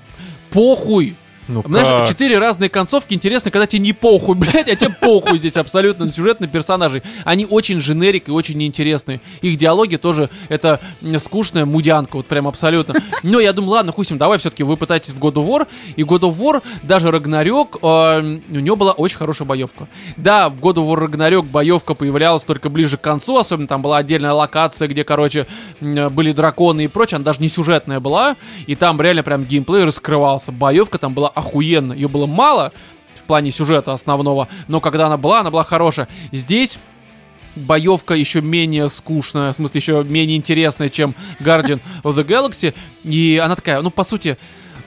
[0.51, 1.17] Похуй!
[1.51, 3.15] Ну Знаешь, четыре разные концовки.
[3.15, 7.03] Интересно, когда тебе не похуй, блядь, а тебе похуй здесь абсолютно на сюжет, на персонажей.
[7.25, 9.21] Они очень женерик и очень неинтересные.
[9.43, 10.81] Их диалоги тоже, это
[11.19, 12.95] скучная мудянка, вот прям абсолютно.
[13.23, 15.67] Но я думаю, ладно, ним, давай все-таки вы пытаетесь в God of War.
[15.97, 19.89] И God of War, даже Рагнарёк, э, у него была очень хорошая боевка.
[20.17, 23.99] Да, в God of War Рагнарёк боевка появлялась только ближе к концу, особенно там была
[23.99, 25.47] отдельная локация, где, короче,
[25.81, 28.37] были драконы и прочее, она даже не сюжетная была,
[28.67, 30.53] и там реально прям геймплей раскрывался.
[30.53, 32.73] Боевка там была охуенно, ее было мало
[33.17, 36.09] в плане сюжета основного, но когда она была, она была хорошая.
[36.33, 36.79] Здесь
[37.57, 43.41] боевка еще менее скучная, в смысле еще менее интересная, чем Guardian of the Galaxy, и
[43.43, 44.39] она такая, ну, по сути,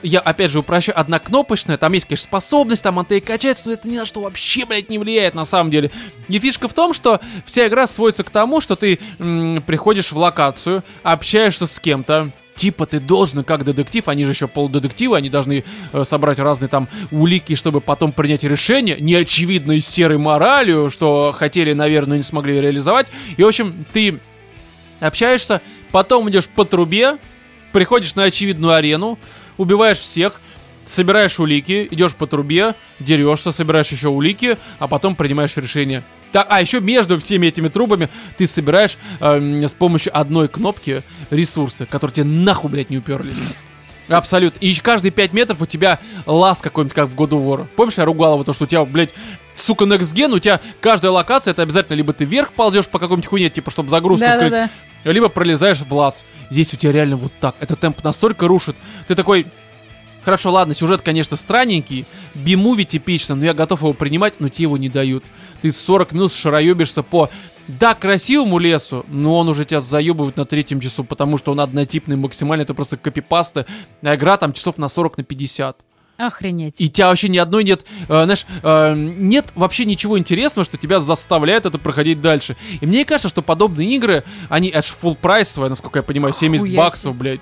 [0.02, 3.96] я, опять же, упрощаю, однокнопочная, там есть, конечно, способность, там антей качается, но это ни
[3.96, 5.90] на что вообще, блядь, не влияет на самом деле.
[6.28, 10.18] И фишка в том, что вся игра сводится к тому, что ты м, приходишь в
[10.18, 15.64] локацию, общаешься с кем-то, Типа ты должен, как детектив, они же еще полудетективы, они должны
[15.92, 22.18] э, собрать разные там улики, чтобы потом принять решение, неочевидной серой моралью, что хотели, наверное,
[22.18, 23.08] не смогли реализовать.
[23.36, 24.20] И, в общем, ты
[25.00, 27.18] общаешься, потом идешь по трубе,
[27.72, 29.18] приходишь на очевидную арену,
[29.56, 30.40] убиваешь всех,
[30.84, 36.04] собираешь улики, идешь по трубе, дерешься, собираешь еще улики, а потом принимаешь решение.
[36.34, 41.86] Да, а еще между всеми этими трубами ты собираешь эм, с помощью одной кнопки ресурсы,
[41.86, 43.56] которые тебе нахуй, блядь, не уперлись.
[44.08, 44.58] Абсолютно.
[44.58, 47.66] И каждые 5 метров у тебя лаз какой-нибудь, как в of War.
[47.76, 49.14] Помнишь, я ругал его, то, что у тебя, блядь,
[49.54, 53.28] сука, next gen, у тебя каждая локация, это обязательно либо ты вверх ползешь по какой-нибудь
[53.28, 55.10] хуйне, типа, чтобы загрузку скрыть, Да-да-да.
[55.12, 56.24] либо пролезаешь в лаз.
[56.50, 57.54] Здесь у тебя реально вот так.
[57.60, 58.74] Это темп настолько рушит.
[59.06, 59.46] Ты такой...
[60.24, 64.76] Хорошо, ладно, сюжет, конечно, странненький, би-муви типично, но я готов его принимать, но тебе его
[64.76, 65.24] не дают.
[65.60, 67.30] Ты 40 минут шароебишься по,
[67.68, 72.16] да, красивому лесу, но он уже тебя заебывает на третьем часу, потому что он однотипный
[72.16, 73.66] максимально, это просто копипасты.
[74.02, 75.84] А игра там часов на 40 на 50.
[76.16, 76.80] Охренеть.
[76.80, 81.00] И тебя вообще ни одной нет, э, знаешь, э, нет вообще ничего интересного, что тебя
[81.00, 82.56] заставляет это проходить дальше.
[82.80, 86.76] И мне кажется, что подобные игры, они аж full прайсовые, насколько я понимаю, 70 Хуя
[86.76, 87.40] баксов, блядь.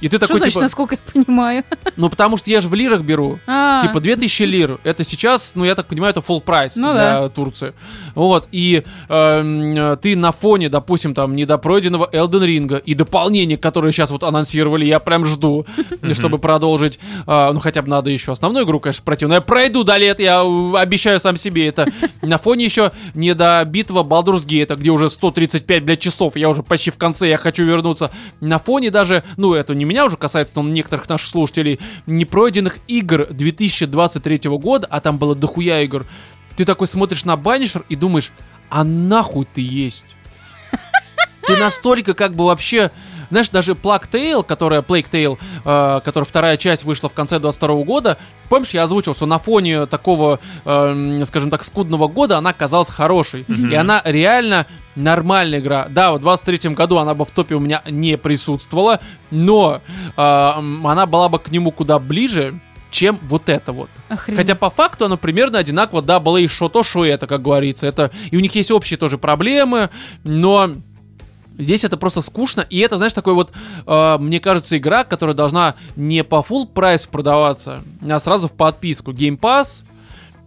[0.00, 1.64] И ты Что такой, значит, типа, насколько я понимаю?
[1.96, 3.38] ну потому что я же в лирах беру.
[3.46, 4.78] А, Типа 2000 лир.
[4.84, 7.72] Это сейчас, ну я так понимаю, это full прайс Ну для Турции.
[8.14, 8.48] Вот.
[8.52, 14.22] И эм, ты на фоне, допустим, там недопройденного Elden Ringa и дополнение, которое сейчас вот
[14.24, 15.66] анонсировали, я прям жду,
[16.12, 16.98] чтобы продолжить.
[17.26, 19.26] А, ну хотя бы надо еще основную игру, конечно, пройти.
[19.26, 21.86] Но я пройду до лет, я э, обещаю сам себе это.
[22.22, 26.36] На фоне еще недобитого Baldur's Gate, где уже 135, блядь, часов.
[26.36, 28.10] Я уже почти в конце, я хочу вернуться.
[28.40, 33.26] На фоне даже, ну это не меня уже касается, но некоторых наших слушателей, непройденных игр
[33.30, 36.06] 2023 года, а там было дохуя игр.
[36.56, 38.32] Ты такой смотришь на банишер и думаешь,
[38.70, 40.04] а нахуй ты есть?
[41.46, 42.90] Ты настолько как бы вообще...
[43.30, 47.84] Знаешь, даже Plague Tale, которая Plague Tale, э, которая вторая часть вышла в конце 22
[47.84, 52.88] года, помнишь, я озвучил, что на фоне такого, эм, скажем так, скудного года она казалась
[52.88, 53.44] хорошей.
[53.48, 54.66] И она реально
[54.96, 55.86] нормальная игра.
[55.88, 59.00] Да, в 23 году она бы в топе у меня не присутствовала,
[59.30, 59.80] но
[60.16, 62.54] э, она была бы к нему куда ближе,
[62.90, 63.88] чем вот это вот.
[64.08, 64.38] охренеть.
[64.38, 67.86] Хотя по факту оно примерно одинаково, да, было и что то, что это, как говорится.
[67.86, 69.90] Это, и у них есть общие тоже проблемы,
[70.24, 70.70] но
[71.60, 72.66] здесь это просто скучно.
[72.68, 73.52] И это, знаешь, такой вот,
[73.86, 79.12] э, мне кажется, игра, которая должна не по full прайсу продаваться, а сразу в подписку.
[79.12, 79.84] Game Pass,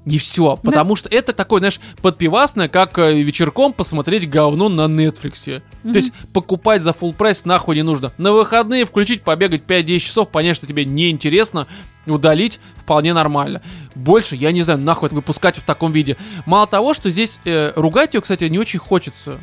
[0.05, 0.57] И все.
[0.61, 5.61] Потому что это такое, знаешь, подпивасное, как э, вечерком посмотреть говно на Netflix.
[5.83, 8.11] То есть покупать за full прайс нахуй не нужно.
[8.17, 11.67] На выходные включить, побегать 5-10 часов, понять, что тебе неинтересно,
[12.05, 13.61] удалить вполне нормально.
[13.95, 16.17] Больше, я не знаю, нахуй выпускать в таком виде.
[16.45, 19.39] Мало того, что здесь э, ругать ее, кстати, не очень хочется.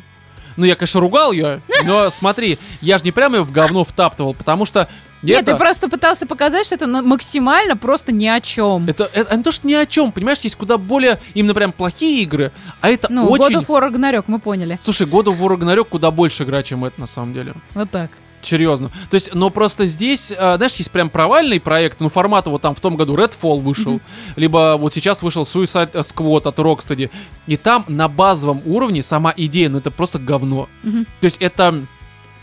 [0.57, 4.33] Ну, я, конечно, ругал ее, но смотри, я же не прямо ее в говно втаптывал,
[4.33, 4.87] потому что
[5.21, 8.87] Нет, это, ты просто пытался показать, что это максимально просто ни о чем.
[8.87, 12.23] это, это, не то, что ни о чем, понимаешь, есть куда более именно прям плохие
[12.23, 12.51] игры,
[12.81, 13.57] а это Ну, очень...
[13.57, 14.79] God of War Ragnarok, мы поняли.
[14.83, 17.53] Слушай, God of War Ragnarok куда больше игра, чем это на самом деле.
[17.73, 18.11] Вот так.
[18.41, 18.89] Серьезно.
[19.09, 22.75] То есть, но просто здесь, а, знаешь, есть прям провальный проект, ну, формата вот там
[22.75, 24.01] в том году Redfall вышел,
[24.35, 27.11] либо вот сейчас вышел Suicide Squad от Rocksteady,
[27.47, 30.67] и там на базовом уровне сама идея, ну, это просто говно.
[30.83, 31.05] Мгм.
[31.19, 31.85] То есть это...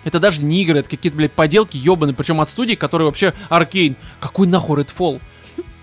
[0.05, 3.97] Это даже не игры, это какие-то, блядь, поделки ебаные, причем от студии, которые вообще Аркейн.
[4.21, 5.21] Какой нахуй Redfall?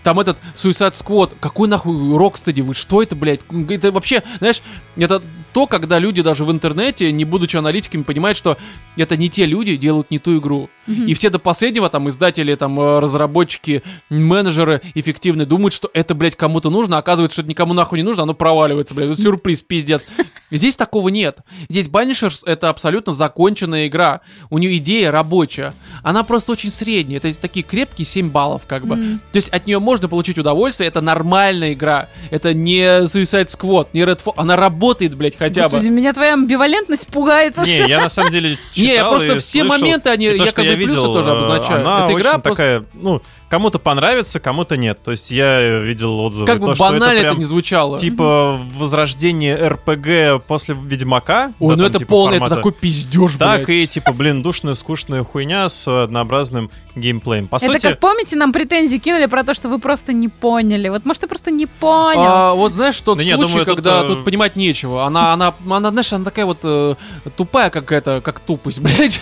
[0.03, 3.41] Там этот Suicide Squad, какой нахуй Rocksteady, вы что это, блядь?
[3.69, 4.61] Это вообще, знаешь,
[4.95, 5.21] это
[5.55, 8.57] то, когда люди даже в интернете, не будучи аналитиками, понимают, что
[8.97, 10.69] это не те люди делают не ту игру.
[10.85, 16.35] И все до последнего, там, издатели, там, э, разработчики, менеджеры эффективные думают, что это, блядь,
[16.35, 19.61] кому-то нужно, а оказывается, что это никому нахуй не нужно, оно проваливается, блядь, это сюрприз,
[19.61, 20.05] пиздец.
[20.51, 21.39] Здесь такого нет.
[21.69, 24.21] Здесь Banishers— это абсолютно законченная игра.
[24.49, 25.73] У нее идея рабочая.
[26.03, 27.17] Она просто очень средняя.
[27.17, 28.95] Это такие крепкие 7 баллов, как бы.
[28.95, 29.19] Мгм.
[29.31, 30.87] То есть от нее можно получить удовольствие.
[30.87, 32.09] Это нормальная игра.
[32.29, 34.33] Это не Suicide Squad, не Redfall.
[34.37, 35.95] Она работает, блядь, хотя Господи, бы.
[35.95, 37.57] меня твоя амбивалентность пугает.
[37.57, 40.61] Не, я на самом деле читал Не, я просто все слышал, моменты, они то, что
[40.61, 41.85] якобы я плюсы тоже э, обозначают.
[41.87, 45.01] Она Эта игра очень просто- такая, ну, кому-то понравится, кому-то нет.
[45.03, 47.99] То есть я видел отзывы, Как бы то, что банально это это, прям не звучало.
[47.99, 51.53] типа возрождение РПГ после Ведьмака.
[51.59, 52.55] Ой, да, ну там, это типа, полный, это формата.
[52.55, 53.69] такой пиздеж, Так блядь.
[53.69, 57.47] и типа, блин, душная, скучная хуйня с однообразным геймплеем.
[57.47, 60.89] По Это сути, как, помните, нам претензии кинули про то, что вы просто не поняли.
[60.89, 62.21] Вот, может, ты просто не понял.
[62.23, 65.05] А, вот знаешь, тот не, случай, думаю, тут, когда э, тут понимать нечего.
[65.05, 66.95] Она, она, она, знаешь, она такая вот э,
[67.37, 69.21] тупая какая-то, как тупость, блядь.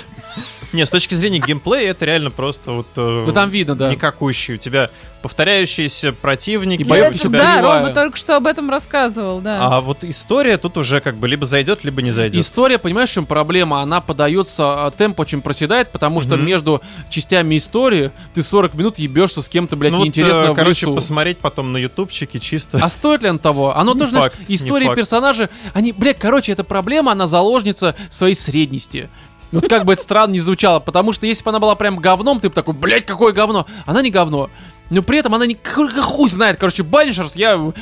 [0.74, 2.88] Не, с точки зрения геймплея это реально просто вот...
[2.96, 3.92] э, Ну там видно, да.
[3.92, 4.56] Никакущий.
[4.56, 4.90] У тебя
[5.22, 6.82] повторяющиеся противники.
[6.82, 7.62] И Это- еще тебя- да.
[7.62, 9.60] Рома только что об этом рассказывал, да.
[9.62, 12.42] А вот история тут уже как бы либо зайдет, либо не зайдет.
[12.42, 13.82] История, понимаешь, в чем проблема?
[13.82, 19.42] Она подается, а, темп очень проседает, потому что между частями истории ты 40 минут ебешься
[19.42, 22.80] с кем-то, блядь, ну, неинтересно э, в короче, посмотреть потом на ютубчике чисто.
[22.82, 23.76] А стоит ли он того?
[23.76, 24.98] Оно тоже, знаешь, истории факт.
[24.98, 29.10] персонажи, они, блядь, короче, эта проблема, она заложница своей средности.
[29.54, 32.40] Вот как бы это странно не звучало, потому что если бы она была прям говном,
[32.40, 33.68] ты бы такой, блядь, какое говно.
[33.86, 34.50] Она не говно.
[34.90, 36.58] Но при этом она не хуй знает.
[36.60, 37.74] Короче, Banishers, я в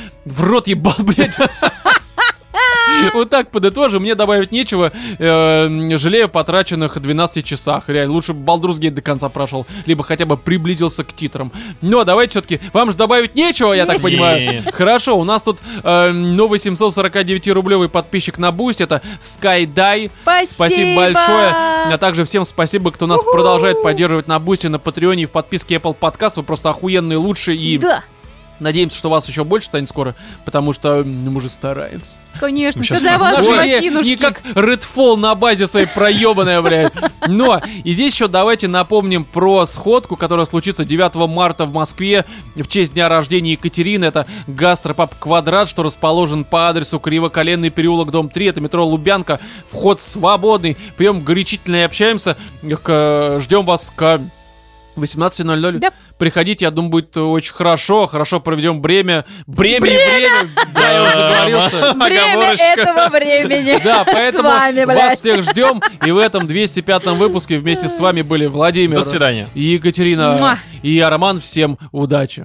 [0.42, 1.36] рот ебал, блядь.
[3.14, 4.92] Вот так подытожу, мне добавить нечего.
[5.18, 7.84] Э, Жалею потраченных 12 часах.
[7.88, 11.52] Реально, лучше бы Baldur's Gate до конца прошел, либо хотя бы приблизился к титрам.
[11.80, 14.62] Но давайте все-таки, вам же добавить нечего, я так понимаю.
[14.72, 20.10] Хорошо, у нас тут э, новый 749-рублевый подписчик на Boosty, это Skydy.
[20.24, 20.96] Спасибо.
[20.96, 21.48] большое.
[21.92, 25.76] А также всем спасибо, кто нас продолжает поддерживать на Бусте, на Патреоне и в подписке
[25.76, 26.34] Apple Podcast.
[26.36, 27.56] Вы просто охуенные, лучшие.
[27.56, 28.04] И Да,
[28.62, 30.14] надеемся, что вас еще больше станет скоро,
[30.44, 32.12] потому что м, мы же стараемся.
[32.40, 32.80] конечно.
[32.80, 33.40] Мы Все для вас.
[33.46, 36.92] Ой, не, как Redfall на базе своей проебанная, блядь.
[37.28, 42.24] Но, и здесь еще давайте напомним про сходку, которая случится 9 марта в Москве
[42.56, 44.06] в честь дня рождения Екатерины.
[44.06, 48.46] Это гастропаб Квадрат, что расположен по адресу Кривоколенный переулок, дом 3.
[48.46, 49.38] Это метро Лубянка.
[49.68, 50.76] Вход свободный.
[50.96, 52.36] Пьем горячительно и общаемся.
[52.82, 54.20] К- Ждем вас к
[54.96, 55.78] 18.00.
[55.78, 55.90] Да.
[56.18, 58.06] Приходите, я думаю, будет очень хорошо.
[58.06, 59.24] Хорошо проведем время.
[59.46, 60.48] Бремя и время.
[60.74, 61.94] Да, я уже заговорился.
[62.02, 62.64] Время Оговорочка.
[62.64, 63.80] этого времени.
[63.82, 65.80] Да, поэтому С вами, вас всех ждем.
[66.04, 69.48] И в этом 205 выпуске вместе с вами были Владимир До свидания.
[69.54, 70.36] и Екатерина.
[70.38, 70.58] Муа.
[70.82, 71.40] И я, Роман.
[71.40, 72.44] Всем удачи.